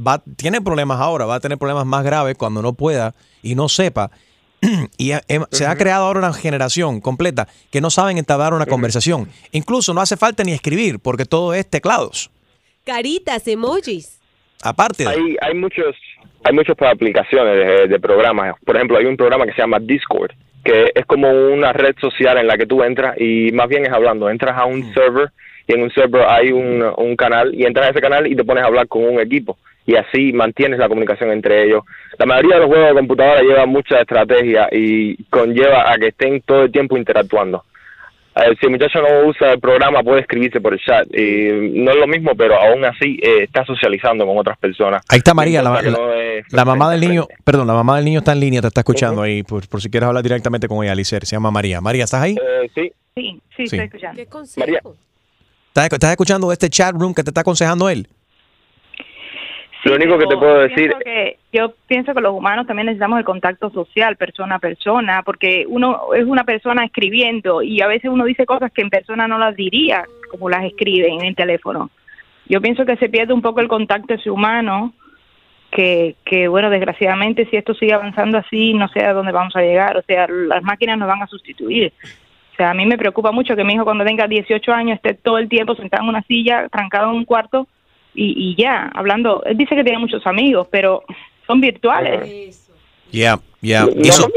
va, 0.04 0.22
tiene 0.36 0.60
problemas 0.60 1.00
ahora, 1.00 1.24
va 1.24 1.36
a 1.36 1.40
tener 1.40 1.56
problemas 1.56 1.86
más 1.86 2.04
graves 2.04 2.36
cuando 2.36 2.60
no 2.60 2.72
pueda 2.72 3.14
y 3.42 3.54
no 3.54 3.68
sepa. 3.68 4.10
y 4.98 5.12
em- 5.28 5.44
se 5.52 5.66
ha 5.66 5.76
creado 5.76 6.06
ahora 6.06 6.18
una 6.18 6.32
generación 6.32 7.00
completa 7.00 7.46
que 7.70 7.80
no 7.80 7.90
saben 7.90 8.18
entablar 8.18 8.54
una 8.54 8.66
conversación. 8.66 9.28
Incluso 9.52 9.94
no 9.94 10.00
hace 10.00 10.16
falta 10.16 10.42
ni 10.42 10.52
escribir, 10.52 10.98
porque 10.98 11.26
todo 11.26 11.54
es 11.54 11.68
teclados. 11.68 12.30
Caritas, 12.84 13.46
emojis. 13.46 14.18
Aparte 14.62 15.04
de... 15.04 15.10
hay, 15.10 15.36
hay 15.40 15.54
muchos 15.54 15.94
hay 16.44 16.52
muchas 16.54 16.76
aplicaciones 16.80 17.56
de, 17.56 17.88
de 17.88 18.00
programas. 18.00 18.56
Por 18.64 18.76
ejemplo, 18.76 18.98
hay 18.98 19.06
un 19.06 19.16
programa 19.16 19.44
que 19.46 19.52
se 19.52 19.62
llama 19.62 19.78
Discord, 19.80 20.32
que 20.64 20.92
es 20.94 21.06
como 21.06 21.30
una 21.30 21.72
red 21.72 21.94
social 22.00 22.38
en 22.38 22.46
la 22.46 22.56
que 22.56 22.66
tú 22.66 22.82
entras 22.82 23.20
y 23.20 23.50
más 23.52 23.68
bien 23.68 23.84
es 23.84 23.92
hablando. 23.92 24.28
Entras 24.30 24.56
a 24.56 24.64
un 24.64 24.92
server 24.94 25.30
y 25.66 25.74
en 25.74 25.82
un 25.82 25.90
server 25.90 26.24
hay 26.28 26.52
un, 26.52 26.84
un 26.96 27.16
canal 27.16 27.54
y 27.54 27.64
entras 27.64 27.86
a 27.86 27.90
ese 27.90 28.00
canal 28.00 28.26
y 28.26 28.36
te 28.36 28.44
pones 28.44 28.64
a 28.64 28.66
hablar 28.66 28.88
con 28.88 29.04
un 29.04 29.20
equipo 29.20 29.56
y 29.86 29.96
así 29.96 30.32
mantienes 30.32 30.78
la 30.78 30.88
comunicación 30.88 31.30
entre 31.30 31.64
ellos. 31.64 31.84
La 32.18 32.26
mayoría 32.26 32.54
de 32.54 32.60
los 32.60 32.68
juegos 32.68 32.88
de 32.88 32.94
computadora 32.94 33.42
llevan 33.42 33.68
mucha 33.68 34.00
estrategia 34.00 34.68
y 34.70 35.16
conlleva 35.24 35.90
a 35.90 35.96
que 35.96 36.08
estén 36.08 36.40
todo 36.42 36.62
el 36.62 36.72
tiempo 36.72 36.96
interactuando. 36.96 37.64
Eh, 38.34 38.54
si 38.58 38.64
el 38.66 38.72
muchacho 38.72 38.98
no 39.02 39.28
usa 39.28 39.52
el 39.52 39.60
programa 39.60 40.02
puede 40.02 40.20
escribirse 40.22 40.58
por 40.60 40.72
el 40.72 40.80
chat 40.80 41.06
y 41.14 41.70
no 41.78 41.90
es 41.90 41.96
lo 41.98 42.06
mismo 42.06 42.34
pero 42.34 42.58
aún 42.58 42.82
así 42.84 43.18
eh, 43.22 43.42
está 43.42 43.62
socializando 43.66 44.24
con 44.26 44.38
otras 44.38 44.56
personas 44.58 45.02
Ahí 45.10 45.18
está 45.18 45.34
María, 45.34 45.60
la, 45.62 45.82
la- 45.82 45.90
no 45.90 46.12
es 46.14 46.50
la 46.50 46.64
mamá 46.64 46.90
del 46.90 47.00
niño, 47.02 47.26
perdón, 47.44 47.66
la 47.66 47.74
mamá 47.74 47.96
del 47.96 48.06
niño 48.06 48.20
está 48.20 48.32
en 48.32 48.40
línea, 48.40 48.62
te 48.62 48.68
está 48.68 48.80
escuchando 48.80 49.20
ahí, 49.20 49.42
por, 49.42 49.68
por 49.68 49.82
si 49.82 49.90
quieres 49.90 50.06
hablar 50.08 50.22
directamente 50.22 50.66
con 50.66 50.82
ella, 50.82 50.92
Alicer, 50.92 51.26
se 51.26 51.36
llama 51.36 51.50
María. 51.50 51.80
María, 51.82 52.04
¿estás 52.04 52.22
ahí? 52.22 52.32
Eh, 52.40 52.70
sí 52.74 52.92
Sí, 53.14 53.40
sí, 53.54 53.66
Sí. 53.66 53.76
estoy 53.76 53.80
escuchando. 53.80 54.22
¿Qué 54.22 54.60
María 54.60 54.80
¿Estás, 55.68 55.92
estás 55.92 56.10
escuchando 56.12 56.52
este 56.52 56.70
chat 56.70 56.94
room 56.94 57.12
que 57.14 57.22
te 57.22 57.28
está 57.30 57.42
aconsejando 57.42 57.90
él? 57.90 58.08
Lo 59.84 59.96
único 59.96 60.16
que 60.16 60.26
te 60.26 60.36
puedo 60.36 60.58
decir 60.60 60.92
que- 61.04 61.38
yo 61.52 61.74
pienso 61.88 62.14
que 62.14 62.20
los 62.20 62.32
humanos 62.32 62.66
también 62.66 62.86
necesitamos 62.86 63.18
el 63.18 63.24
contacto 63.24 63.70
social, 63.70 64.16
persona 64.16 64.56
a 64.56 64.60
persona, 64.60 65.22
porque 65.24 65.64
uno 65.68 66.14
es 66.14 66.24
una 66.24 66.44
persona 66.44 66.84
escribiendo 66.84 67.62
y 67.62 67.80
a 67.80 67.88
veces 67.88 68.10
uno 68.10 68.24
dice 68.24 68.46
cosas 68.46 68.70
que 68.72 68.82
en 68.82 68.90
persona 68.90 69.26
no 69.26 69.38
las 69.38 69.56
diría 69.56 70.04
como 70.30 70.48
las 70.48 70.64
escribe 70.64 71.08
en 71.08 71.24
el 71.24 71.34
teléfono. 71.34 71.90
Yo 72.46 72.60
pienso 72.60 72.86
que 72.86 72.96
se 72.96 73.08
pierde 73.08 73.32
un 73.34 73.42
poco 73.42 73.60
el 73.60 73.68
contacto 73.68 74.14
ese 74.14 74.30
humano, 74.30 74.92
que, 75.70 76.16
que 76.24 76.48
bueno, 76.48 76.70
desgraciadamente 76.70 77.46
si 77.46 77.56
esto 77.56 77.74
sigue 77.74 77.94
avanzando 77.94 78.38
así, 78.38 78.74
no 78.74 78.88
sé 78.88 79.04
a 79.04 79.14
dónde 79.14 79.32
vamos 79.32 79.56
a 79.56 79.62
llegar, 79.62 79.96
o 79.96 80.02
sea, 80.02 80.26
las 80.28 80.62
máquinas 80.62 80.98
nos 80.98 81.08
van 81.08 81.22
a 81.22 81.26
sustituir. 81.26 81.92
O 82.52 82.56
sea, 82.56 82.70
a 82.70 82.74
mí 82.74 82.84
me 82.86 82.98
preocupa 82.98 83.32
mucho 83.32 83.56
que 83.56 83.64
mi 83.64 83.72
hijo 83.72 83.84
cuando 83.84 84.04
tenga 84.04 84.26
18 84.28 84.72
años 84.72 84.96
esté 84.96 85.14
todo 85.14 85.38
el 85.38 85.48
tiempo 85.48 85.74
sentado 85.74 86.02
en 86.04 86.10
una 86.10 86.22
silla, 86.22 86.68
trancado 86.68 87.10
en 87.10 87.16
un 87.16 87.24
cuarto 87.24 87.66
y, 88.14 88.50
y 88.56 88.62
ya, 88.62 88.90
hablando. 88.94 89.42
Él 89.44 89.56
dice 89.56 89.74
que 89.74 89.84
tiene 89.84 89.98
muchos 89.98 90.26
amigos, 90.26 90.68
pero 90.70 91.02
son 91.46 91.60
virtuales. 91.60 92.68
Yeah, 93.10 93.38
yeah. 93.60 93.84
No, 93.84 94.02
Eso- 94.02 94.30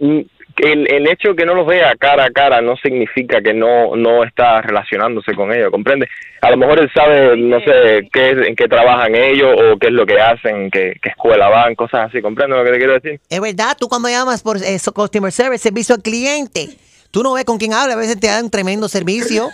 mm, 0.00 0.20
el, 0.58 0.90
el 0.90 1.06
hecho 1.10 1.30
de 1.30 1.36
que 1.36 1.44
no 1.44 1.54
los 1.54 1.66
vea 1.66 1.94
cara 1.98 2.24
a 2.24 2.30
cara 2.30 2.62
no 2.62 2.76
significa 2.76 3.42
que 3.42 3.52
no 3.52 3.94
no 3.94 4.24
está 4.24 4.62
relacionándose 4.62 5.34
con 5.34 5.52
ellos, 5.52 5.70
¿comprende? 5.70 6.08
A 6.40 6.50
lo 6.50 6.56
mejor 6.56 6.80
él 6.80 6.90
sabe, 6.94 7.36
no 7.36 7.60
sé, 7.60 8.08
qué 8.12 8.30
es, 8.30 8.48
en 8.48 8.56
qué 8.56 8.66
trabajan 8.66 9.14
ellos 9.14 9.54
o 9.54 9.76
qué 9.78 9.88
es 9.88 9.92
lo 9.92 10.06
que 10.06 10.18
hacen, 10.18 10.70
qué, 10.70 10.94
qué 11.02 11.10
escuela 11.10 11.48
van, 11.48 11.74
cosas 11.74 12.08
así, 12.08 12.22
¿comprende 12.22 12.56
lo 12.56 12.64
que 12.64 12.70
te 12.70 12.78
quiero 12.78 12.94
decir? 12.94 13.20
Es 13.28 13.40
verdad, 13.40 13.76
tú 13.78 13.86
cuando 13.88 14.08
llamas 14.08 14.42
por 14.42 14.56
eso, 14.56 14.92
customer 14.94 15.30
service, 15.30 15.58
servicio 15.62 15.94
al 15.96 16.02
cliente, 16.02 16.68
tú 17.10 17.22
no 17.22 17.32
ves 17.34 17.44
con 17.44 17.58
quién 17.58 17.72
habla, 17.72 17.94
a 17.94 17.96
veces 17.96 18.18
te 18.20 18.26
dan 18.26 18.44
un 18.44 18.50
tremendo 18.50 18.88
servicio 18.88 19.48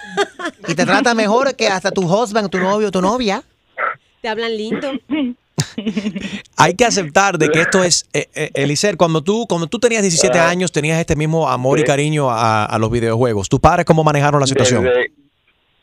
y 0.69 0.75
te 0.75 0.85
trata 0.87 1.15
mejor 1.15 1.55
que 1.57 1.69
hasta 1.69 1.91
tu 1.91 2.03
husband, 2.03 2.51
tu 2.51 2.59
novio, 2.59 2.91
tu 2.91 3.01
novia. 3.01 3.43
Te 4.21 4.29
hablan 4.29 4.57
lindo. 4.57 4.91
Hay 6.57 6.75
que 6.75 6.85
aceptar 6.85 7.39
de 7.39 7.49
que 7.49 7.61
esto 7.61 7.83
es, 7.83 8.07
eh, 8.13 8.27
eh, 8.35 8.51
Elicer, 8.55 8.97
cuando 8.97 9.23
tú, 9.23 9.47
cuando 9.49 9.67
tú 9.67 9.79
tenías 9.79 10.03
17 10.03 10.39
Ah. 10.39 10.49
años, 10.49 10.71
tenías 10.73 10.99
este 11.01 11.17
mismo 11.17 11.49
amor 11.49 11.79
y 11.79 11.85
cariño 11.85 12.31
a, 12.31 12.65
a 12.65 12.79
los 12.79 12.91
videojuegos. 12.91 13.49
¿Tus 13.49 13.61
padres 13.61 13.85
cómo 13.87 14.05
manejaron 14.05 14.41
la 14.41 14.47
situación? 14.47 14.85
Desde- 14.85 15.11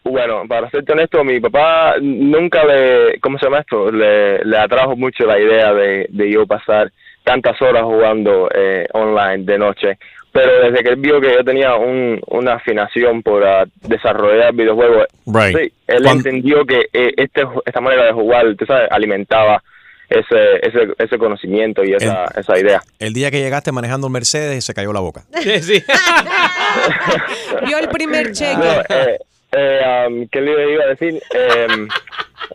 bueno, 0.03 0.43
para 0.47 0.70
serte 0.72 0.93
honesto, 0.93 1.24
mi 1.24 1.39
papá 1.39 1.95
nunca 2.01 2.63
le, 2.63 3.20
¿cómo 3.20 3.38
se 3.38 3.45
llama 3.45 3.59
esto? 3.59 3.91
Le, 3.91 4.43
le 4.45 4.57
atrajo 4.57 4.95
mucho 4.95 5.26
la 5.26 5.38
idea 5.39 5.74
de, 5.74 6.07
de 6.09 6.32
yo 6.32 6.47
pasar 6.47 6.91
tantas 7.24 7.61
horas 7.61 7.84
jugando 7.84 8.49
eh, 8.55 8.88
online 8.93 9.43
de 9.43 9.57
noche. 9.59 9.99
Pero 10.44 10.64
desde 10.72 10.84
que 10.84 10.90
él 10.90 10.96
vio 10.98 11.20
que 11.22 11.34
yo 11.34 11.44
tenía 11.44 11.76
un, 11.76 12.22
una 12.28 12.54
afinación 12.56 13.22
por 13.24 13.46
ah, 13.46 13.66
desarrollar 13.82 14.54
videojuegos, 14.54 15.06
Right. 15.26 15.58
sí, 15.58 15.74
él 15.88 16.04
Cuando- 16.04 16.30
entendió 16.30 16.66
que 16.66 16.82
eh, 16.94 17.14
este, 17.18 17.44
esta 17.66 17.82
manera 17.82 18.06
de 18.06 18.14
jugar, 18.14 18.46
tú 18.58 18.66
sabes, 18.66 18.88
alimentaba 18.92 19.62
ese, 20.10 20.56
ese, 20.64 20.94
ese 20.98 21.18
conocimiento 21.20 21.84
y 21.84 21.94
esa, 21.94 22.26
esa 22.36 22.58
idea. 22.60 22.82
El 22.98 23.14
día 23.14 23.30
que 23.30 23.40
llegaste 23.42 23.72
manejando 23.72 24.08
un 24.08 24.14
Mercedes 24.14 24.66
se 24.66 24.74
cayó 24.74 24.92
la 24.92 25.02
boca. 25.02 25.22
Sí, 25.42 25.60
sí. 25.62 25.84
Vio 27.66 27.78
el 27.78 27.90
primer 27.90 28.32
cheque. 28.32 28.56
No, 28.58 28.82
eh, 28.96 29.20
eh, 29.52 30.08
um, 30.08 30.28
¿Qué 30.32 30.41
le 30.41 30.74
iba 30.74 30.84
a 30.84 30.88
decir? 30.88 31.22
Em, 31.34 31.88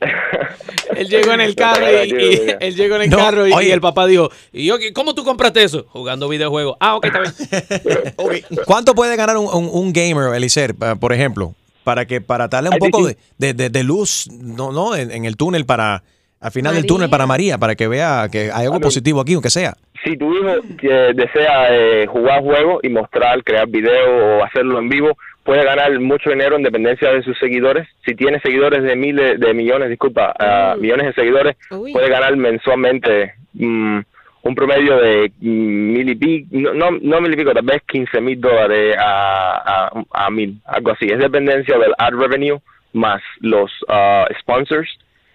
Él 0.96 1.08
llegó 1.08 1.32
en 1.32 1.40
el 1.40 1.54
carro 1.56 1.86
y, 2.04 2.10
y- 2.10 2.40
él 2.60 2.74
llegó 2.76 2.96
en 2.96 3.02
el 3.02 3.10
No, 3.10 3.16
carro 3.18 3.46
y, 3.46 3.52
oye. 3.52 3.68
y 3.68 3.72
el 3.72 3.80
papá 3.80 4.06
dijo, 4.06 4.30
¿y 4.52 4.66
yo, 4.66 4.78
qué- 4.78 4.92
cómo 4.92 5.14
tú 5.14 5.24
compraste 5.24 5.62
eso? 5.62 5.86
Jugando 5.88 6.28
videojuegos. 6.28 6.76
Ah, 6.80 6.96
ok, 6.96 7.06
está 7.06 7.20
bien. 7.20 8.44
¿Cuánto 8.66 8.94
puede 8.94 9.16
ganar 9.16 9.36
un, 9.36 9.46
un- 9.46 9.70
un 9.72 9.92
gamer, 9.92 10.34
Elicer, 10.34 10.74
por 10.74 11.12
ejemplo? 11.12 11.54
Para 11.84 12.06
que 12.06 12.20
para 12.20 12.48
darle 12.48 12.70
un 12.70 12.78
poco 12.78 13.06
de, 13.06 13.16
de- 13.54 13.68
de 13.68 13.82
luz 13.84 14.28
no, 14.30 14.72
no, 14.72 14.96
en, 14.96 15.10
en 15.10 15.24
el 15.26 15.36
túnel 15.36 15.66
para, 15.66 16.02
al 16.40 16.50
final 16.50 16.74
del 16.74 16.86
túnel 16.86 17.10
para 17.10 17.26
María, 17.26 17.58
para 17.58 17.74
que 17.74 17.88
vea 17.88 18.26
que 18.32 18.50
hay 18.52 18.64
algo 18.64 18.80
positivo 18.80 19.20
aquí, 19.20 19.34
aunque 19.34 19.50
sea. 19.50 19.74
si 20.02 20.16
tu 20.16 20.32
hijo 20.34 20.54
que 20.80 20.88
desea 21.14 21.66
eh, 21.74 22.06
jugar 22.06 22.40
juegos 22.42 22.80
y 22.82 22.88
mostrar, 22.88 23.42
crear 23.44 23.66
video 23.68 24.38
o 24.38 24.44
hacerlo 24.44 24.78
en 24.78 24.88
vivo, 24.88 25.16
puede 25.44 25.62
ganar 25.64 25.98
mucho 26.00 26.30
dinero 26.30 26.56
en 26.56 26.62
dependencia 26.62 27.12
de 27.12 27.22
sus 27.22 27.38
seguidores. 27.38 27.86
Si 28.04 28.14
tiene 28.14 28.40
seguidores 28.40 28.82
de 28.82 28.96
miles, 28.96 29.38
de 29.38 29.54
millones, 29.54 29.90
disculpa, 29.90 30.34
ah, 30.38 30.74
millones 30.78 31.06
de 31.08 31.12
seguidores, 31.12 31.56
Uy. 31.70 31.92
puede 31.92 32.08
ganar 32.08 32.34
mensualmente 32.36 33.34
mm, 33.52 33.98
un 34.42 34.54
promedio 34.54 34.96
de 34.98 35.30
mm, 35.40 35.92
mil 35.92 36.08
y 36.08 36.14
pico, 36.14 36.48
no, 36.50 36.90
no, 36.90 37.20
mil 37.20 37.34
y 37.34 37.36
pico, 37.36 37.52
tal 37.52 37.64
vez 37.64 37.82
15 37.86 38.20
mil 38.20 38.40
dólares 38.40 38.96
a, 38.98 39.90
a, 39.92 40.26
a 40.26 40.30
mil, 40.30 40.60
algo 40.64 40.92
así. 40.92 41.06
Es 41.06 41.18
dependencia 41.18 41.78
del 41.78 41.92
ad 41.98 42.12
revenue 42.12 42.58
más 42.94 43.22
los 43.40 43.70
ah, 43.88 44.26
sponsors 44.40 44.88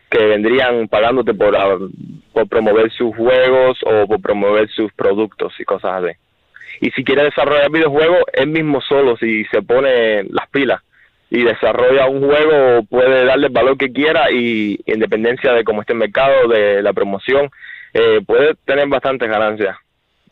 que 0.09 0.25
vendrían 0.25 0.87
pagándote 0.87 1.35
por, 1.35 1.55
ah, 1.55 1.77
por 2.33 2.47
promover 2.47 2.91
sus 2.91 3.15
juegos 3.15 3.77
o 3.85 4.07
por 4.07 4.19
promover 4.21 4.67
sus 4.69 4.91
productos 4.93 5.53
y 5.59 5.65
cosas 5.65 6.03
así. 6.03 6.17
Y 6.81 6.91
si 6.91 7.03
quiere 7.03 7.23
desarrollar 7.23 7.71
videojuegos, 7.71 8.23
él 8.33 8.47
mismo 8.47 8.81
solo, 8.81 9.17
si 9.17 9.43
se 9.45 9.61
pone 9.61 10.23
las 10.23 10.49
pilas 10.49 10.81
y 11.29 11.43
desarrolla 11.43 12.07
un 12.07 12.25
juego, 12.25 12.83
puede 12.89 13.25
darle 13.25 13.47
el 13.47 13.53
valor 13.53 13.77
que 13.77 13.91
quiera 13.91 14.31
y 14.31 14.79
en 14.85 14.99
dependencia 14.99 15.53
de 15.53 15.63
cómo 15.63 15.81
esté 15.81 15.93
el 15.93 15.99
mercado, 15.99 16.47
de 16.47 16.81
la 16.81 16.93
promoción, 16.93 17.49
eh, 17.93 18.21
puede 18.25 18.55
tener 18.65 18.87
bastantes 18.87 19.29
ganancias. 19.29 19.75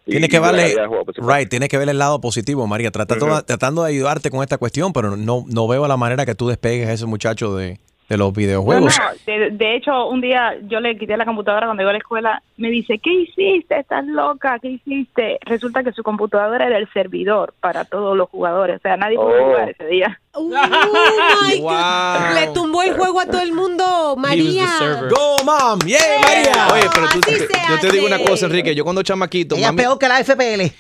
Tiene 0.05 0.29
que 0.29 0.39
verle, 0.39 0.73
juego, 0.87 1.05
right, 1.17 1.49
tiene 1.49 1.67
que 1.67 1.77
ver 1.77 1.89
el 1.89 1.97
lado 1.97 2.21
positivo, 2.21 2.65
María. 2.65 2.91
Tratando, 2.91 3.43
tratando 3.43 3.83
de 3.83 3.89
ayudarte 3.89 4.31
con 4.31 4.41
esta 4.41 4.57
cuestión, 4.57 4.93
pero 4.93 5.17
no, 5.17 5.43
no 5.47 5.67
veo 5.67 5.85
la 5.85 5.97
manera 5.97 6.25
que 6.25 6.33
tú 6.33 6.47
despegues 6.47 6.87
a 6.87 6.93
ese 6.93 7.05
muchacho 7.05 7.57
de, 7.57 7.77
de 8.09 8.17
los 8.17 8.33
videojuegos. 8.33 8.97
no, 8.97 9.05
de, 9.33 9.49
de 9.51 9.75
hecho, 9.75 10.07
un 10.07 10.21
día 10.21 10.55
yo 10.63 10.79
le 10.79 10.97
quité 10.97 11.17
la 11.17 11.25
computadora 11.25 11.67
cuando 11.67 11.83
iba 11.83 11.89
a 11.89 11.93
la 11.93 11.99
escuela. 11.99 12.41
Me 12.55 12.69
dice, 12.69 12.99
¿qué 12.99 13.11
hiciste? 13.13 13.79
¿Estás 13.79 14.05
loca? 14.05 14.57
¿Qué 14.59 14.69
hiciste? 14.69 15.37
Resulta 15.41 15.83
que 15.83 15.91
su 15.91 16.01
computadora 16.03 16.65
era 16.65 16.77
el 16.77 16.87
servidor 16.93 17.53
para 17.59 17.85
todos 17.85 18.17
los 18.17 18.29
jugadores. 18.29 18.77
O 18.77 18.81
sea, 18.81 18.97
nadie 18.97 19.15
pudo 19.17 19.27
Oh. 19.27 19.45
jugar 19.45 19.69
ese 19.69 19.85
día. 19.85 20.19
My 20.37 21.59
Wow. 21.61 21.69
God. 21.71 22.33
Le 22.35 22.47
tumbó 22.53 22.83
el 22.83 22.93
juego 22.95 23.19
a 23.19 23.25
todo 23.25 23.41
el 23.41 23.53
mundo, 23.53 24.15
María. 24.17 24.65
Go, 25.09 25.37
mom. 25.43 25.79
Yeah, 25.85 25.99
María. 26.21 26.67
Oye, 26.73 26.89
pero 26.93 27.07
tú, 27.13 27.19
te- 27.21 27.47
yo 27.69 27.79
te 27.81 27.91
digo 27.91 28.05
una 28.07 28.19
cosa, 28.19 28.45
Enrique. 28.45 28.73
Yo 28.75 28.83
cuando 28.83 29.01
chamaquito, 29.03 29.55
Ella 29.55 29.67
mami, 29.67 29.77
peor 29.81 29.97
que 29.99 30.07
la 30.07 30.19
FPL. 30.23 30.71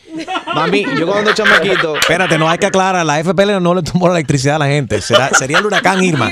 mami, 0.53 0.85
yo 0.99 1.07
cuando 1.07 1.33
chamaquito, 1.33 1.95
Espérate, 1.97 2.37
no 2.37 2.47
hay 2.49 2.57
que 2.59 2.67
aclarar. 2.67 3.05
La 3.05 3.19
FPL 3.23 3.59
no 3.61 3.73
le 3.75 3.81
tumbó 3.83 4.07
la 4.07 4.15
electricidad 4.15 4.55
a 4.57 4.59
la 4.59 4.67
gente. 4.67 5.01
Será, 5.01 5.29
sería 5.29 5.57
el 5.59 5.65
huracán 5.65 6.03
Irma. 6.03 6.31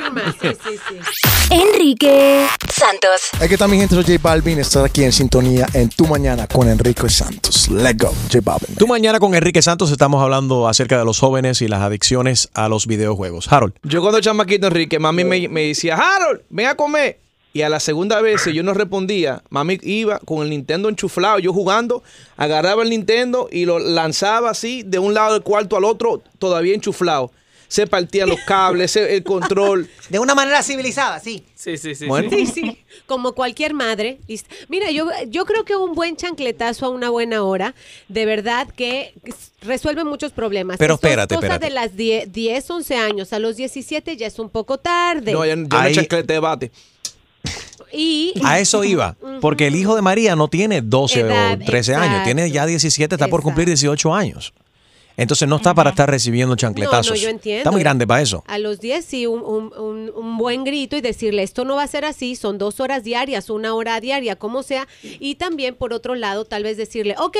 Enrique 1.50 2.46
Santos. 2.72 3.30
Aquí 3.42 3.54
está 3.54 3.68
mi 3.68 3.78
gente, 3.78 3.96
soy 3.96 4.04
J 4.04 4.20
Balvin. 4.22 4.60
Estás 4.60 4.84
aquí 4.86 5.04
en 5.04 5.12
sintonía 5.12 5.66
en 5.74 5.90
Tu 5.90 6.06
Mañana 6.06 6.48
con 6.48 6.70
Enrique 6.70 7.10
Santos. 7.10 7.70
Let's 7.70 7.98
go, 7.98 8.14
J 8.32 8.40
Balvin. 8.44 8.76
Tú 8.76 8.86
mañana 8.86 9.20
con 9.20 9.34
Enrique 9.34 9.62
Santos 9.62 9.92
estamos 9.92 10.22
hablando 10.22 10.68
acerca 10.68 11.00
de 11.00 11.06
los 11.06 11.20
jóvenes 11.20 11.62
y 11.62 11.68
las 11.68 11.82
adicciones 11.82 12.50
a 12.54 12.70
los 12.70 12.86
videojuegos. 12.86 13.52
Harold. 13.52 13.74
yo 13.84 14.02
cuando 14.02 14.20
chamaquito, 14.22 14.68
Enrique, 14.68 15.00
mami 15.00 15.24
me, 15.24 15.48
me 15.48 15.68
decía, 15.68 15.96
Harold, 15.96 16.42
ven 16.50 16.68
a 16.68 16.76
comer. 16.76 17.20
Y 17.54 17.62
a 17.62 17.70
la 17.70 17.80
segunda 17.80 18.22
vez, 18.22 18.42
si 18.42 18.54
yo 18.54 18.64
no 18.64 18.74
respondía, 18.74 19.42
mami 19.50 19.80
iba 19.82 20.20
con 20.20 20.44
el 20.44 20.50
Nintendo 20.50 20.90
enchuflado, 20.90 21.40
yo 21.40 21.54
jugando, 21.54 22.04
agarraba 22.36 22.84
el 22.84 22.90
Nintendo 22.90 23.48
y 23.52 23.66
lo 23.66 23.80
lanzaba 23.80 24.52
así 24.52 24.84
de 24.84 25.00
un 25.00 25.14
lado 25.14 25.34
del 25.34 25.42
cuarto 25.42 25.78
al 25.78 25.86
otro, 25.86 26.22
todavía 26.38 26.76
enchuflado. 26.76 27.32
Se 27.68 27.88
partían 27.88 28.30
los 28.30 28.40
cables, 28.42 28.92
se- 28.92 29.16
el 29.16 29.24
control. 29.24 29.90
De 30.10 30.20
una 30.20 30.36
manera 30.36 30.62
civilizada, 30.64 31.20
sí. 31.20 31.44
Sí, 31.56 31.78
sí, 31.78 31.96
sí. 31.96 32.06
Bueno. 32.06 32.30
Sí, 32.30 32.46
sí. 32.46 32.78
Como 33.08 33.34
cualquier 33.34 33.74
madre. 33.74 34.20
Mira, 34.70 34.92
yo, 34.92 35.08
yo 35.28 35.46
creo 35.46 35.66
que 35.66 35.76
un 35.76 35.94
buen 35.96 36.16
chancletazo 36.16 36.86
a 36.86 36.90
una 36.90 37.10
buena 37.10 37.44
hora, 37.44 37.74
de 38.08 38.26
verdad 38.26 38.68
que 38.76 39.14
resuelve 39.62 40.04
muchos 40.04 40.32
problemas. 40.32 40.78
Pero 40.78 40.96
Esto 40.96 41.08
es 41.08 41.12
espérate, 41.12 41.36
cosa 41.36 41.48
espérate. 41.48 41.66
de 41.66 41.72
las 41.74 41.96
10, 41.96 42.32
10, 42.32 42.70
11 42.70 42.96
años. 42.96 43.34
A 43.34 43.40
los 43.40 43.56
17 43.56 44.16
ya 44.18 44.28
es 44.28 44.38
un 44.40 44.50
poco 44.50 44.78
tarde. 44.78 45.32
No, 45.32 45.44
ya, 45.46 45.56
ya 45.56 45.56
no 45.56 45.68
Ahí- 45.78 45.92
es 45.92 45.98
chanclete 45.98 46.34
de 46.34 46.40
bate. 46.40 46.72
Y 47.92 48.34
A 48.44 48.60
eso 48.60 48.84
iba. 48.84 49.16
Porque 49.42 49.68
el 49.68 49.76
hijo 49.76 49.96
de 49.96 50.02
María 50.02 50.36
no 50.36 50.48
tiene 50.50 50.82
12 50.82 51.22
Edad, 51.22 51.54
o 51.62 51.66
13 51.66 51.96
años. 51.96 52.24
Tiene 52.24 52.50
ya 52.52 52.66
17, 52.66 53.16
está 53.16 53.28
por 53.28 53.42
cumplir 53.42 53.68
18 53.68 54.14
años. 54.14 54.54
Entonces 55.18 55.48
no 55.48 55.58
está 55.58 55.74
para 55.74 55.92
estar 55.92 56.10
recibiendo 56.10 56.56
chancletazos. 56.56 57.08
No, 57.08 57.16
no, 57.16 57.22
yo 57.22 57.30
entiendo. 57.30 57.60
Está 57.60 57.72
muy 57.72 57.82
grande 57.82 58.06
para 58.06 58.22
eso. 58.22 58.44
A 58.48 58.58
los 58.58 58.80
10 58.80 59.06
sí, 59.06 59.26
un, 59.28 59.42
un- 59.42 59.72
un- 59.78 60.12
un 60.16 60.38
buen 60.38 60.64
grito 60.64 60.98
y 60.98 61.02
decirle, 61.02 61.44
esto 61.44 61.64
no 61.66 61.76
va 61.76 61.84
a 61.84 61.88
ser 61.88 62.04
así, 62.06 62.36
son 62.36 62.58
dos 62.58 62.80
horas 62.80 63.04
diarias, 63.04 63.50
una 63.50 63.74
hora 63.76 64.00
diaria, 64.02 64.36
como 64.36 64.64
sea. 64.64 64.88
Y 65.04 65.36
también, 65.36 65.76
por 65.76 65.94
otro 65.94 66.16
lado, 66.16 66.46
tal 66.46 66.64
vez 66.64 66.78
decirle, 66.78 67.16
ok, 67.18 67.38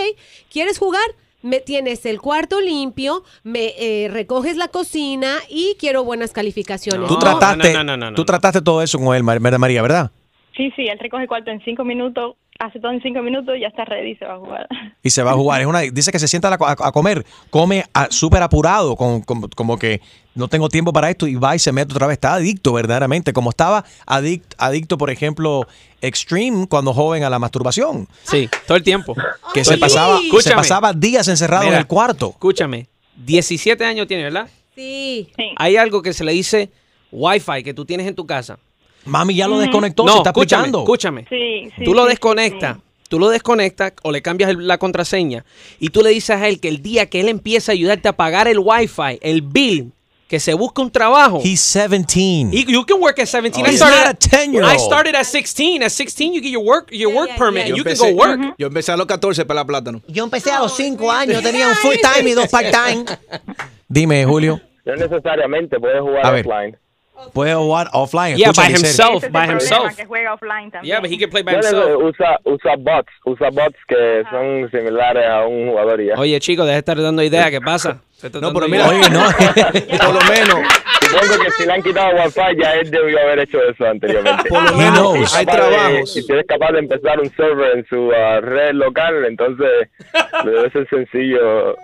¿quieres 0.52 0.78
jugar? 0.78 1.04
Me 1.42 1.60
tienes 1.60 2.06
el 2.08 2.22
cuarto 2.22 2.60
limpio, 2.60 3.24
me 3.44 3.74
eh, 3.78 4.08
recoges 4.10 4.58
la 4.58 4.68
cocina 4.70 5.36
y 5.50 5.76
quiero 5.80 6.04
buenas 6.04 6.32
calificaciones. 6.32 7.08
Tú 7.08 7.14
No, 7.14 7.20
trataste, 7.20 7.72
no, 7.74 7.84
no, 7.84 7.98
no, 7.98 8.10
no, 8.12 8.16
tú 8.16 8.26
trataste 8.26 8.62
todo 8.62 8.82
eso 8.82 8.98
con 8.98 9.16
él, 9.16 9.22
Mar- 9.22 9.40
María, 9.60 9.82
¿verdad? 9.84 10.12
Sí, 10.58 10.72
sí, 10.76 10.84
él 10.88 10.98
recoge 10.98 11.28
cuarto 11.28 11.52
en 11.52 11.62
cinco 11.66 11.84
minutos 11.84 12.36
hace 12.60 12.80
todo 12.80 12.92
en 12.92 13.02
cinco 13.02 13.22
minutos, 13.22 13.56
ya 13.60 13.68
está 13.68 13.86
ready 13.86 14.12
y 14.12 14.16
se 14.16 14.26
va 14.26 14.36
a 14.36 14.38
jugar. 14.40 14.68
Y 15.04 15.10
se 15.10 15.24
va 15.24 15.32
a 15.32 15.34
jugar. 15.36 15.62
Es 15.62 15.68
una, 15.68 15.82
dice 15.82 16.12
que 16.12 16.20
se 16.20 16.28
sienta 16.28 16.54
a, 16.54 16.92
comer, 16.92 17.26
come 17.50 17.84
a- 17.94 18.08
súper 18.10 18.42
apurado, 18.42 18.96
con, 18.96 19.22
con- 19.22 19.50
como 19.50 19.78
que 19.78 20.02
no 20.36 20.48
tengo 20.48 20.70
tiempo 20.70 20.92
para 20.94 21.10
esto 21.10 21.28
y 21.28 21.36
va 21.36 21.56
y 21.56 21.60
se 21.60 21.72
mete 21.72 21.94
otra 21.94 22.08
vez. 22.08 22.16
Está 22.16 22.36
adicto 22.36 22.74
verdaderamente, 22.74 23.34
como 23.34 23.50
estaba 23.50 23.84
adict- 24.08 24.56
adicto, 24.58 24.98
por 24.98 25.10
ejemplo, 25.10 25.68
Extreme 26.02 26.68
cuando 26.68 26.94
joven 26.94 27.24
a 27.24 27.30
la 27.30 27.40
masturbación. 27.40 28.08
Sí, 28.24 28.50
todo 28.68 28.78
el 28.78 28.84
tiempo. 28.84 29.16
Que 29.54 29.64
se 29.66 29.78
pasaba, 29.78 30.20
se 30.42 30.52
pasaba 30.54 30.94
días 30.94 31.28
encerrado 31.28 31.66
en 31.68 31.74
el 31.74 31.88
cuarto. 31.88 32.30
Escúchame, 32.32 32.88
17 33.18 33.84
años 33.86 34.08
tiene, 34.08 34.24
¿verdad? 34.24 34.48
Sí. 34.76 35.30
Hay 35.58 35.78
algo 35.78 36.02
que 36.02 36.14
se 36.14 36.24
le 36.24 36.34
dice 36.34 36.70
Wi-Fi 37.12 37.64
que 37.64 37.74
tú 37.74 37.86
tienes 37.86 38.06
en 38.08 38.14
tu 38.16 38.26
casa. 38.26 38.60
Mami 39.06 39.36
ya 39.36 39.48
lo 39.48 39.60
desconectó, 39.60 40.04
No, 40.06 40.12
se 40.14 40.18
está 40.20 40.30
escúchame, 40.32 40.62
explicando. 40.68 40.80
escúchame. 40.80 41.26
Sí, 41.30 41.70
sí, 41.78 41.84
tú 41.84 41.94
lo 41.94 42.04
sí, 42.04 42.10
desconectas, 42.10 42.78
tú 43.08 43.20
lo 43.20 43.30
desconectas 43.30 43.94
o 44.04 44.12
le 44.12 44.22
cambias 44.22 44.50
el- 44.50 44.68
la 44.68 44.78
contraseña 44.78 45.46
y 45.80 45.90
tú 45.90 46.02
le 46.02 46.10
dices 46.10 46.32
a 46.42 46.48
él 46.48 46.60
que 46.60 46.68
el 46.70 46.82
día 46.82 47.08
que 47.10 47.20
él 47.22 47.30
empieza 47.30 47.72
a 47.72 47.74
ayudarte 47.74 48.08
a 48.10 48.14
pagar 48.14 48.48
el 48.48 48.60
Wi-Fi, 48.60 49.20
el 49.22 49.42
bill, 49.42 49.92
que 50.28 50.40
se 50.40 50.56
busque 50.56 50.82
un 50.82 50.90
trabajo. 50.90 51.40
He's 51.44 51.62
17. 51.62 52.50
He- 52.52 52.66
you 52.66 52.84
can 52.84 53.00
work 53.00 53.20
at 53.20 53.28
17. 53.28 53.62
Oh, 53.62 53.68
I 53.68 53.74
he's 53.74 53.78
started 53.80 53.98
not 54.00 54.08
a 54.08 54.10
at- 54.10 54.20
10-year-old. 54.20 54.74
I 54.76 54.80
started 54.80 55.16
at 55.16 55.24
16. 55.26 55.84
At 55.84 55.92
16 55.92 56.34
you 56.34 56.42
get 56.42 56.52
your 56.52 56.64
work 56.66 56.90
your 56.92 57.14
work 57.14 57.30
permit 57.38 57.66
and 57.68 57.70
Yo 57.70 57.76
you 57.78 57.84
can 57.84 57.96
go 57.96 58.08
work. 58.18 58.56
yo 58.58 58.66
empecé 58.68 58.92
a 58.92 58.98
los 58.98 59.06
14 59.06 59.46
para 59.46 59.60
la 59.62 59.66
plátano. 59.68 60.02
Yo 60.08 60.24
empecé 60.24 60.50
a 60.52 60.60
los 60.62 60.76
cinco 60.76 61.12
años, 61.12 61.44
tenía 61.44 61.68
un 61.68 61.76
full 61.76 61.94
time 62.02 62.28
y 62.32 62.34
dos 62.34 62.48
part 62.50 62.66
time. 62.72 63.06
Dime, 63.88 64.26
Julio. 64.26 64.60
No 64.84 64.96
necesariamente, 64.96 65.80
puedes 65.80 66.02
jugar 66.02 66.26
A 66.26 66.32
ver. 66.32 66.46
Puede 67.34 67.54
jugar 67.56 67.90
offline. 67.94 68.38
Yeah, 68.38 68.50
Escucha, 68.50 68.62
by 68.62 68.74
himself, 68.74 69.16
Ese 69.18 69.26
es 69.26 69.32
by 69.32 69.48
himself. 69.48 69.96
que 69.96 70.06
juega 70.06 70.34
offline 70.34 70.72
también. 70.72 70.84
Yeah, 70.84 71.00
but 71.02 71.10
he 71.10 71.18
can 71.18 71.30
play 71.30 71.44
by 71.44 71.56
himself. 71.56 72.02
usa, 72.02 72.40
usa 72.44 72.76
bots, 72.78 73.12
usa 73.26 73.50
bots 73.52 73.78
que 73.88 74.24
son 74.30 74.70
similares 74.72 75.26
a 75.26 75.46
un 75.46 75.70
jugador 75.70 76.02
y 76.02 76.08
ya. 76.08 76.16
Oye, 76.18 76.40
chico, 76.40 76.64
deja 76.64 76.74
de 76.74 76.80
estar 76.80 77.02
dando 77.02 77.24
ideas. 77.24 77.50
¿Qué 77.50 77.62
pasa? 77.62 78.02
No, 78.42 78.54
pero 78.54 78.68
mira, 78.68 78.88
Oye, 78.88 79.10
no. 79.10 79.22
por 80.06 80.14
lo 80.14 80.22
menos, 80.32 80.68
Supongo 81.02 81.44
que 81.44 81.52
si 81.52 81.66
le 81.66 81.74
han 81.74 81.84
quitado 81.84 82.16
Wi-Fi, 82.16 82.62
ya 82.62 82.74
él 82.74 82.90
debió 82.90 83.20
haber 83.20 83.40
hecho 83.40 83.62
eso 83.62 83.86
anteriormente. 83.86 84.50
Por 84.50 84.64
lo 84.64 84.78
menos, 84.78 85.36
hay 85.36 85.46
trabajos. 85.46 86.14
Si 86.14 86.26
eres 86.32 86.46
capaz 86.48 86.72
de 86.72 86.80
empezar 86.80 87.20
un 87.20 87.30
server 87.36 87.78
en 87.78 87.86
su 87.88 88.12
ah, 88.12 88.40
red 88.42 88.74
local, 88.74 89.26
entonces 89.26 89.90
debe 90.44 90.70
ser 90.72 90.88
sencillo 90.90 91.76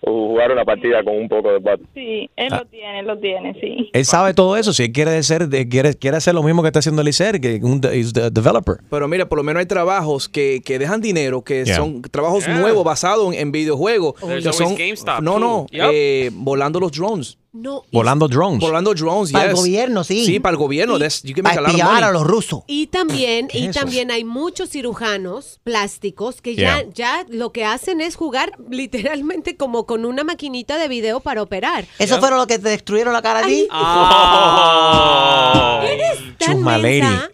jugar 0.00 0.52
una 0.52 0.64
partida 0.64 1.02
con 1.04 1.16
un 1.16 1.28
poco 1.28 1.50
de 1.52 1.58
bot. 1.58 1.80
Sí, 1.94 2.30
él 2.36 2.48
lo 2.50 2.64
tiene, 2.66 3.00
él 3.00 3.06
lo 3.06 3.18
tiene, 3.18 3.54
sí. 3.60 3.90
Él 3.92 4.04
sabe 4.04 4.32
todo 4.34 4.56
eso. 4.56 4.72
Si 4.72 4.84
él 4.84 4.92
quiere 4.92 5.22
ser, 5.22 5.48
quiere, 5.68 5.94
quiere 5.94 6.16
hacer 6.16 6.34
lo 6.34 6.42
mismo 6.42 6.62
que 6.62 6.68
está 6.68 6.78
haciendo 6.78 7.02
Elicer, 7.02 7.40
que 7.40 7.60
un 7.62 7.80
de- 7.80 7.98
is 7.98 8.12
the 8.12 8.30
developer. 8.30 8.76
Pero 8.90 9.08
mira, 9.08 9.28
por 9.28 9.38
lo 9.38 9.44
menos 9.44 9.60
hay 9.60 9.66
trabajos 9.66 10.28
que, 10.28 10.60
que 10.64 10.78
dejan 10.78 11.00
dinero, 11.00 11.42
que 11.42 11.64
Yeah. 11.64 11.76
son 11.76 12.02
trabajos 12.02 12.46
Yeah. 12.46 12.58
nuevos 12.60 12.84
basados 12.84 13.34
en, 13.34 13.40
en 13.40 13.52
videojuegos. 13.52 14.14
There's 14.20 14.44
que 14.46 14.52
son, 14.52 14.76
GameStop, 14.76 15.20
no, 15.20 15.38
no, 15.38 15.66
eh, 15.72 16.30
volando 16.32 16.78
los 16.80 16.92
drones. 16.92 17.36
No. 17.50 17.82
Volando 17.90 18.28
drones. 18.28 18.60
Volando 18.60 18.92
drones, 18.94 19.32
Para 19.32 19.50
el 19.50 19.56
gobierno, 19.56 20.04
sí. 20.04 20.24
Sí, 20.26 20.38
para 20.38 20.52
el 20.52 20.58
gobierno. 20.58 20.98
Para 20.98 21.06
a 21.06 21.54
lot 21.60 21.64
of 21.64 21.68
espiar 21.70 21.88
money. 21.88 22.02
a 22.04 22.10
los 22.12 22.26
rusos. 22.26 22.60
Y 22.66 22.88
también, 22.88 23.48
¿Qué 23.48 23.58
y 23.58 23.70
también 23.70 24.10
hay 24.10 24.22
muchos 24.24 24.68
cirujanos 24.70 25.58
plásticos 25.64 26.42
que 26.42 26.54
Yeah. 26.54 26.82
ya, 26.82 26.90
ya 26.92 27.26
lo 27.30 27.50
que 27.52 27.64
hachacen 27.64 28.00
es 28.02 28.16
jugar 28.16 28.52
literalmente 28.70 29.56
como 29.56 29.86
con 29.86 30.04
una 30.04 30.24
maquinita 30.24 30.76
de 30.78 30.88
video 30.88 31.20
para 31.20 31.42
operar. 31.42 31.86
¿Eso 31.98 32.18
fueron 32.20 32.38
los 32.38 32.46
que 32.46 32.58
te 32.58 32.68
destruyeron 32.68 33.12
la 33.14 33.22
cara 33.22 33.40
a 33.40 33.46
ti? 33.46 33.66
Ah. 33.70 35.82
Eres 35.84 36.18
tan 36.38 36.58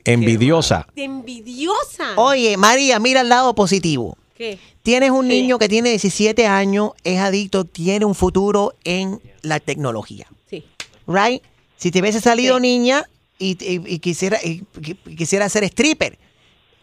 envidiosa. 0.05 0.87
envidiosa. 0.95 2.13
Oye, 2.17 2.57
María, 2.57 2.99
mira 2.99 3.23
el 3.23 3.29
lado 3.29 3.55
positivo. 3.55 4.17
¿Qué? 4.37 4.59
Tienes 4.85 5.11
un 5.13 5.27
niño 5.27 5.59
que 5.59 5.67
tiene 5.67 5.89
17 5.89 6.47
años, 6.47 6.91
es 7.05 7.19
adicto, 7.19 7.65
tiene 7.65 8.05
un 8.05 8.15
futuro 8.15 8.75
en 8.85 9.19
la 9.41 9.59
tecnología. 9.59 10.27
Sí. 10.49 10.63
Right? 11.07 11.43
Si 11.77 11.91
te 11.91 12.01
hubiese 12.01 12.21
salido 12.21 12.61
niña 12.61 13.05
y, 13.39 13.53
y- 13.61 13.95
y 13.95 13.99
quisiera, 13.99 14.39
y- 14.45 14.63
y 15.07 15.17
quisiera 15.17 15.49
ser 15.49 15.65
stripper, 15.65 16.19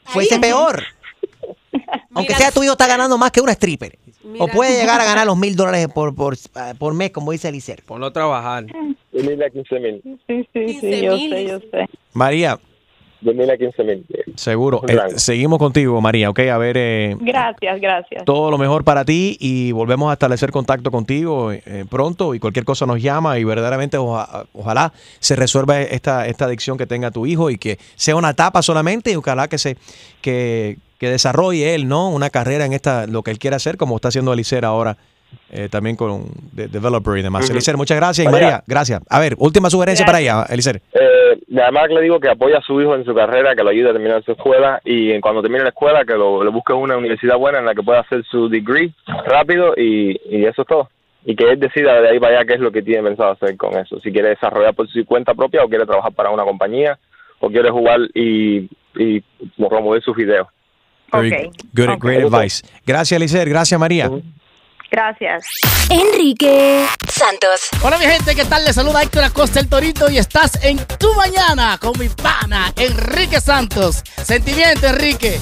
fuese 0.05 0.39
peor. 0.39 0.83
Aunque 2.15 2.33
sea 2.33 2.51
tu 2.51 2.63
hijo 2.63 2.71
está 2.73 2.87
ganando 2.87 3.19
más 3.19 3.31
que 3.31 3.39
una 3.39 3.51
stripper. 3.53 3.99
O 4.39 4.47
puede 4.47 4.79
llegar 4.79 4.99
a 4.99 5.05
ganar 5.05 5.27
los 5.27 5.37
mil 5.37 5.55
dólares 5.55 5.87
por, 5.93 6.15
por, 6.15 6.35
por 6.79 6.93
mes, 6.95 7.11
como 7.11 7.31
dice 7.31 7.49
Elicer. 7.49 7.83
Ponlo 7.83 8.07
a 8.07 8.13
trabajar. 8.13 8.65
De 9.11 9.23
mil 9.23 9.41
a 9.43 9.49
quince 9.51 9.79
mil. 9.79 10.01
Sí, 10.27 10.47
sí, 10.53 10.79
sí, 10.81 11.01
yo 11.01 11.17
sé, 11.17 11.47
yo 11.47 11.59
sé. 11.59 11.85
María, 12.13 12.59
De 13.21 13.33
mil 13.35 13.49
a 13.51 13.55
quince 13.55 13.83
mil. 13.83 14.03
seguro. 14.35 14.81
Un 14.81 14.89
Eh, 14.89 14.99
seguimos 15.17 15.59
contigo, 15.59 16.01
María, 16.01 16.29
¿ok? 16.31 16.39
A 16.51 16.57
ver, 16.57 16.75
eh, 16.77 17.15
Gracias, 17.19 17.79
gracias. 17.79 18.25
todo 18.25 18.49
lo 18.49 18.57
mejor 18.57 18.83
para 18.83 19.05
ti 19.05 19.37
y 19.39 19.71
volvemos 19.71 20.09
a 20.09 20.13
establecer 20.13 20.49
contacto 20.51 20.89
contigo 20.89 21.51
eh, 21.51 21.85
pronto 21.89 22.33
y 22.33 22.39
cualquier 22.39 22.65
cosa 22.65 22.85
nos 22.87 22.99
llama 23.01 23.37
y 23.37 23.43
verdaderamente 23.43 23.97
oja- 23.97 24.45
ojalá 24.53 24.91
se 25.19 25.35
resuelva 25.35 25.79
esta, 25.81 26.25
esta 26.27 26.45
adicción 26.45 26.77
que 26.79 26.87
tenga 26.87 27.11
tu 27.11 27.25
hijo 27.27 27.49
y 27.51 27.57
que 27.59 27.77
sea 27.95 28.15
una 28.15 28.31
etapa 28.31 28.61
solamente 28.63 29.11
y 29.11 29.15
ojalá 29.15 29.47
que 29.47 29.59
se 29.59 29.77
que, 30.21 30.77
que 30.99 31.09
desarrolle 31.09 31.75
él, 31.75 31.87
¿no? 31.87 32.09
Una 32.09 32.29
carrera 32.31 32.65
en 32.65 32.73
esta, 32.73 33.05
lo 33.07 33.21
que 33.23 33.29
él 33.31 33.37
quiere 33.39 33.55
hacer, 33.55 33.77
como 33.77 33.95
está 33.97 34.07
haciendo 34.07 34.33
Elicer 34.33 34.65
ahora. 34.65 34.97
eh, 35.49 35.69
también 35.71 35.95
con 35.95 36.25
de- 36.51 36.67
developer 36.67 37.17
y 37.17 37.21
demás. 37.21 37.49
Elicer, 37.49 37.77
muchas 37.77 37.95
gracias. 37.97 38.27
Y 38.27 38.29
María. 38.29 38.63
Gracias. 38.67 39.01
A 39.09 39.17
ver, 39.19 39.35
última 39.37 39.69
sugerencia 39.69 40.05
para 40.05 40.19
ella, 40.19 40.45
Elicer. 40.49 40.81
Eh, 41.31 41.61
además 41.61 41.89
le 41.89 42.01
digo 42.01 42.19
que 42.19 42.29
apoya 42.29 42.57
a 42.57 42.61
su 42.61 42.81
hijo 42.81 42.95
en 42.95 43.05
su 43.05 43.13
carrera, 43.13 43.55
que 43.55 43.63
lo 43.63 43.69
ayude 43.69 43.89
a 43.89 43.93
terminar 43.93 44.23
su 44.23 44.31
escuela 44.31 44.81
y 44.83 45.11
en 45.11 45.21
cuando 45.21 45.41
termine 45.41 45.63
la 45.63 45.69
escuela 45.69 46.05
que 46.05 46.13
lo, 46.13 46.51
busque 46.51 46.73
una 46.73 46.97
universidad 46.97 47.37
buena 47.37 47.59
en 47.59 47.65
la 47.65 47.75
que 47.75 47.83
pueda 47.83 48.01
hacer 48.01 48.23
su 48.25 48.49
degree 48.49 48.93
rápido 49.25 49.73
y, 49.75 50.19
y 50.29 50.45
eso 50.45 50.61
es 50.61 50.67
todo. 50.67 50.89
Y 51.23 51.35
que 51.35 51.43
él 51.49 51.59
decida 51.59 52.01
de 52.01 52.09
ahí 52.09 52.19
para 52.19 52.37
allá 52.37 52.45
qué 52.45 52.53
es 52.55 52.59
lo 52.59 52.71
que 52.71 52.81
tiene 52.81 53.03
pensado 53.03 53.31
hacer 53.31 53.55
con 53.57 53.77
eso. 53.77 53.99
Si 53.99 54.11
quiere 54.11 54.29
desarrollar 54.29 54.73
por 54.73 54.87
su 54.89 55.05
cuenta 55.05 55.33
propia 55.33 55.63
o 55.63 55.69
quiere 55.69 55.85
trabajar 55.85 56.13
para 56.13 56.31
una 56.31 56.43
compañía 56.43 56.97
o 57.39 57.49
quiere 57.49 57.69
jugar 57.69 57.99
y, 58.13 58.69
y 58.95 59.21
promover 59.57 60.01
sus 60.01 60.15
videos. 60.15 60.47
Very 61.11 61.33
Ok, 61.33 61.55
good, 61.73 61.99
great 61.99 62.23
advice. 62.23 62.63
Gracias, 62.85 63.17
Elicer. 63.17 63.47
Gracias, 63.49 63.79
María. 63.79 64.09
Gracias. 64.91 65.45
Enrique 65.89 66.85
Santos. 67.07 67.69
Hola 67.81 67.97
mi 67.97 68.05
gente, 68.05 68.35
¿qué 68.35 68.43
tal? 68.43 68.65
Les 68.65 68.75
saluda 68.75 69.01
Héctor 69.01 69.23
Acosta 69.23 69.61
el 69.61 69.69
Torito 69.69 70.11
y 70.11 70.17
estás 70.17 70.61
en 70.63 70.77
Tu 70.99 71.13
Mañana 71.13 71.77
con 71.79 71.97
mi 71.97 72.09
pana 72.09 72.73
Enrique 72.75 73.39
Santos. 73.39 74.03
Sentimiento, 74.21 74.87
Enrique. 74.87 75.39